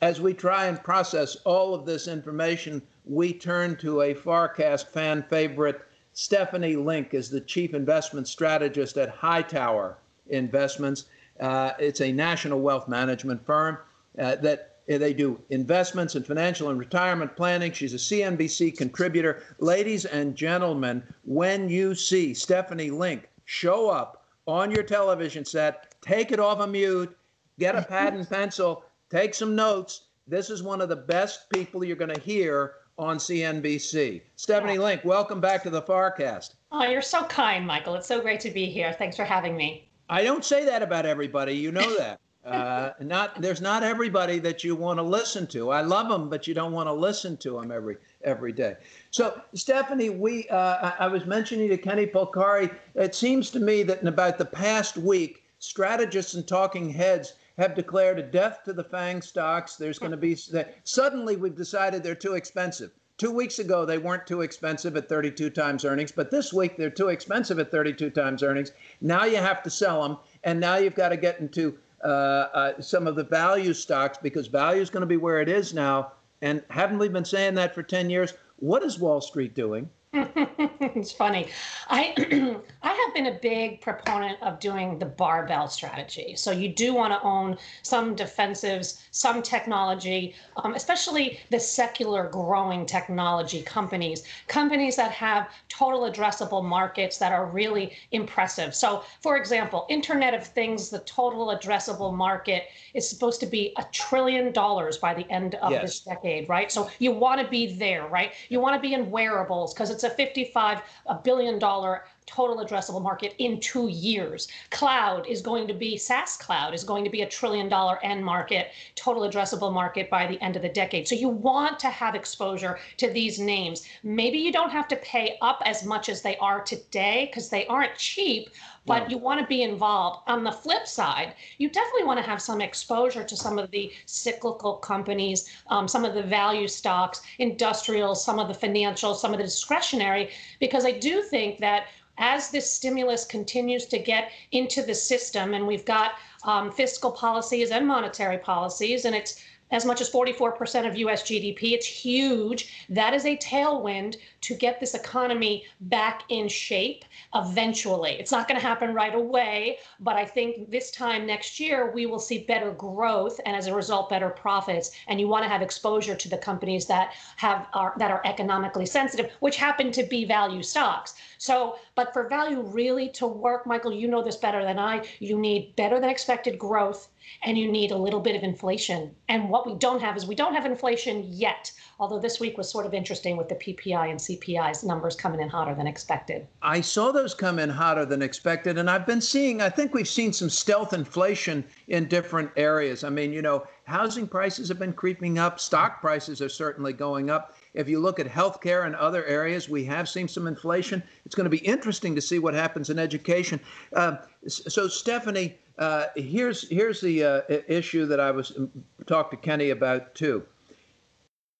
As 0.00 0.20
we 0.20 0.32
try 0.32 0.66
and 0.66 0.82
process 0.82 1.36
all 1.44 1.74
of 1.74 1.86
this 1.86 2.06
information, 2.06 2.82
we 3.04 3.32
turn 3.32 3.76
to 3.76 4.02
a 4.02 4.14
FarrCast 4.14 4.88
fan 4.88 5.24
favorite. 5.28 5.80
Stephanie 6.12 6.76
Link 6.76 7.14
is 7.14 7.28
the 7.28 7.40
chief 7.40 7.74
investment 7.74 8.28
strategist 8.28 8.96
at 8.96 9.10
Hightower 9.10 9.98
Investments. 10.28 11.06
Uh, 11.40 11.72
it's 11.78 12.00
a 12.00 12.12
national 12.12 12.60
wealth 12.60 12.88
management 12.88 13.44
firm 13.44 13.78
uh, 14.18 14.36
that 14.36 14.75
they 14.86 15.12
do 15.12 15.40
investments 15.50 16.14
and 16.14 16.26
financial 16.26 16.70
and 16.70 16.78
retirement 16.78 17.34
planning. 17.36 17.72
She's 17.72 17.94
a 17.94 17.96
CNBC 17.96 18.76
contributor. 18.76 19.42
Ladies 19.58 20.04
and 20.04 20.36
gentlemen, 20.36 21.02
when 21.24 21.68
you 21.68 21.94
see 21.94 22.32
Stephanie 22.34 22.90
Link 22.90 23.28
show 23.44 23.90
up 23.90 24.24
on 24.46 24.70
your 24.70 24.84
television 24.84 25.44
set, 25.44 25.94
take 26.00 26.30
it 26.30 26.38
off 26.38 26.60
a 26.60 26.66
mute, 26.66 27.16
get 27.58 27.74
a 27.74 27.82
pad 27.82 28.14
and 28.14 28.28
pencil, 28.28 28.84
take 29.10 29.34
some 29.34 29.56
notes. 29.56 30.02
This 30.28 30.50
is 30.50 30.62
one 30.62 30.80
of 30.80 30.88
the 30.88 30.96
best 30.96 31.50
people 31.50 31.84
you're 31.84 31.96
going 31.96 32.14
to 32.14 32.20
hear 32.20 32.74
on 32.98 33.18
CNBC. 33.18 34.22
Stephanie. 34.36 34.78
Link, 34.78 35.04
welcome 35.04 35.40
back 35.40 35.62
to 35.64 35.70
the 35.70 35.82
FarrCast. 35.82 36.54
Oh, 36.72 36.84
you're 36.84 37.02
so 37.02 37.24
kind, 37.24 37.66
Michael. 37.66 37.94
It's 37.94 38.08
so 38.08 38.20
great 38.20 38.40
to 38.40 38.50
be 38.50 38.66
here. 38.66 38.92
Thanks 38.92 39.16
for 39.16 39.24
having 39.24 39.56
me. 39.56 39.90
I 40.08 40.22
don't 40.22 40.44
say 40.44 40.64
that 40.64 40.82
about 40.82 41.06
everybody. 41.06 41.54
You 41.54 41.72
know 41.72 41.96
that. 41.98 42.20
Uh, 42.46 42.92
not 43.00 43.40
there's 43.42 43.60
not 43.60 43.82
everybody 43.82 44.38
that 44.38 44.62
you 44.62 44.76
want 44.76 44.98
to 45.00 45.02
listen 45.02 45.48
to. 45.48 45.70
I 45.70 45.80
love 45.80 46.08
them, 46.08 46.28
but 46.30 46.46
you 46.46 46.54
don't 46.54 46.72
want 46.72 46.86
to 46.86 46.92
listen 46.92 47.36
to 47.38 47.58
them 47.58 47.72
every 47.72 47.96
every 48.22 48.52
day. 48.52 48.76
So, 49.10 49.40
Stephanie, 49.54 50.10
we 50.10 50.48
uh, 50.48 50.92
I 50.98 51.08
was 51.08 51.26
mentioning 51.26 51.68
to 51.70 51.76
Kenny 51.76 52.06
Polcari. 52.06 52.72
It 52.94 53.16
seems 53.16 53.50
to 53.50 53.58
me 53.58 53.82
that 53.82 54.00
in 54.00 54.06
about 54.06 54.38
the 54.38 54.44
past 54.44 54.96
week, 54.96 55.42
strategists 55.58 56.34
and 56.34 56.46
talking 56.46 56.88
heads 56.88 57.34
have 57.58 57.74
declared 57.74 58.20
a 58.20 58.22
death 58.22 58.60
to 58.64 58.72
the 58.72 58.84
FANG 58.84 59.22
stocks. 59.22 59.74
There's 59.74 59.98
going 59.98 60.12
to 60.12 60.16
be 60.16 60.36
suddenly 60.84 61.34
we've 61.34 61.56
decided 61.56 62.04
they're 62.04 62.14
too 62.14 62.34
expensive. 62.34 62.92
Two 63.18 63.32
weeks 63.32 63.58
ago, 63.58 63.86
they 63.86 63.96
weren't 63.96 64.26
too 64.26 64.42
expensive 64.42 64.94
at 64.94 65.08
32 65.08 65.48
times 65.48 65.86
earnings, 65.86 66.12
but 66.12 66.30
this 66.30 66.52
week 66.52 66.76
they're 66.76 66.90
too 66.90 67.08
expensive 67.08 67.58
at 67.58 67.70
32 67.70 68.10
times 68.10 68.42
earnings. 68.42 68.72
Now 69.00 69.24
you 69.24 69.38
have 69.38 69.62
to 69.62 69.70
sell 69.70 70.02
them, 70.02 70.18
and 70.44 70.60
now 70.60 70.76
you've 70.76 70.94
got 70.94 71.08
to 71.08 71.16
get 71.16 71.40
into 71.40 71.78
Uh, 72.04 72.06
uh, 72.06 72.80
some 72.80 73.06
of 73.06 73.16
the 73.16 73.24
value 73.24 73.72
stocks 73.72 74.18
because 74.18 74.46
value 74.46 74.82
is 74.82 74.90
going 74.90 75.00
to 75.00 75.06
be 75.06 75.16
where 75.16 75.40
it 75.40 75.48
is 75.48 75.72
now. 75.72 76.12
And 76.42 76.62
haven't 76.68 76.98
we 76.98 77.08
been 77.08 77.24
saying 77.24 77.54
that 77.54 77.74
for 77.74 77.82
10 77.82 78.10
years? 78.10 78.34
What 78.56 78.82
is 78.82 78.98
Wall 78.98 79.20
Street 79.20 79.54
doing? 79.54 79.88
it's 80.80 81.12
funny. 81.12 81.48
I 81.88 82.14
I 82.82 82.92
have 82.92 83.14
been 83.14 83.26
a 83.26 83.38
big 83.40 83.80
proponent 83.80 84.42
of 84.42 84.58
doing 84.60 84.98
the 84.98 85.06
barbell 85.06 85.68
strategy. 85.68 86.34
So 86.36 86.50
you 86.50 86.68
do 86.68 86.94
want 86.94 87.12
to 87.12 87.22
own 87.26 87.58
some 87.82 88.16
defensives, 88.16 89.02
some 89.10 89.42
technology, 89.42 90.34
um, 90.56 90.74
especially 90.74 91.40
the 91.50 91.60
secular 91.60 92.28
growing 92.28 92.86
technology 92.86 93.62
companies, 93.62 94.24
companies 94.46 94.96
that 94.96 95.10
have 95.12 95.50
total 95.68 96.10
addressable 96.10 96.64
markets 96.64 97.18
that 97.18 97.32
are 97.32 97.46
really 97.46 97.92
impressive. 98.12 98.74
So, 98.74 99.04
for 99.20 99.36
example, 99.36 99.86
Internet 99.90 100.34
of 100.34 100.46
Things, 100.46 100.88
the 100.88 101.00
total 101.00 101.48
addressable 101.48 102.14
market 102.14 102.64
is 102.94 103.08
supposed 103.08 103.40
to 103.40 103.46
be 103.46 103.74
a 103.76 103.84
trillion 103.92 104.52
dollars 104.52 104.96
by 104.96 105.12
the 105.12 105.30
end 105.30 105.56
of 105.56 105.72
yes. 105.72 105.82
this 105.82 106.00
decade, 106.00 106.48
right? 106.48 106.72
So 106.72 106.88
you 106.98 107.12
want 107.12 107.40
to 107.40 107.48
be 107.48 107.74
there, 107.74 108.06
right? 108.06 108.32
You 108.48 108.60
want 108.60 108.74
to 108.74 108.80
be 108.80 108.94
in 108.94 109.10
wearables 109.10 109.74
because 109.74 109.90
it's 109.90 110.05
a 110.06 110.10
55 110.10 110.82
billion 111.24 111.58
dollar 111.58 112.04
total 112.26 112.64
addressable 112.64 113.02
market 113.02 113.34
in 113.38 113.60
two 113.60 113.88
years. 113.88 114.48
Cloud 114.70 115.26
is 115.26 115.40
going 115.40 115.66
to 115.68 115.74
be, 115.74 115.96
SaaS 115.96 116.36
cloud 116.36 116.74
is 116.74 116.84
going 116.84 117.04
to 117.04 117.10
be 117.10 117.22
a 117.22 117.28
trillion 117.28 117.68
dollar 117.68 117.98
end 118.04 118.24
market, 118.24 118.72
total 118.94 119.22
addressable 119.22 119.72
market 119.72 120.10
by 120.10 120.26
the 120.26 120.40
end 120.42 120.56
of 120.56 120.62
the 120.62 120.68
decade. 120.68 121.06
So 121.06 121.14
you 121.14 121.28
want 121.28 121.78
to 121.80 121.88
have 121.88 122.14
exposure 122.14 122.78
to 122.98 123.08
these 123.10 123.38
names. 123.38 123.86
Maybe 124.02 124.38
you 124.38 124.52
don't 124.52 124.70
have 124.70 124.88
to 124.88 124.96
pay 124.96 125.38
up 125.40 125.62
as 125.64 125.84
much 125.84 126.08
as 126.08 126.22
they 126.22 126.36
are 126.38 126.60
today 126.60 127.26
because 127.30 127.48
they 127.48 127.66
aren't 127.66 127.96
cheap, 127.96 128.50
but 128.86 129.10
you 129.10 129.18
want 129.18 129.40
to 129.40 129.46
be 129.46 129.62
involved. 129.62 130.22
On 130.28 130.44
the 130.44 130.52
flip 130.52 130.86
side, 130.86 131.34
you 131.58 131.68
definitely 131.68 132.04
want 132.04 132.18
to 132.18 132.26
have 132.26 132.40
some 132.40 132.60
exposure 132.60 133.24
to 133.24 133.36
some 133.36 133.58
of 133.58 133.70
the 133.70 133.92
cyclical 134.06 134.74
companies, 134.74 135.48
um, 135.68 135.88
some 135.88 136.04
of 136.04 136.14
the 136.14 136.22
value 136.22 136.68
stocks, 136.68 137.22
industrials, 137.38 138.24
some 138.24 138.38
of 138.38 138.48
the 138.48 138.66
financials, 138.66 139.16
some 139.16 139.32
of 139.32 139.38
the 139.38 139.44
discretionary, 139.44 140.30
because 140.60 140.84
I 140.84 140.92
do 140.92 141.22
think 141.22 141.58
that 141.58 141.86
as 142.18 142.50
this 142.50 142.70
stimulus 142.70 143.24
continues 143.24 143.86
to 143.86 143.98
get 143.98 144.30
into 144.52 144.82
the 144.82 144.94
system, 144.94 145.54
and 145.54 145.66
we've 145.66 145.84
got 145.84 146.12
um, 146.44 146.70
fiscal 146.72 147.10
policies 147.10 147.70
and 147.70 147.86
monetary 147.86 148.38
policies, 148.38 149.04
and 149.04 149.14
it's 149.14 149.42
as 149.70 149.84
much 149.84 150.00
as 150.00 150.10
44% 150.10 150.86
of 150.86 150.96
US 150.96 151.22
GDP. 151.22 151.72
It's 151.72 151.86
huge. 151.86 152.86
That 152.88 153.14
is 153.14 153.24
a 153.24 153.36
tailwind 153.36 154.16
to 154.42 154.54
get 154.54 154.78
this 154.78 154.94
economy 154.94 155.64
back 155.80 156.22
in 156.28 156.48
shape 156.48 157.04
eventually. 157.34 158.12
It's 158.12 158.30
not 158.30 158.46
going 158.46 158.60
to 158.60 158.66
happen 158.66 158.94
right 158.94 159.14
away, 159.14 159.78
but 160.00 160.16
I 160.16 160.24
think 160.24 160.70
this 160.70 160.90
time 160.90 161.26
next 161.26 161.58
year 161.58 161.90
we 161.90 162.06
will 162.06 162.18
see 162.18 162.38
better 162.38 162.70
growth 162.70 163.40
and 163.44 163.56
as 163.56 163.66
a 163.66 163.74
result 163.74 164.08
better 164.08 164.30
profits. 164.30 164.92
And 165.08 165.20
you 165.20 165.26
want 165.28 165.44
to 165.44 165.48
have 165.48 165.62
exposure 165.62 166.14
to 166.14 166.28
the 166.28 166.38
companies 166.38 166.86
that 166.86 167.12
have 167.36 167.66
are 167.72 167.94
that 167.98 168.10
are 168.10 168.22
economically 168.24 168.86
sensitive, 168.86 169.32
which 169.40 169.56
happen 169.56 169.90
to 169.92 170.04
be 170.04 170.24
value 170.24 170.62
stocks. 170.62 171.14
So, 171.38 171.78
but 171.94 172.12
for 172.12 172.28
value 172.28 172.60
really 172.60 173.08
to 173.10 173.26
work, 173.26 173.66
Michael, 173.66 173.92
you 173.92 174.08
know 174.08 174.22
this 174.22 174.36
better 174.36 174.64
than 174.64 174.78
I, 174.78 175.06
you 175.18 175.38
need 175.38 175.74
better 175.76 176.00
than 176.00 176.08
expected 176.08 176.58
growth 176.58 177.08
and 177.42 177.58
you 177.58 177.70
need 177.70 177.90
a 177.90 177.96
little 177.96 178.20
bit 178.20 178.36
of 178.36 178.42
inflation. 178.42 179.14
And 179.28 179.48
what 179.48 179.66
we 179.66 179.74
don't 179.74 180.00
have 180.00 180.16
is 180.16 180.26
we 180.26 180.34
don't 180.34 180.54
have 180.54 180.66
inflation 180.66 181.24
yet, 181.26 181.72
although 181.98 182.18
this 182.18 182.40
week 182.40 182.56
was 182.56 182.70
sort 182.70 182.86
of 182.86 182.94
interesting 182.94 183.36
with 183.36 183.48
the 183.48 183.54
PPI 183.54 184.10
and 184.10 184.18
CPI's 184.18 184.84
numbers 184.84 185.16
coming 185.16 185.40
in 185.40 185.48
hotter 185.48 185.74
than 185.74 185.86
expected. 185.86 186.46
I 186.62 186.80
saw 186.80 187.12
those 187.12 187.34
come 187.34 187.58
in 187.58 187.70
hotter 187.70 188.04
than 188.04 188.22
expected. 188.22 188.78
And 188.78 188.90
I've 188.90 189.06
been 189.06 189.20
seeing, 189.20 189.60
I 189.60 189.68
think 189.68 189.94
we've 189.94 190.08
seen 190.08 190.32
some 190.32 190.50
stealth 190.50 190.92
inflation 190.92 191.64
in 191.88 192.06
different 192.06 192.50
areas. 192.56 193.04
I 193.04 193.10
mean, 193.10 193.32
you 193.32 193.42
know, 193.42 193.66
housing 193.84 194.26
prices 194.26 194.68
have 194.68 194.78
been 194.78 194.92
creeping 194.92 195.38
up, 195.38 195.60
stock 195.60 196.00
prices 196.00 196.42
are 196.42 196.48
certainly 196.48 196.92
going 196.92 197.30
up. 197.30 197.56
If 197.74 197.88
you 197.88 198.00
look 198.00 198.18
at 198.18 198.26
healthcare 198.26 198.86
and 198.86 198.96
other 198.96 199.24
areas, 199.26 199.68
we 199.68 199.84
have 199.84 200.08
seen 200.08 200.28
some 200.28 200.46
inflation. 200.46 201.02
It's 201.24 201.34
going 201.34 201.44
to 201.44 201.50
be 201.50 201.58
interesting 201.58 202.14
to 202.14 202.20
see 202.20 202.38
what 202.38 202.54
happens 202.54 202.90
in 202.90 202.98
education. 202.98 203.60
Uh, 203.92 204.16
so, 204.46 204.88
Stephanie, 204.88 205.58
uh, 205.78 206.06
here's 206.16 206.68
here's 206.68 207.00
the 207.00 207.22
uh, 207.22 207.40
issue 207.68 208.06
that 208.06 208.20
I 208.20 208.30
was 208.30 208.56
um, 208.56 208.70
talked 209.06 209.30
to 209.32 209.36
Kenny 209.36 209.70
about 209.70 210.14
too. 210.14 210.44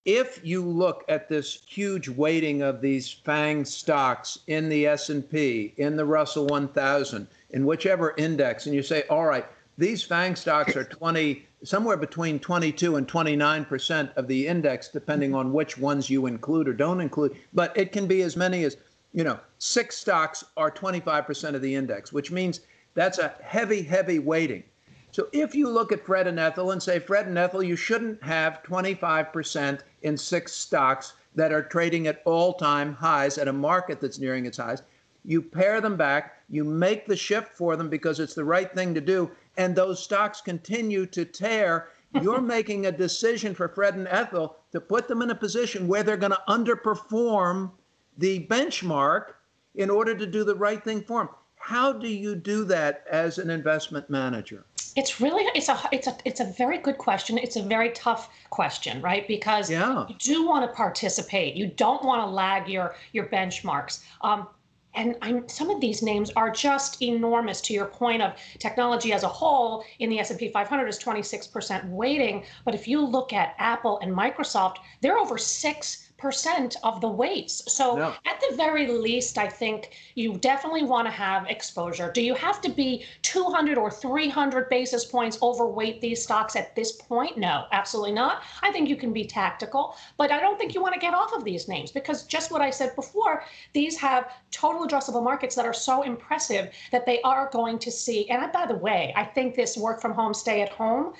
If 0.06 0.40
you 0.44 0.62
look 0.64 1.04
at 1.08 1.28
this 1.28 1.62
huge 1.66 2.08
weighting 2.08 2.62
of 2.62 2.80
these 2.80 3.10
FANG 3.10 3.64
stocks 3.64 4.38
in 4.46 4.68
the 4.68 4.86
S&P, 4.86 5.74
in 5.78 5.96
the 5.96 6.04
Russell 6.04 6.46
1000, 6.46 7.26
in 7.50 7.66
whichever 7.66 8.14
index, 8.16 8.66
and 8.66 8.74
you 8.74 8.84
say, 8.84 9.02
all 9.10 9.26
right, 9.26 9.44
these 9.76 10.04
FANG 10.04 10.36
stocks 10.36 10.76
are 10.76 10.84
20, 10.84 11.44
somewhere 11.64 11.96
between 11.96 12.38
22 12.38 12.96
and 12.96 13.08
29 13.08 13.64
percent 13.64 14.10
of 14.16 14.28
the 14.28 14.46
index, 14.46 14.88
depending 14.88 15.34
on 15.34 15.52
which 15.52 15.76
ones 15.76 16.08
you 16.08 16.26
include 16.26 16.68
or 16.68 16.72
don't 16.72 17.00
include. 17.00 17.36
But 17.52 17.76
it 17.76 17.90
can 17.90 18.06
be 18.06 18.22
as 18.22 18.36
many 18.36 18.62
as, 18.62 18.76
you 19.12 19.24
know, 19.24 19.40
six 19.58 19.96
stocks 19.96 20.44
are 20.56 20.70
25 20.70 21.26
percent 21.26 21.56
of 21.56 21.62
the 21.62 21.74
index, 21.74 22.12
which 22.12 22.30
means 22.30 22.60
that's 22.96 23.18
a 23.18 23.34
heavy, 23.42 23.82
heavy 23.82 24.18
weighting. 24.18 24.64
So 25.12 25.28
if 25.32 25.54
you 25.54 25.68
look 25.68 25.92
at 25.92 26.04
Fred 26.04 26.26
and 26.26 26.40
Ethel 26.40 26.72
and 26.72 26.82
say, 26.82 26.98
Fred 26.98 27.26
and 27.26 27.38
Ethel, 27.38 27.62
you 27.62 27.76
shouldn't 27.76 28.22
have 28.22 28.62
25% 28.64 29.80
in 30.02 30.16
six 30.16 30.52
stocks 30.52 31.12
that 31.36 31.52
are 31.52 31.62
trading 31.62 32.06
at 32.06 32.22
all 32.24 32.54
time 32.54 32.94
highs 32.94 33.38
at 33.38 33.48
a 33.48 33.52
market 33.52 34.00
that's 34.00 34.18
nearing 34.18 34.46
its 34.46 34.56
highs, 34.56 34.82
you 35.24 35.42
pare 35.42 35.80
them 35.80 35.96
back, 35.96 36.42
you 36.48 36.64
make 36.64 37.06
the 37.06 37.16
shift 37.16 37.52
for 37.52 37.76
them 37.76 37.90
because 37.90 38.18
it's 38.18 38.34
the 38.34 38.44
right 38.44 38.72
thing 38.72 38.94
to 38.94 39.00
do, 39.00 39.30
and 39.56 39.74
those 39.74 40.02
stocks 40.02 40.40
continue 40.40 41.04
to 41.06 41.24
tear. 41.24 41.88
You're 42.22 42.40
making 42.40 42.86
a 42.86 42.92
decision 42.92 43.54
for 43.54 43.68
Fred 43.68 43.94
and 43.94 44.08
Ethel 44.08 44.56
to 44.72 44.80
put 44.80 45.06
them 45.06 45.20
in 45.20 45.30
a 45.30 45.34
position 45.34 45.86
where 45.86 46.02
they're 46.02 46.16
going 46.16 46.32
to 46.32 46.42
underperform 46.48 47.72
the 48.16 48.46
benchmark 48.46 49.34
in 49.74 49.90
order 49.90 50.14
to 50.16 50.26
do 50.26 50.44
the 50.44 50.54
right 50.54 50.82
thing 50.82 51.02
for 51.02 51.24
them. 51.24 51.34
How 51.66 51.92
do 51.92 52.06
you 52.06 52.36
do 52.36 52.62
that 52.66 53.02
as 53.10 53.38
an 53.38 53.50
investment 53.50 54.08
manager? 54.08 54.64
It's 54.94 55.20
really 55.20 55.42
it's 55.52 55.68
a 55.68 55.76
it's 55.90 56.06
a 56.06 56.16
it's 56.24 56.38
a 56.38 56.44
very 56.44 56.78
good 56.78 56.96
question. 56.96 57.38
It's 57.38 57.56
a 57.56 57.62
very 57.62 57.90
tough 57.90 58.30
question, 58.50 59.02
right? 59.02 59.26
Because 59.26 59.68
yeah. 59.68 60.06
you 60.08 60.14
do 60.20 60.46
want 60.46 60.64
to 60.64 60.72
participate. 60.76 61.56
You 61.56 61.66
don't 61.66 62.04
want 62.04 62.22
to 62.22 62.26
lag 62.26 62.68
your 62.68 62.94
your 63.10 63.26
benchmarks. 63.26 64.04
Um, 64.20 64.46
and 64.94 65.16
I'm, 65.20 65.48
some 65.48 65.68
of 65.68 65.80
these 65.80 66.02
names 66.02 66.30
are 66.36 66.50
just 66.50 67.02
enormous 67.02 67.60
to 67.62 67.74
your 67.74 67.86
point 67.86 68.22
of 68.22 68.34
technology 68.60 69.12
as 69.12 69.24
a 69.24 69.28
whole 69.28 69.84
in 69.98 70.08
the 70.08 70.20
s&p 70.20 70.50
500 70.50 70.86
is 70.86 70.98
26% 70.98 71.90
weighting 71.90 72.44
but 72.64 72.74
if 72.74 72.88
you 72.88 73.04
look 73.04 73.34
at 73.34 73.54
apple 73.58 73.98
and 73.98 74.10
microsoft 74.10 74.76
they're 75.02 75.18
over 75.18 75.36
6 75.36 76.05
percent 76.18 76.76
of 76.82 77.00
the 77.00 77.08
weights. 77.08 77.62
So 77.72 77.96
no. 77.96 78.14
at 78.24 78.40
the 78.48 78.56
very 78.56 78.86
least, 78.86 79.38
I 79.38 79.48
think 79.48 79.90
you 80.14 80.36
definitely 80.38 80.84
want 80.84 81.06
to 81.06 81.10
have 81.10 81.46
exposure. 81.48 82.10
Do 82.10 82.22
you 82.22 82.34
have 82.34 82.60
to 82.62 82.68
be 82.70 83.04
200 83.22 83.76
or 83.76 83.90
300 83.90 84.68
basis 84.68 85.04
points 85.04 85.38
overweight 85.42 86.00
these 86.00 86.22
stocks 86.22 86.56
at 86.56 86.74
this 86.74 86.92
point? 86.92 87.36
No, 87.36 87.64
absolutely 87.72 88.12
not. 88.12 88.42
I 88.62 88.72
think 88.72 88.88
you 88.88 88.96
can 88.96 89.12
be 89.12 89.24
tactical, 89.24 89.96
but 90.16 90.30
I 90.30 90.40
don't 90.40 90.58
think 90.58 90.74
you 90.74 90.82
want 90.82 90.94
to 90.94 91.00
get 91.00 91.14
off 91.14 91.32
of 91.34 91.44
these 91.44 91.68
names 91.68 91.92
because 91.92 92.24
just 92.24 92.50
what 92.50 92.62
I 92.62 92.70
said 92.70 92.94
before, 92.96 93.44
these 93.72 93.96
have 93.98 94.32
total 94.50 94.86
addressable 94.86 95.22
markets 95.22 95.54
that 95.54 95.66
are 95.66 95.74
so 95.74 96.02
impressive 96.02 96.70
that 96.92 97.06
they 97.06 97.20
are 97.22 97.50
going 97.52 97.78
to 97.80 97.90
see. 97.90 98.28
And 98.30 98.50
by 98.52 98.66
the 98.66 98.76
way, 98.76 99.12
I 99.16 99.24
think 99.24 99.54
this 99.54 99.76
work 99.76 100.00
from 100.00 100.12
home, 100.12 100.34
stay 100.34 100.62
at 100.62 100.70
home 100.70 101.14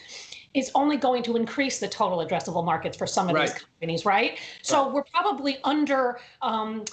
is 0.54 0.70
only 0.74 0.96
going 0.96 1.22
to 1.24 1.36
increase 1.36 1.78
the 1.78 1.88
total 1.88 2.18
addressable 2.18 2.64
markets 2.64 2.96
for 2.96 3.06
some 3.06 3.28
of 3.28 3.34
right. 3.34 3.48
these 3.48 3.62
companies, 3.62 4.04
right? 4.04 4.38
So 4.62 4.84
right. 4.84 4.94
we're 4.94 5.04
probably 5.04 5.58
under 5.64 6.18
um, 6.42 6.84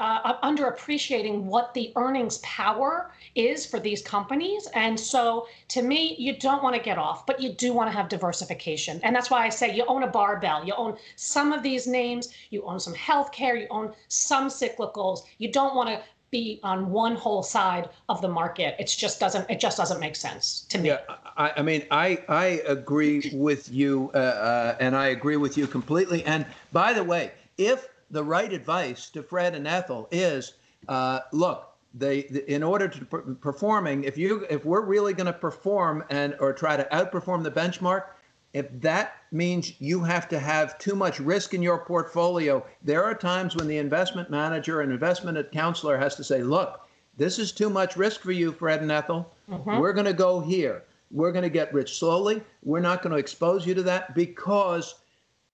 uh, 0.00 0.40
underappreciating 0.40 1.42
what 1.42 1.74
the 1.74 1.92
earnings 1.94 2.38
power 2.38 3.12
is 3.34 3.66
for 3.66 3.78
these 3.78 4.00
companies. 4.00 4.66
And 4.74 4.98
so 4.98 5.46
to 5.68 5.82
me, 5.82 6.16
you 6.18 6.38
don't 6.38 6.62
want 6.62 6.74
to 6.74 6.80
get 6.80 6.96
off, 6.96 7.26
but 7.26 7.40
you 7.40 7.52
do 7.52 7.74
want 7.74 7.90
to 7.90 7.96
have 7.96 8.08
diversification. 8.08 8.98
And 9.02 9.14
that's 9.14 9.30
why 9.30 9.44
I 9.44 9.50
say 9.50 9.74
you 9.74 9.84
own 9.86 10.02
a 10.02 10.06
barbell. 10.06 10.64
You 10.64 10.72
own 10.74 10.96
some 11.16 11.52
of 11.52 11.62
these 11.62 11.86
names, 11.86 12.32
you 12.48 12.62
own 12.64 12.80
some 12.80 12.94
healthcare, 12.94 13.60
you 13.60 13.66
own 13.70 13.92
some 14.08 14.48
cyclicals. 14.48 15.20
You 15.36 15.52
don't 15.52 15.74
want 15.74 15.90
to 15.90 16.00
be 16.30 16.60
on 16.62 16.90
one 16.90 17.14
whole 17.16 17.42
side 17.42 17.88
of 18.08 18.20
the 18.22 18.28
market. 18.28 18.76
It 18.78 18.86
just 18.86 19.20
doesn't. 19.20 19.48
It 19.50 19.60
just 19.60 19.76
doesn't 19.76 20.00
make 20.00 20.16
sense 20.16 20.66
to 20.68 20.78
me. 20.78 20.88
Yeah, 20.88 21.00
I, 21.36 21.52
I 21.56 21.62
mean, 21.62 21.84
I 21.90 22.22
I 22.28 22.62
agree 22.66 23.30
with 23.34 23.70
you, 23.72 24.10
uh, 24.14 24.18
uh, 24.18 24.76
and 24.80 24.96
I 24.96 25.08
agree 25.08 25.36
with 25.36 25.56
you 25.56 25.66
completely. 25.66 26.24
And 26.24 26.46
by 26.72 26.92
the 26.92 27.04
way, 27.04 27.32
if 27.58 27.88
the 28.10 28.22
right 28.22 28.52
advice 28.52 29.10
to 29.10 29.22
Fred 29.22 29.54
and 29.54 29.66
Ethel 29.66 30.08
is, 30.10 30.54
uh, 30.88 31.20
look, 31.32 31.74
they 31.94 32.20
in 32.46 32.62
order 32.62 32.88
to 32.88 33.04
performing, 33.40 34.04
if 34.04 34.16
you 34.16 34.46
if 34.48 34.64
we're 34.64 34.84
really 34.84 35.12
going 35.12 35.26
to 35.26 35.32
perform 35.32 36.04
and 36.10 36.36
or 36.40 36.52
try 36.52 36.76
to 36.76 36.84
outperform 36.92 37.42
the 37.42 37.50
benchmark, 37.50 38.04
if 38.52 38.66
that 38.80 39.14
means 39.30 39.80
you 39.80 40.02
have 40.02 40.28
to 40.28 40.38
have 40.38 40.78
too 40.78 40.94
much 40.94 41.20
risk 41.20 41.54
in 41.54 41.62
your 41.62 41.78
portfolio, 41.78 42.64
there 42.82 43.04
are 43.04 43.14
times 43.14 43.54
when 43.54 43.68
the 43.68 43.78
investment 43.78 44.30
manager 44.30 44.80
and 44.80 44.92
investment 44.92 45.52
counselor 45.52 45.96
has 45.96 46.16
to 46.16 46.24
say, 46.24 46.42
look, 46.42 46.88
this 47.16 47.38
is 47.38 47.52
too 47.52 47.70
much 47.70 47.96
risk 47.96 48.22
for 48.22 48.32
you, 48.32 48.50
Fred 48.50 48.82
and 48.82 48.90
Ethel. 48.90 49.30
Mm-hmm. 49.48 49.78
We're 49.78 49.92
going 49.92 50.06
to 50.06 50.12
go 50.12 50.40
here. 50.40 50.84
We're 51.12 51.32
going 51.32 51.42
to 51.42 51.50
get 51.50 51.72
rich 51.74 51.98
slowly. 51.98 52.42
We're 52.62 52.80
not 52.80 53.02
going 53.02 53.12
to 53.12 53.18
expose 53.18 53.66
you 53.66 53.74
to 53.74 53.82
that 53.84 54.14
because 54.14 54.96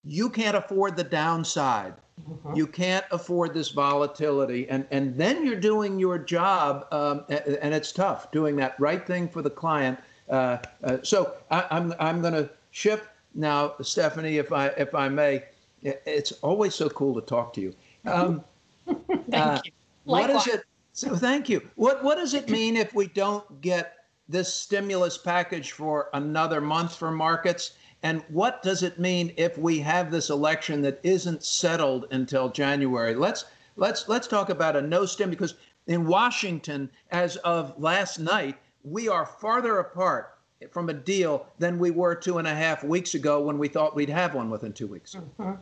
you 0.05 0.31
can't 0.31 0.57
afford 0.57 0.97
the 0.97 1.05
downside. 1.05 1.95
Mm-hmm. 2.31 2.55
You 2.55 2.67
can't 2.67 3.05
afford 3.11 3.53
this 3.53 3.71
volatility. 3.71 4.69
And, 4.69 4.87
and 4.91 5.17
then 5.17 5.45
you're 5.45 5.61
doing 5.61 5.99
your 5.99 6.19
job, 6.19 6.87
um, 6.93 7.25
and 7.29 7.75
it's 7.75 7.93
tough 7.93 8.31
doing 8.31 8.57
that 8.57 8.79
right 8.79 9.07
thing 9.07 9.29
for 9.29 9.43
the 9.43 9.51
client. 9.51 9.99
Uh, 10.31 10.59
uh, 10.83 10.99
so 11.03 11.35
I, 11.51 11.67
I'm, 11.71 11.95
I'm 11.99 12.23
going 12.23 12.35
to 12.35 12.49
shift. 12.77 13.09
Now, 13.35 13.75
Stephanie, 13.81 14.37
if 14.37 14.53
I 14.53 14.67
if 14.69 14.95
I 14.95 15.09
may, 15.09 15.45
it's 15.83 16.33
always 16.43 16.75
so 16.75 16.91
cool 16.91 17.15
to 17.15 17.23
talk 17.23 17.55
to 17.55 17.61
you. 17.63 17.75
Um, 18.05 18.45
thank 18.87 19.35
uh, 19.35 19.61
you. 19.65 19.73
What 20.05 20.29
is 20.29 20.47
it? 20.47 20.65
So 20.93 21.17
thank 21.17 21.49
you. 21.49 21.67
What 21.77 22.05
what 22.05 22.17
does 22.17 22.35
it 22.35 22.51
mean 22.51 22.77
if 22.77 22.95
we 22.95 23.07
don't 23.09 23.61
get 23.63 23.95
this 24.29 24.53
stimulus 24.53 25.17
package 25.17 25.73
for 25.73 26.11
another 26.13 26.61
month 26.61 26.95
for 26.97 27.11
markets? 27.11 27.73
And 28.03 28.23
what 28.29 28.63
does 28.63 28.83
it 28.83 28.99
mean 28.99 29.33
if 29.39 29.57
we 29.57 29.79
have 29.81 30.11
this 30.11 30.29
election 30.29 30.83
that 30.83 31.01
isn't 31.03 31.43
settled 31.45 32.07
until 32.11 32.51
January? 32.51 33.15
Let's 33.15 33.47
let's 33.77 34.07
let's 34.07 34.29
talk 34.29 34.51
about 34.51 34.77
a 34.77 34.83
no 34.83 35.07
stim 35.07 35.31
because 35.31 35.55
in 35.87 36.07
Washington, 36.07 36.91
as 37.11 37.37
of 37.37 37.73
last 37.79 38.19
night, 38.19 38.59
we 38.85 39.09
are 39.09 39.25
farther 39.25 39.79
apart 39.79 40.36
from 40.71 40.89
a 40.89 40.95
deal 40.95 41.47
than 41.59 41.79
we 41.79 41.91
were 41.91 42.15
two 42.15 42.39
and 42.39 42.47
a 42.47 42.55
half 42.55 42.83
weeks 42.85 43.15
ago 43.15 43.41
when 43.41 43.59
we 43.59 43.69
thought 43.69 43.95
we'd 43.95 44.09
have 44.09 44.35
one 44.35 44.51
within 44.51 44.73
two 44.73 44.87
weeks. 44.87 45.15
Mm-hmm. 45.15 45.53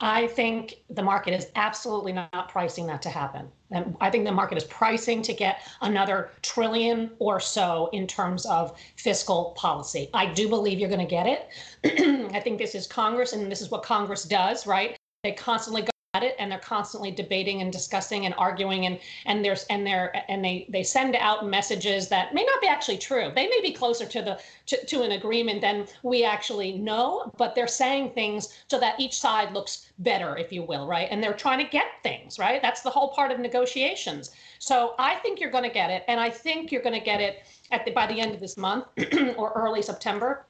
I 0.00 0.26
think 0.26 0.76
the 0.90 1.02
market 1.02 1.32
is 1.32 1.46
absolutely 1.56 2.12
not 2.12 2.50
pricing 2.50 2.86
that 2.88 3.00
to 3.02 3.08
happen. 3.08 3.48
And 3.70 3.96
I 4.00 4.10
think 4.10 4.26
the 4.26 4.32
market 4.32 4.58
is 4.58 4.64
pricing 4.64 5.22
to 5.22 5.32
get 5.32 5.60
another 5.80 6.30
trillion 6.42 7.12
or 7.18 7.40
so 7.40 7.88
in 7.92 8.06
terms 8.06 8.44
of 8.44 8.78
fiscal 8.96 9.54
policy. 9.56 10.10
I 10.12 10.26
do 10.26 10.48
believe 10.48 10.78
you're 10.78 10.90
going 10.90 11.06
to 11.06 11.06
get 11.06 11.26
it. 11.26 11.48
I 12.34 12.40
think 12.40 12.58
this 12.58 12.74
is 12.74 12.86
Congress, 12.86 13.32
and 13.32 13.50
this 13.50 13.62
is 13.62 13.70
what 13.70 13.82
Congress 13.82 14.24
does, 14.24 14.66
right? 14.66 14.96
They 15.24 15.32
constantly 15.32 15.82
go 15.82 15.90
at 16.16 16.22
it 16.22 16.34
and 16.38 16.50
they're 16.50 16.58
constantly 16.58 17.10
debating 17.10 17.60
and 17.62 17.72
discussing 17.72 18.26
and 18.26 18.34
arguing 18.38 18.86
and 18.86 18.98
and 19.26 19.44
there's 19.44 19.64
and 19.64 19.86
they're 19.86 20.10
and 20.30 20.44
they 20.44 20.66
they 20.68 20.82
send 20.82 21.14
out 21.16 21.46
messages 21.46 22.08
that 22.08 22.34
may 22.34 22.44
not 22.44 22.60
be 22.60 22.68
actually 22.68 22.98
true. 22.98 23.30
They 23.34 23.48
may 23.48 23.60
be 23.60 23.72
closer 23.72 24.06
to 24.06 24.22
the 24.22 24.40
to, 24.66 24.86
to 24.86 25.02
an 25.02 25.12
agreement 25.12 25.60
than 25.60 25.86
we 26.02 26.24
actually 26.24 26.72
know 26.72 27.30
but 27.36 27.54
they're 27.54 27.68
saying 27.68 28.10
things 28.10 28.42
so 28.68 28.78
that 28.80 28.98
each 28.98 29.18
side 29.18 29.52
looks 29.52 29.92
better 29.98 30.36
if 30.36 30.52
you 30.52 30.62
will 30.62 30.86
right? 30.86 31.08
And 31.10 31.22
they're 31.22 31.40
trying 31.44 31.62
to 31.64 31.70
get 31.70 31.86
things 32.02 32.38
right? 32.38 32.60
That's 32.62 32.82
the 32.82 32.90
whole 32.90 33.08
part 33.08 33.30
of 33.30 33.38
negotiations. 33.38 34.30
So 34.58 34.94
i 34.98 35.14
think 35.16 35.40
you're 35.40 35.50
going 35.50 35.64
to 35.70 35.76
get 35.82 35.90
it 35.90 36.02
and 36.08 36.18
i 36.20 36.30
think 36.30 36.72
you're 36.72 36.82
going 36.82 36.98
to 36.98 37.04
get 37.12 37.20
it 37.20 37.42
at 37.70 37.84
the, 37.84 37.90
by 37.90 38.06
the 38.06 38.20
end 38.20 38.32
of 38.34 38.40
this 38.40 38.56
month 38.56 38.86
or 39.36 39.52
early 39.54 39.82
september 39.82 40.46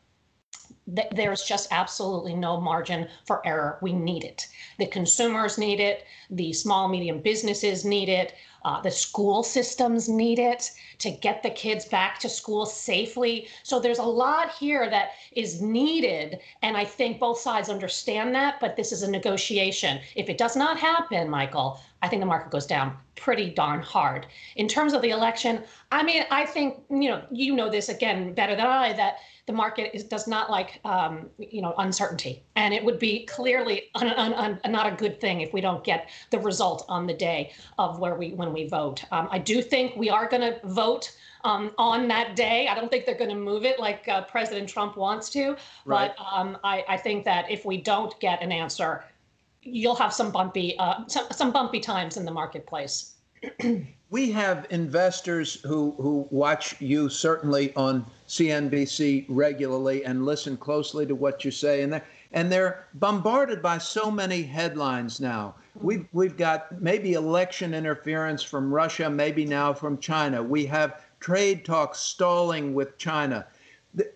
th- 0.95 1.09
there's 1.13 1.43
just 1.43 1.69
absolutely 1.71 2.35
no 2.35 2.61
margin 2.61 3.09
for 3.25 3.47
error. 3.47 3.79
We 3.83 3.93
need 3.93 4.25
it. 4.25 4.49
The 4.79 4.87
consumers 4.87 5.59
need 5.59 5.81
it. 5.81 6.05
The 6.31 6.53
small, 6.53 6.89
medium 6.89 7.21
businesses 7.21 7.85
need 7.85 8.09
it. 8.09 8.35
Uh, 8.65 8.81
the 8.81 8.91
school 8.91 9.45
systems 9.45 10.09
need 10.09 10.41
it 10.41 10.73
to 10.99 11.11
get 11.11 11.41
the 11.43 11.51
kids 11.51 11.85
back 11.85 12.19
to 12.19 12.29
school 12.29 12.67
safely. 12.67 13.47
So 13.63 13.79
there's 13.79 14.01
a 14.01 14.03
lot 14.03 14.51
here 14.55 14.91
that 14.91 15.13
is 15.33 15.63
needed. 15.63 16.41
And 16.63 16.77
I 16.77 16.85
think 16.85 17.21
both 17.21 17.39
sides 17.39 17.69
understand 17.69 18.35
that, 18.35 18.59
but 18.61 18.75
this 18.75 18.91
is 18.91 19.05
a 19.05 19.11
negotiation. 19.11 20.01
If 20.17 20.29
it 20.29 20.37
does 20.37 20.57
not 20.57 20.81
happen, 20.81 21.31
Michael, 21.31 21.79
I 22.07 22.09
think 22.09 22.23
the 22.23 22.27
market 22.27 22.53
goes 22.53 22.67
down 22.67 22.97
pretty 23.17 23.51
darn 23.51 23.83
hard. 23.83 24.27
In 24.55 24.69
terms 24.69 24.93
of 24.93 25.03
the 25.03 25.11
election, 25.11 25.65
I 25.91 26.05
mean, 26.05 26.23
I 26.31 26.47
think 26.47 26.85
you 26.89 27.09
know 27.09 27.23
you 27.33 27.57
know 27.57 27.69
this 27.69 27.89
again 27.89 28.33
better 28.33 28.55
than 28.55 28.67
I 28.67 28.93
that 28.93 29.17
the 29.47 29.53
market 29.53 29.91
is, 29.93 30.05
does 30.05 30.29
not 30.29 30.49
like 30.49 30.79
um, 30.85 31.29
you 31.39 31.63
know 31.63 31.75
uncertainty, 31.79 32.45
and 32.55 32.73
it 32.73 32.85
would 32.85 33.01
be 33.01 33.27
clearly 33.27 33.91
un, 33.97 34.07
un, 34.07 34.33
un, 34.35 34.61
not 34.73 34.87
a 34.87 34.95
good 34.95 35.21
thing 35.21 35.41
if 35.41 35.53
we 35.53 35.61
don't 35.61 35.83
get 35.83 36.09
the 36.31 36.39
result 36.39 36.85
on 36.89 37.09
the 37.09 37.15
day 37.15 37.53
of 37.77 37.99
where 37.99 38.15
we 38.15 38.31
when 38.35 38.53
we 38.53 38.69
vote. 38.69 39.03
Um, 39.11 39.27
I 39.33 39.41
do 39.41 39.61
think 39.61 39.97
we 39.97 40.09
are 40.09 40.29
going 40.29 40.43
to 40.43 40.61
vote. 40.65 41.17
Um, 41.45 41.71
on 41.79 42.09
that 42.09 42.35
day. 42.35 42.67
I 42.67 42.75
don't 42.75 42.91
think 42.91 43.07
they're 43.07 43.15
going 43.15 43.31
to 43.31 43.37
move 43.37 43.65
it 43.65 43.79
like 43.79 44.09
uh, 44.09 44.23
President 44.23 44.69
Trump 44.69 44.97
wants 44.97 45.31
to. 45.31 45.55
Right. 45.85 46.11
But 46.17 46.25
um, 46.25 46.59
I, 46.65 46.83
I, 46.89 46.97
think 46.97 47.25
that 47.27 47.49
if 47.49 47.65
we 47.65 47.77
don't 47.77 48.19
get 48.19 48.43
an 48.43 48.51
answer, 48.51 49.05
you'll 49.67 49.95
have 49.97 50.13
some 50.13 50.31
bumpy 50.31 50.79
uh, 50.79 51.05
some, 51.07 51.27
some 51.31 51.53
bumpy 51.53 51.81
times 51.81 52.17
in 52.17 52.25
the 52.25 52.31
marketplace. 52.31 53.15
we 54.11 54.31
have 54.31 54.67
investors 54.71 55.61
who 55.63 55.95
who 55.99 56.27
watch 56.31 56.81
you 56.81 57.09
certainly 57.09 57.75
on 57.75 58.07
CNBC 58.29 59.27
regularly 59.29 60.05
and 60.05 60.25
listen 60.25 60.57
closely 60.57 61.07
to 61.07 61.15
what 61.15 61.45
you 61.45 61.51
say, 61.51 61.83
and 61.83 61.93
they're 61.93 62.05
and 62.33 62.51
they're 62.51 62.85
bombarded 62.95 63.63
by 63.63 63.79
so 63.79 64.11
many 64.11 64.43
headlines 64.43 65.21
now. 65.21 65.55
We've 65.75 66.07
we've 66.13 66.37
got 66.37 66.81
maybe 66.81 67.15
election 67.15 67.75
interference 67.75 68.43
from 68.43 68.73
Russia, 68.73 69.11
maybe 69.11 69.45
now 69.45 69.73
from 69.73 69.99
China. 69.99 70.43
We 70.43 70.67
have 70.67 71.03
trade 71.21 71.65
talks 71.65 71.99
stalling 71.99 72.75
with 72.75 72.99
China. 72.99 73.47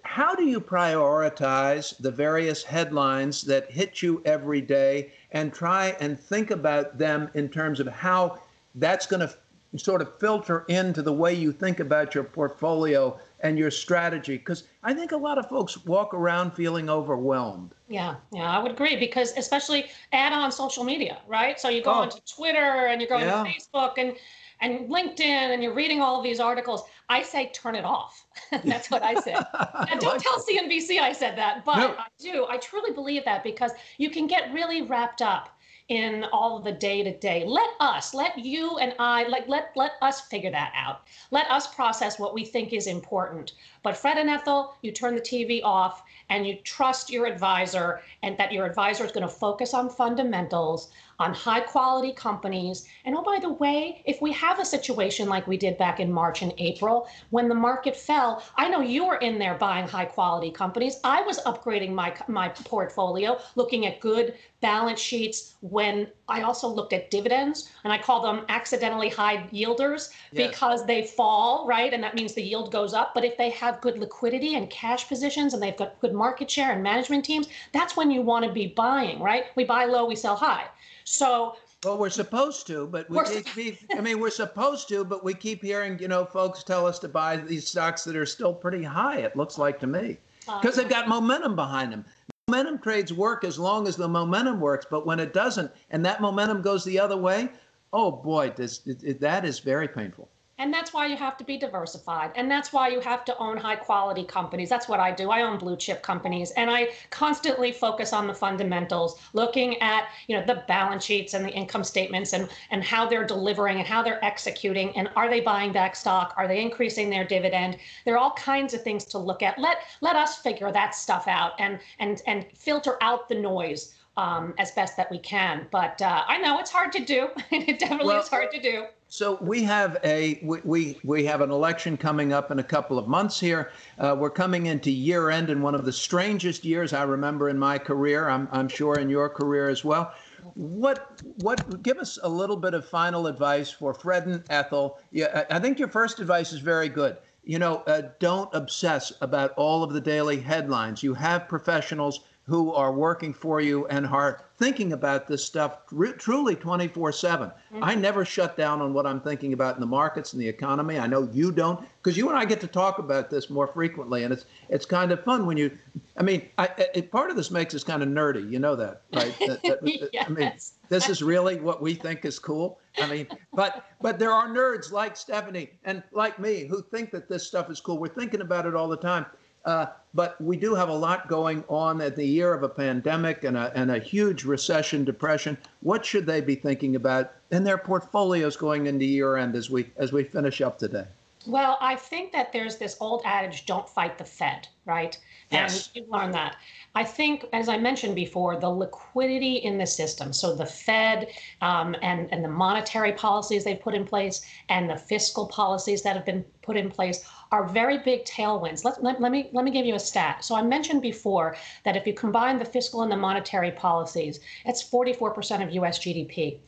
How 0.02 0.34
do 0.34 0.44
you 0.44 0.60
prioritize 0.60 1.96
the 1.98 2.10
various 2.10 2.62
headlines 2.62 3.42
that 3.42 3.70
hit 3.70 4.02
you 4.02 4.22
every 4.24 4.60
day 4.60 5.12
and 5.32 5.52
try 5.52 5.96
and 6.00 6.18
think 6.18 6.50
about 6.50 6.98
them 6.98 7.30
in 7.34 7.48
terms 7.48 7.80
of 7.80 7.86
how 7.86 8.40
that's 8.74 9.06
going 9.06 9.20
to 9.20 9.34
sort 9.78 10.02
of 10.02 10.18
filter 10.18 10.64
into 10.68 11.00
the 11.00 11.12
way 11.12 11.32
you 11.32 11.52
think 11.52 11.80
about 11.80 12.14
your 12.14 12.24
portfolio 12.24 13.18
and 13.40 13.56
your 13.56 13.70
strategy 13.70 14.36
because 14.36 14.64
i 14.82 14.92
think 14.92 15.12
a 15.12 15.16
lot 15.16 15.38
of 15.38 15.48
folks 15.48 15.84
walk 15.86 16.12
around 16.12 16.50
feeling 16.50 16.90
overwhelmed 16.90 17.72
yeah 17.88 18.16
yeah 18.32 18.50
i 18.50 18.60
would 18.60 18.72
agree 18.72 18.96
because 18.96 19.32
especially 19.36 19.86
add 20.12 20.32
on 20.32 20.50
social 20.50 20.82
media 20.82 21.18
right 21.28 21.60
so 21.60 21.68
you 21.68 21.82
go 21.82 21.90
oh. 21.90 22.00
onto 22.00 22.18
twitter 22.28 22.58
and 22.88 23.00
you 23.00 23.08
go 23.08 23.16
yeah. 23.16 23.44
facebook 23.44 23.92
and 23.96 24.16
and 24.60 24.88
LinkedIn 24.88 25.20
and 25.20 25.62
you're 25.62 25.74
reading 25.74 26.00
all 26.00 26.18
of 26.18 26.24
these 26.24 26.40
articles, 26.40 26.82
I 27.08 27.22
say 27.22 27.50
turn 27.52 27.74
it 27.74 27.84
off. 27.84 28.26
That's 28.64 28.90
what 28.90 29.02
I 29.02 29.14
say. 29.14 29.32
now, 29.54 29.86
don't 29.98 30.14
like 30.14 30.22
tell 30.22 30.38
CNBC 30.38 31.00
I 31.00 31.12
said 31.12 31.36
that, 31.38 31.64
but 31.64 31.76
no. 31.76 31.94
I 31.98 32.06
do. 32.18 32.46
I 32.48 32.58
truly 32.58 32.92
believe 32.92 33.24
that 33.24 33.42
because 33.42 33.72
you 33.98 34.10
can 34.10 34.26
get 34.26 34.52
really 34.52 34.82
wrapped 34.82 35.22
up 35.22 35.50
in 35.90 36.24
all 36.32 36.56
of 36.56 36.62
the 36.62 36.72
day 36.72 37.02
to 37.02 37.18
day. 37.18 37.44
Let 37.44 37.68
us, 37.80 38.14
let 38.14 38.38
you 38.38 38.78
and 38.78 38.94
I, 39.00 39.24
like 39.24 39.48
let 39.48 39.72
let 39.74 39.92
us 40.00 40.20
figure 40.20 40.52
that 40.52 40.72
out. 40.76 41.02
Let 41.32 41.50
us 41.50 41.74
process 41.74 42.18
what 42.18 42.32
we 42.32 42.44
think 42.44 42.72
is 42.72 42.86
important. 42.86 43.54
But 43.82 43.96
Fred 43.96 44.16
and 44.16 44.30
Ethel, 44.30 44.76
you 44.82 44.92
turn 44.92 45.16
the 45.16 45.20
TV 45.20 45.60
off 45.64 46.04
and 46.28 46.46
you 46.46 46.58
trust 46.62 47.10
your 47.10 47.26
advisor 47.26 48.02
and 48.22 48.38
that 48.38 48.52
your 48.52 48.66
advisor 48.66 49.04
is 49.04 49.10
going 49.10 49.26
to 49.26 49.28
focus 49.28 49.74
on 49.74 49.90
fundamentals 49.90 50.92
on 51.20 51.34
high 51.34 51.60
quality 51.60 52.12
companies. 52.12 52.86
And 53.04 53.14
oh, 53.14 53.22
by 53.22 53.38
the 53.40 53.52
way, 53.52 54.02
if 54.06 54.22
we 54.22 54.32
have 54.32 54.58
a 54.58 54.64
situation 54.64 55.28
like 55.28 55.46
we 55.46 55.58
did 55.58 55.76
back 55.76 56.00
in 56.00 56.10
March 56.10 56.40
and 56.40 56.54
April 56.56 57.08
when 57.28 57.48
the 57.48 57.54
market 57.54 57.94
fell, 57.94 58.42
I 58.56 58.68
know 58.68 58.80
you 58.80 59.06
were 59.06 59.16
in 59.16 59.38
there 59.38 59.54
buying 59.54 59.86
high 59.86 60.06
quality 60.06 60.50
companies. 60.50 60.98
I 61.04 61.20
was 61.22 61.38
upgrading 61.40 61.92
my, 61.92 62.14
my 62.26 62.48
portfolio, 62.48 63.38
looking 63.54 63.86
at 63.86 64.00
good 64.00 64.34
balance 64.62 65.00
sheets 65.00 65.56
when 65.60 66.08
I 66.28 66.42
also 66.42 66.68
looked 66.68 66.92
at 66.94 67.10
dividends 67.10 67.70
and 67.84 67.92
I 67.92 67.98
call 67.98 68.22
them 68.22 68.44
accidentally 68.48 69.10
high 69.10 69.48
yielders 69.52 70.10
yes. 70.32 70.48
because 70.48 70.86
they 70.86 71.04
fall, 71.04 71.66
right? 71.66 71.92
And 71.92 72.02
that 72.02 72.14
means 72.14 72.32
the 72.32 72.42
yield 72.42 72.72
goes 72.72 72.94
up. 72.94 73.12
But 73.14 73.24
if 73.24 73.36
they 73.36 73.50
have 73.50 73.80
good 73.82 73.98
liquidity 73.98 74.54
and 74.54 74.70
cash 74.70 75.06
positions 75.06 75.52
and 75.52 75.62
they've 75.62 75.76
got 75.76 76.00
good 76.00 76.14
market 76.14 76.50
share 76.50 76.72
and 76.72 76.82
management 76.82 77.26
teams, 77.26 77.48
that's 77.72 77.96
when 77.96 78.10
you 78.10 78.22
want 78.22 78.46
to 78.46 78.52
be 78.52 78.68
buying, 78.68 79.20
right? 79.20 79.46
We 79.54 79.64
buy 79.64 79.84
low, 79.84 80.06
we 80.06 80.16
sell 80.16 80.36
high. 80.36 80.66
So 81.10 81.56
well, 81.84 81.98
we're 81.98 82.10
supposed 82.10 82.66
to, 82.68 82.86
but 82.86 83.08
we 83.08 83.42
keep, 83.42 83.78
I 83.96 84.00
mean, 84.02 84.20
we're 84.20 84.30
supposed 84.30 84.88
to, 84.88 85.04
but 85.04 85.24
we 85.24 85.34
keep 85.34 85.62
hearing, 85.62 85.98
you 85.98 86.08
know, 86.08 86.24
folks 86.24 86.62
tell 86.62 86.86
us 86.86 86.98
to 87.00 87.08
buy 87.08 87.36
these 87.36 87.66
stocks 87.66 88.04
that 88.04 88.16
are 88.16 88.26
still 88.26 88.52
pretty 88.52 88.82
high. 88.82 89.18
It 89.18 89.34
looks 89.34 89.58
like 89.58 89.80
to 89.80 89.86
me 89.86 90.18
uh, 90.46 90.60
because 90.60 90.76
they've 90.76 90.88
got 90.88 91.08
momentum 91.08 91.56
behind 91.56 91.92
them. 91.92 92.04
Momentum 92.48 92.78
trades 92.78 93.12
work 93.12 93.44
as 93.44 93.58
long 93.58 93.88
as 93.88 93.96
the 93.96 94.08
momentum 94.08 94.60
works, 94.60 94.86
but 94.90 95.06
when 95.06 95.18
it 95.18 95.32
doesn't, 95.32 95.70
and 95.90 96.04
that 96.04 96.20
momentum 96.20 96.62
goes 96.62 96.84
the 96.84 97.00
other 97.00 97.16
way, 97.16 97.48
oh 97.92 98.10
boy, 98.12 98.52
this 98.54 98.86
it, 98.86 99.02
it, 99.02 99.20
that 99.20 99.44
is 99.44 99.58
very 99.58 99.88
painful. 99.88 100.28
And 100.60 100.74
that's 100.74 100.92
why 100.92 101.06
you 101.06 101.16
have 101.16 101.38
to 101.38 101.44
be 101.44 101.56
diversified. 101.56 102.32
And 102.34 102.50
that's 102.50 102.70
why 102.70 102.88
you 102.88 103.00
have 103.00 103.24
to 103.24 103.36
own 103.38 103.56
high 103.56 103.76
quality 103.76 104.24
companies. 104.24 104.68
That's 104.68 104.88
what 104.88 105.00
I 105.00 105.10
do. 105.10 105.30
I 105.30 105.40
own 105.40 105.56
blue 105.56 105.74
chip 105.74 106.02
companies 106.02 106.50
and 106.50 106.70
I 106.70 106.90
constantly 107.08 107.72
focus 107.72 108.12
on 108.12 108.26
the 108.26 108.34
fundamentals, 108.34 109.18
looking 109.32 109.80
at, 109.80 110.10
you 110.26 110.36
know, 110.36 110.44
the 110.44 110.62
balance 110.68 111.02
sheets 111.02 111.32
and 111.32 111.46
the 111.46 111.50
income 111.50 111.82
statements 111.82 112.34
and, 112.34 112.46
and 112.70 112.84
how 112.84 113.08
they're 113.08 113.24
delivering 113.24 113.78
and 113.78 113.86
how 113.86 114.02
they're 114.02 114.22
executing. 114.22 114.94
And 114.98 115.08
are 115.16 115.30
they 115.30 115.40
buying 115.40 115.72
back 115.72 115.96
stock? 115.96 116.34
Are 116.36 116.46
they 116.46 116.60
increasing 116.60 117.08
their 117.08 117.24
dividend? 117.24 117.78
There 118.04 118.14
are 118.14 118.18
all 118.18 118.32
kinds 118.32 118.74
of 118.74 118.82
things 118.82 119.06
to 119.06 119.18
look 119.18 119.42
at. 119.42 119.58
Let 119.58 119.78
let 120.02 120.14
us 120.14 120.36
figure 120.36 120.70
that 120.72 120.94
stuff 120.94 121.26
out 121.26 121.52
and 121.58 121.80
and 122.00 122.20
and 122.26 122.44
filter 122.54 122.98
out 123.00 123.30
the 123.30 123.34
noise 123.34 123.94
um, 124.18 124.52
as 124.58 124.72
best 124.72 124.94
that 124.98 125.10
we 125.10 125.18
can. 125.18 125.68
But 125.70 126.02
uh, 126.02 126.24
I 126.28 126.36
know 126.36 126.58
it's 126.58 126.70
hard 126.70 126.92
to 126.92 127.02
do. 127.02 127.28
it 127.50 127.78
definitely 127.78 128.08
well, 128.08 128.20
is 128.20 128.28
hard 128.28 128.50
to 128.50 128.60
do. 128.60 128.86
So 129.12 129.38
we 129.40 129.64
have 129.64 129.98
a 130.04 130.38
we, 130.40 130.60
we 130.62 131.00
we 131.02 131.24
have 131.24 131.40
an 131.40 131.50
election 131.50 131.96
coming 131.96 132.32
up 132.32 132.52
in 132.52 132.60
a 132.60 132.62
couple 132.62 132.96
of 132.96 133.08
months 133.08 133.40
here. 133.40 133.72
Uh, 133.98 134.14
we're 134.16 134.30
coming 134.30 134.66
into 134.66 134.88
year 134.88 135.30
end 135.30 135.50
in 135.50 135.62
one 135.62 135.74
of 135.74 135.84
the 135.84 135.92
strangest 135.92 136.64
years 136.64 136.92
I 136.92 137.02
remember 137.02 137.48
in 137.48 137.58
my 137.58 137.76
career. 137.76 138.28
I'm 138.28 138.46
I'm 138.52 138.68
sure 138.68 139.00
in 139.00 139.10
your 139.10 139.28
career 139.28 139.68
as 139.68 139.84
well. 139.84 140.14
What 140.54 141.20
what 141.42 141.82
give 141.82 141.98
us 141.98 142.20
a 142.22 142.28
little 142.28 142.56
bit 142.56 142.72
of 142.72 142.88
final 142.88 143.26
advice 143.26 143.68
for 143.68 143.92
Fred 143.92 144.26
and 144.26 144.44
Ethel? 144.48 145.00
Yeah, 145.10 145.44
I 145.50 145.58
think 145.58 145.80
your 145.80 145.88
first 145.88 146.20
advice 146.20 146.52
is 146.52 146.60
very 146.60 146.88
good. 146.88 147.16
You 147.44 147.58
know, 147.58 147.76
uh, 147.86 148.02
don't 148.18 148.50
obsess 148.52 149.12
about 149.20 149.52
all 149.56 149.82
of 149.82 149.92
the 149.92 150.00
daily 150.00 150.38
headlines. 150.38 151.02
You 151.02 151.14
have 151.14 151.48
professionals 151.48 152.20
who 152.50 152.72
are 152.72 152.92
working 152.92 153.32
for 153.32 153.60
you 153.60 153.86
and 153.86 154.04
are 154.04 154.42
thinking 154.58 154.92
about 154.92 155.28
this 155.28 155.44
stuff 155.44 155.86
truly 156.18 156.56
24 156.56 157.12
7. 157.12 157.48
Mm-hmm. 157.48 157.84
I 157.84 157.94
never 157.94 158.24
shut 158.24 158.56
down 158.56 158.82
on 158.82 158.92
what 158.92 159.06
I'm 159.06 159.20
thinking 159.20 159.52
about 159.52 159.76
in 159.76 159.80
the 159.80 159.86
markets 159.86 160.32
and 160.32 160.42
the 160.42 160.48
economy. 160.48 160.98
I 160.98 161.06
know 161.06 161.28
you 161.32 161.52
don't, 161.52 161.86
because 162.02 162.16
you 162.16 162.28
and 162.28 162.36
I 162.36 162.44
get 162.44 162.60
to 162.62 162.66
talk 162.66 162.98
about 162.98 163.30
this 163.30 163.50
more 163.50 163.68
frequently, 163.68 164.24
and 164.24 164.32
it's 164.32 164.46
it's 164.68 164.84
kind 164.84 165.12
of 165.12 165.22
fun 165.22 165.46
when 165.46 165.56
you. 165.56 165.78
I 166.16 166.24
mean, 166.24 166.48
I, 166.58 166.70
it, 166.92 167.12
part 167.12 167.30
of 167.30 167.36
this 167.36 167.52
makes 167.52 167.72
us 167.72 167.84
kind 167.84 168.02
of 168.02 168.08
nerdy. 168.08 168.50
You 168.50 168.58
know 168.58 168.74
that, 168.74 169.02
right? 169.14 169.34
That, 169.46 169.62
that, 169.62 170.10
yes. 170.12 170.24
I 170.28 170.30
mean, 170.30 170.52
this 170.88 171.08
is 171.08 171.22
really 171.22 171.60
what 171.60 171.80
we 171.80 171.94
think 171.94 172.24
is 172.24 172.40
cool. 172.40 172.79
I 172.98 173.08
mean, 173.08 173.26
but 173.52 173.86
but 174.00 174.18
there 174.18 174.32
are 174.32 174.48
nerds 174.48 174.90
like 174.90 175.16
Stephanie 175.16 175.70
and 175.84 176.02
like 176.12 176.38
me 176.38 176.64
who 176.64 176.82
think 176.82 177.10
that 177.12 177.28
this 177.28 177.46
stuff 177.46 177.70
is 177.70 177.80
cool. 177.80 177.98
We're 177.98 178.08
thinking 178.08 178.40
about 178.40 178.66
it 178.66 178.74
all 178.74 178.88
the 178.88 178.96
time. 178.96 179.26
Uh, 179.64 179.86
but 180.14 180.40
we 180.40 180.56
do 180.56 180.74
have 180.74 180.88
a 180.88 180.94
lot 180.94 181.28
going 181.28 181.62
on 181.68 182.00
at 182.00 182.16
the 182.16 182.24
year 182.24 182.54
of 182.54 182.62
a 182.62 182.68
pandemic 182.68 183.44
and 183.44 183.56
a, 183.58 183.70
and 183.74 183.90
a 183.90 183.98
huge 183.98 184.44
recession, 184.44 185.04
depression. 185.04 185.58
What 185.80 186.04
should 186.04 186.24
they 186.24 186.40
be 186.40 186.54
thinking 186.54 186.96
about 186.96 187.32
in 187.50 187.62
their 187.62 187.76
portfolios 187.76 188.56
going 188.56 188.86
into 188.86 189.04
year 189.04 189.36
end 189.36 189.54
as 189.54 189.68
we 189.68 189.90
as 189.96 190.12
we 190.12 190.24
finish 190.24 190.60
up 190.60 190.78
today? 190.78 191.06
Well, 191.46 191.78
I 191.80 191.96
think 191.96 192.32
that 192.32 192.52
there's 192.52 192.76
this 192.76 192.96
old 193.00 193.22
adage, 193.24 193.64
don't 193.64 193.88
fight 193.88 194.18
the 194.18 194.24
Fed, 194.24 194.68
right? 194.84 195.18
Yes. 195.50 195.90
And 195.94 196.04
you 196.04 196.12
learn 196.12 196.32
that. 196.32 196.56
I 196.94 197.02
think, 197.02 197.46
as 197.52 197.68
I 197.68 197.78
mentioned 197.78 198.14
before, 198.14 198.56
the 198.56 198.68
liquidity 198.68 199.56
in 199.56 199.78
the 199.78 199.86
system, 199.86 200.34
so 200.34 200.54
the 200.54 200.66
Fed 200.66 201.28
um, 201.62 201.96
and, 202.02 202.30
and 202.30 202.44
the 202.44 202.48
monetary 202.48 203.12
policies 203.12 203.64
they've 203.64 203.80
put 203.80 203.94
in 203.94 204.04
place 204.04 204.44
and 204.68 204.90
the 204.90 204.96
fiscal 204.96 205.46
policies 205.46 206.02
that 206.02 206.14
have 206.14 206.26
been 206.26 206.44
put 206.62 206.76
in 206.76 206.90
place 206.90 207.24
are 207.52 207.66
very 207.66 207.98
big 207.98 208.24
tailwinds. 208.24 208.84
Let, 208.84 209.02
let, 209.02 209.20
let, 209.20 209.32
me, 209.32 209.48
let 209.52 209.64
me 209.64 209.70
give 209.70 209.86
you 209.86 209.94
a 209.94 210.00
stat. 210.00 210.44
So 210.44 210.54
I 210.54 210.62
mentioned 210.62 211.00
before 211.00 211.56
that 211.84 211.96
if 211.96 212.06
you 212.06 212.12
combine 212.12 212.58
the 212.58 212.64
fiscal 212.64 213.02
and 213.02 213.10
the 213.10 213.16
monetary 213.16 213.70
policies, 213.70 214.40
it's 214.66 214.82
44% 214.88 215.62
of 215.66 215.72
US 215.72 215.98
GDP. 215.98 216.58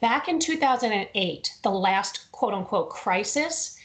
Back 0.00 0.28
in 0.28 0.38
2008, 0.38 1.58
the 1.62 1.70
last 1.70 2.30
quote 2.32 2.54
unquote 2.54 2.90
crisis, 2.90 3.76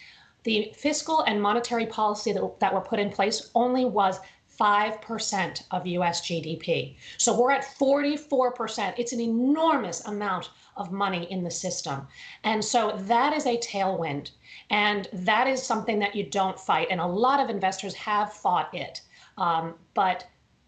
the 0.46 0.72
fiscal 0.76 1.22
and 1.22 1.42
monetary 1.42 1.88
policy 1.88 2.32
that, 2.32 2.60
that 2.60 2.74
were 2.74 2.82
put 2.82 3.00
in 3.00 3.10
place 3.10 3.50
only 3.56 3.84
was 3.84 4.20
5% 4.60 5.64
of 5.72 5.86
US 5.86 6.22
GDP. 6.22 6.96
So 7.18 7.38
we're 7.38 7.52
at 7.52 7.66
44%. 7.66 8.94
It's 8.98 9.12
an 9.12 9.20
enormous 9.20 10.06
amount 10.06 10.52
of 10.78 10.92
money 10.92 11.30
in 11.32 11.44
the 11.44 11.52
system. 11.52 12.08
And 12.44 12.64
so 12.64 12.96
that 13.02 13.34
is 13.34 13.46
a 13.46 13.58
tailwind. 13.58 14.32
And 14.70 15.10
that 15.12 15.48
is 15.48 15.62
something 15.62 16.00
that 16.00 16.16
you 16.16 16.26
don't 16.30 16.60
fight. 16.60 16.88
And 16.90 17.02
a 17.02 17.06
lot 17.06 17.40
of 17.40 17.50
investors 17.50 17.94
have 17.96 18.32
fought 18.32 18.74
it. 18.74 19.02
Um, 19.38 19.76
but 19.94 20.26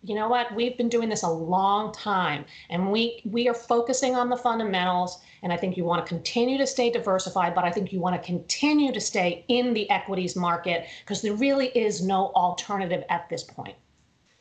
you 0.08 0.16
know 0.16 0.30
what? 0.30 0.56
We've 0.56 0.78
been 0.78 0.88
doing 0.88 1.10
this 1.10 1.24
a 1.24 1.30
long 1.30 1.92
time 1.92 2.46
and 2.70 2.92
we 2.92 3.22
we 3.26 3.50
are 3.50 3.54
focusing 3.54 4.16
on 4.16 4.30
the 4.30 4.38
fundamentals 4.38 5.20
and 5.44 5.52
I 5.52 5.58
think 5.58 5.76
you 5.76 5.84
want 5.84 6.06
to 6.06 6.10
continue 6.10 6.58
to 6.58 6.66
stay 6.66 6.90
diversified, 6.90 7.54
but 7.54 7.66
I 7.66 7.72
think 7.72 7.92
you 7.92 8.00
want 8.00 8.16
to 8.16 8.26
continue 8.26 8.94
to 8.94 9.02
stay 9.02 9.44
in 9.50 9.74
the 9.74 9.90
equities 9.90 10.36
market 10.36 10.88
because 11.04 11.22
there 11.22 11.34
really 11.34 11.68
is 11.68 12.02
no 12.02 12.28
alternative 12.36 13.04
at 13.10 13.28
this 13.30 13.44
point. 13.44 13.76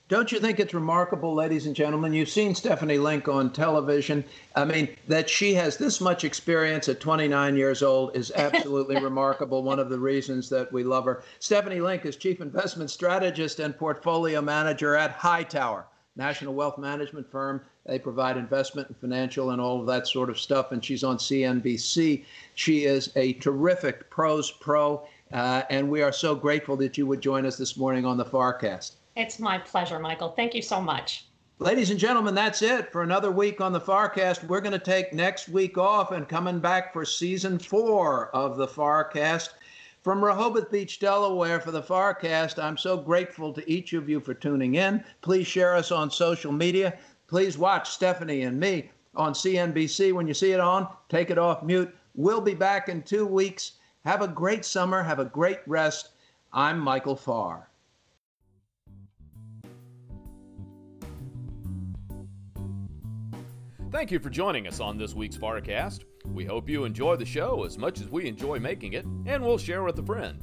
Don't 0.08 0.30
you 0.30 0.38
think 0.38 0.60
it's 0.60 0.72
remarkable, 0.72 1.34
ladies 1.34 1.66
and 1.66 1.74
gentlemen? 1.74 2.12
You've 2.12 2.28
seen 2.28 2.54
Stephanie 2.54 2.96
Link 2.96 3.26
on 3.26 3.52
television. 3.52 4.24
I 4.54 4.64
mean, 4.64 4.88
that 5.08 5.28
she 5.28 5.52
has 5.54 5.78
this 5.78 6.00
much 6.00 6.22
experience 6.22 6.88
at 6.88 7.00
29 7.00 7.56
years 7.56 7.82
old 7.82 8.14
is 8.16 8.30
absolutely 8.36 9.00
remarkable. 9.02 9.64
One 9.64 9.80
of 9.80 9.90
the 9.90 9.98
reasons 9.98 10.48
that 10.50 10.72
we 10.72 10.84
love 10.84 11.06
her. 11.06 11.24
Stephanie 11.40 11.80
Link 11.80 12.06
is 12.06 12.14
Chief 12.14 12.40
Investment 12.40 12.88
Strategist 12.88 13.58
and 13.58 13.76
Portfolio 13.76 14.40
Manager 14.40 14.94
at 14.94 15.10
Hightower, 15.10 15.86
National 16.14 16.54
Wealth 16.54 16.78
Management 16.78 17.28
Firm. 17.28 17.60
They 17.84 17.98
provide 17.98 18.36
investment 18.36 18.86
and 18.86 18.96
financial 18.98 19.50
and 19.50 19.60
all 19.60 19.80
of 19.80 19.86
that 19.86 20.06
sort 20.06 20.30
of 20.30 20.38
stuff. 20.38 20.70
And 20.70 20.84
she's 20.84 21.02
on 21.02 21.16
CNBC. 21.16 22.24
She 22.54 22.84
is 22.84 23.10
a 23.16 23.32
terrific 23.32 24.08
pros 24.08 24.52
pro. 24.52 25.04
Uh, 25.32 25.62
and 25.68 25.90
we 25.90 26.00
are 26.02 26.12
so 26.12 26.36
grateful 26.36 26.76
that 26.76 26.96
you 26.96 27.08
would 27.08 27.20
join 27.20 27.44
us 27.44 27.56
this 27.56 27.76
morning 27.76 28.04
on 28.04 28.16
the 28.16 28.24
FarrCast. 28.24 28.92
It's 29.16 29.38
my 29.38 29.56
pleasure, 29.56 29.98
Michael. 29.98 30.32
Thank 30.32 30.54
you 30.54 30.60
so 30.60 30.78
much. 30.78 31.24
Ladies 31.58 31.88
and 31.88 31.98
gentlemen, 31.98 32.34
that's 32.34 32.60
it 32.60 32.92
for 32.92 33.02
another 33.02 33.30
week 33.30 33.62
on 33.62 33.72
the 33.72 33.80
FarrCast. 33.80 34.44
We're 34.44 34.60
going 34.60 34.78
to 34.78 34.78
take 34.78 35.14
next 35.14 35.48
week 35.48 35.78
off 35.78 36.12
and 36.12 36.28
coming 36.28 36.60
back 36.60 36.92
for 36.92 37.06
season 37.06 37.58
four 37.58 38.28
of 38.36 38.58
the 38.58 38.66
FarrCast. 38.66 39.54
From 40.02 40.22
Rehoboth 40.22 40.70
Beach, 40.70 40.98
Delaware, 40.98 41.58
for 41.58 41.70
the 41.70 41.82
FarrCast, 41.82 42.62
I'm 42.62 42.76
so 42.76 42.98
grateful 42.98 43.54
to 43.54 43.70
each 43.70 43.94
of 43.94 44.06
you 44.06 44.20
for 44.20 44.34
tuning 44.34 44.74
in. 44.74 45.02
Please 45.22 45.46
share 45.46 45.74
us 45.74 45.90
on 45.90 46.10
social 46.10 46.52
media. 46.52 46.98
Please 47.26 47.56
watch 47.56 47.88
Stephanie 47.88 48.42
and 48.42 48.60
me 48.60 48.90
on 49.14 49.32
CNBC. 49.32 50.12
When 50.12 50.28
you 50.28 50.34
see 50.34 50.52
it 50.52 50.60
on, 50.60 50.86
take 51.08 51.30
it 51.30 51.38
off 51.38 51.62
mute. 51.62 51.92
We'll 52.14 52.42
be 52.42 52.54
back 52.54 52.90
in 52.90 53.02
two 53.02 53.24
weeks. 53.24 53.72
Have 54.04 54.20
a 54.20 54.28
great 54.28 54.66
summer. 54.66 55.02
Have 55.02 55.20
a 55.20 55.24
great 55.24 55.60
rest. 55.66 56.10
I'm 56.52 56.78
Michael 56.78 57.16
Farr. 57.16 57.70
Thank 63.96 64.10
you 64.10 64.18
for 64.18 64.28
joining 64.28 64.66
us 64.66 64.78
on 64.78 64.98
this 64.98 65.14
week's 65.14 65.38
FarrCast. 65.38 66.00
We 66.26 66.44
hope 66.44 66.68
you 66.68 66.84
enjoy 66.84 67.16
the 67.16 67.24
show 67.24 67.64
as 67.64 67.78
much 67.78 67.98
as 68.02 68.10
we 68.10 68.28
enjoy 68.28 68.58
making 68.58 68.92
it, 68.92 69.06
and 69.24 69.42
we'll 69.42 69.56
share 69.56 69.84
with 69.84 69.98
a 69.98 70.02
friend. 70.02 70.38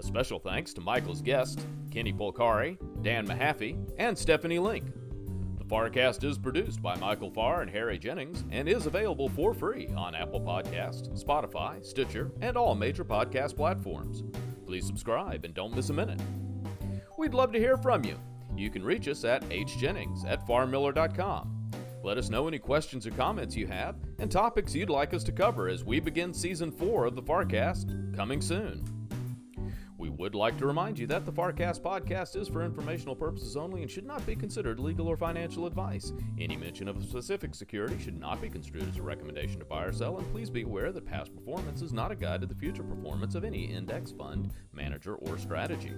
A 0.00 0.02
special 0.02 0.40
thanks 0.40 0.74
to 0.74 0.80
Michael's 0.80 1.22
guests, 1.22 1.64
Kenny 1.92 2.12
Polcari, 2.12 2.76
Dan 3.04 3.24
Mahaffee, 3.24 3.78
and 3.98 4.18
Stephanie 4.18 4.58
Link. 4.58 4.84
The 5.58 5.64
FarrCast 5.64 6.24
is 6.24 6.38
produced 6.38 6.82
by 6.82 6.96
Michael 6.96 7.30
Farr 7.30 7.62
and 7.62 7.70
Harry 7.70 8.00
Jennings 8.00 8.42
and 8.50 8.68
is 8.68 8.86
available 8.86 9.28
for 9.28 9.54
free 9.54 9.86
on 9.96 10.16
Apple 10.16 10.40
Podcasts, 10.40 11.24
Spotify, 11.24 11.86
Stitcher, 11.86 12.32
and 12.40 12.56
all 12.56 12.74
major 12.74 13.04
podcast 13.04 13.54
platforms. 13.54 14.24
Please 14.66 14.84
subscribe 14.88 15.44
and 15.44 15.54
don't 15.54 15.76
miss 15.76 15.90
a 15.90 15.92
minute. 15.92 16.20
We'd 17.16 17.32
love 17.32 17.52
to 17.52 17.60
hear 17.60 17.76
from 17.76 18.04
you. 18.04 18.18
You 18.56 18.70
can 18.70 18.84
reach 18.84 19.06
us 19.06 19.22
at 19.22 19.48
hjennings 19.50 20.28
at 20.28 20.44
farrmiller.com. 20.48 21.61
Let 22.04 22.18
us 22.18 22.30
know 22.30 22.48
any 22.48 22.58
questions 22.58 23.06
or 23.06 23.12
comments 23.12 23.56
you 23.56 23.68
have 23.68 23.94
and 24.18 24.30
topics 24.30 24.74
you'd 24.74 24.90
like 24.90 25.14
us 25.14 25.22
to 25.24 25.32
cover 25.32 25.68
as 25.68 25.84
we 25.84 26.00
begin 26.00 26.34
season 26.34 26.72
four 26.72 27.04
of 27.04 27.14
the 27.14 27.22
FarrCast 27.22 28.16
coming 28.16 28.40
soon. 28.40 28.84
Would 30.18 30.34
like 30.34 30.58
to 30.58 30.66
remind 30.66 30.98
you 30.98 31.06
that 31.08 31.24
the 31.24 31.32
FarrCast 31.32 31.80
podcast 31.80 32.36
is 32.36 32.46
for 32.46 32.62
informational 32.62 33.16
purposes 33.16 33.56
only 33.56 33.82
and 33.82 33.90
should 33.90 34.06
not 34.06 34.24
be 34.24 34.36
considered 34.36 34.78
legal 34.78 35.08
or 35.08 35.16
financial 35.16 35.66
advice. 35.66 36.12
Any 36.38 36.56
mention 36.56 36.86
of 36.86 36.96
a 36.96 37.02
specific 37.02 37.54
security 37.54 37.98
should 37.98 38.20
not 38.20 38.40
be 38.40 38.48
construed 38.48 38.88
as 38.88 38.98
a 38.98 39.02
recommendation 39.02 39.58
to 39.58 39.64
buy 39.64 39.84
or 39.84 39.92
sell, 39.92 40.18
and 40.18 40.30
please 40.30 40.50
be 40.50 40.62
aware 40.62 40.92
that 40.92 41.06
past 41.06 41.34
performance 41.34 41.82
is 41.82 41.92
not 41.92 42.12
a 42.12 42.14
guide 42.14 42.42
to 42.42 42.46
the 42.46 42.54
future 42.54 42.82
performance 42.84 43.34
of 43.34 43.42
any 43.42 43.64
index 43.64 44.12
fund, 44.12 44.52
manager, 44.72 45.16
or 45.16 45.38
strategy. 45.38 45.92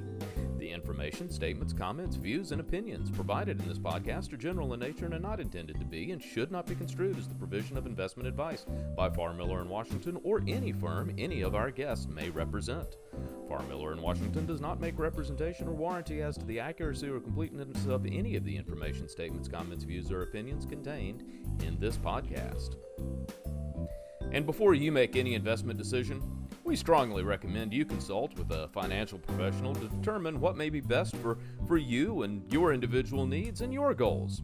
The 0.58 0.70
information, 0.70 1.28
statements, 1.28 1.74
comments, 1.74 2.16
views, 2.16 2.52
and 2.52 2.60
opinions 2.60 3.10
provided 3.10 3.60
in 3.60 3.68
this 3.68 3.78
podcast 3.78 4.32
are 4.32 4.38
general 4.38 4.72
in 4.72 4.80
nature 4.80 5.04
and 5.04 5.14
are 5.14 5.18
not 5.18 5.40
intended 5.40 5.78
to 5.80 5.84
be 5.84 6.12
and 6.12 6.22
should 6.22 6.50
not 6.50 6.66
be 6.66 6.74
construed 6.74 7.18
as 7.18 7.28
the 7.28 7.34
provision 7.34 7.76
of 7.76 7.84
investment 7.84 8.28
advice 8.28 8.64
by 8.96 9.10
Farr, 9.10 9.34
Miller 9.34 9.62
& 9.64 9.66
Washington 9.66 10.18
or 10.22 10.42
any 10.46 10.72
firm 10.72 11.12
any 11.18 11.42
of 11.42 11.54
our 11.54 11.70
guests 11.70 12.06
may 12.06 12.30
represent. 12.30 12.96
Farr, 13.48 13.62
Miller 13.68 13.96
& 13.96 14.00
Washington 14.00 14.46
does 14.46 14.60
not 14.60 14.80
make 14.80 14.98
representation 14.98 15.68
or 15.68 15.72
warranty 15.72 16.22
as 16.22 16.36
to 16.38 16.44
the 16.46 16.60
accuracy 16.60 17.08
or 17.08 17.20
completeness 17.20 17.86
of 17.86 18.06
any 18.06 18.36
of 18.36 18.44
the 18.44 18.56
information, 18.56 19.08
statements, 19.08 19.48
comments, 19.48 19.84
views, 19.84 20.10
or 20.10 20.22
opinions 20.22 20.66
contained 20.66 21.24
in 21.62 21.78
this 21.78 21.96
podcast. 21.96 22.76
And 24.32 24.46
before 24.46 24.74
you 24.74 24.90
make 24.90 25.14
any 25.14 25.34
investment 25.34 25.78
decision, 25.78 26.22
we 26.64 26.74
strongly 26.76 27.22
recommend 27.22 27.72
you 27.72 27.84
consult 27.84 28.36
with 28.38 28.50
a 28.50 28.68
financial 28.68 29.18
professional 29.18 29.74
to 29.74 29.88
determine 29.88 30.40
what 30.40 30.56
may 30.56 30.70
be 30.70 30.80
best 30.80 31.14
for, 31.16 31.38
for 31.66 31.76
you 31.76 32.22
and 32.22 32.50
your 32.52 32.72
individual 32.72 33.26
needs 33.26 33.60
and 33.60 33.72
your 33.72 33.94
goals. 33.94 34.42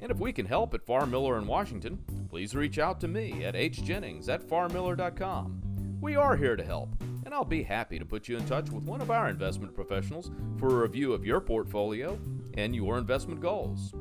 And 0.00 0.10
if 0.10 0.18
we 0.18 0.32
can 0.32 0.46
help 0.46 0.74
at 0.74 0.84
Farr, 0.84 1.06
Miller 1.06 1.40
& 1.40 1.42
Washington, 1.42 1.98
please 2.28 2.54
reach 2.54 2.78
out 2.78 3.00
to 3.00 3.08
me 3.08 3.44
at 3.44 3.54
hjennings 3.54 4.28
at 4.28 4.42
farrmiller.com. 4.48 5.60
We 6.00 6.16
are 6.16 6.36
here 6.36 6.56
to 6.56 6.64
help, 6.64 6.90
and 7.34 7.40
I'll 7.40 7.44
be 7.44 7.64
happy 7.64 7.98
to 7.98 8.04
put 8.04 8.28
you 8.28 8.36
in 8.36 8.46
touch 8.46 8.70
with 8.70 8.84
one 8.84 9.00
of 9.00 9.10
our 9.10 9.28
investment 9.28 9.74
professionals 9.74 10.30
for 10.56 10.68
a 10.68 10.82
review 10.82 11.12
of 11.12 11.24
your 11.24 11.40
portfolio 11.40 12.16
and 12.56 12.76
your 12.76 12.96
investment 12.96 13.40
goals. 13.40 13.92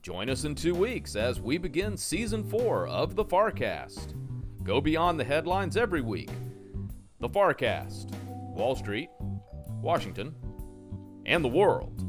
Join 0.00 0.30
us 0.30 0.44
in 0.44 0.54
two 0.54 0.74
weeks 0.74 1.14
as 1.14 1.42
we 1.42 1.58
begin 1.58 1.98
season 1.98 2.42
four 2.42 2.86
of 2.86 3.16
the 3.16 3.24
FarrCast. 3.26 4.14
Go 4.62 4.80
beyond 4.80 5.20
the 5.20 5.24
headlines 5.24 5.76
every 5.76 6.00
week. 6.00 6.30
The 7.20 7.28
FarrCast, 7.28 8.14
Wall 8.54 8.74
Street, 8.74 9.10
Washington, 9.82 10.34
and 11.26 11.44
the 11.44 11.48
world. 11.48 12.02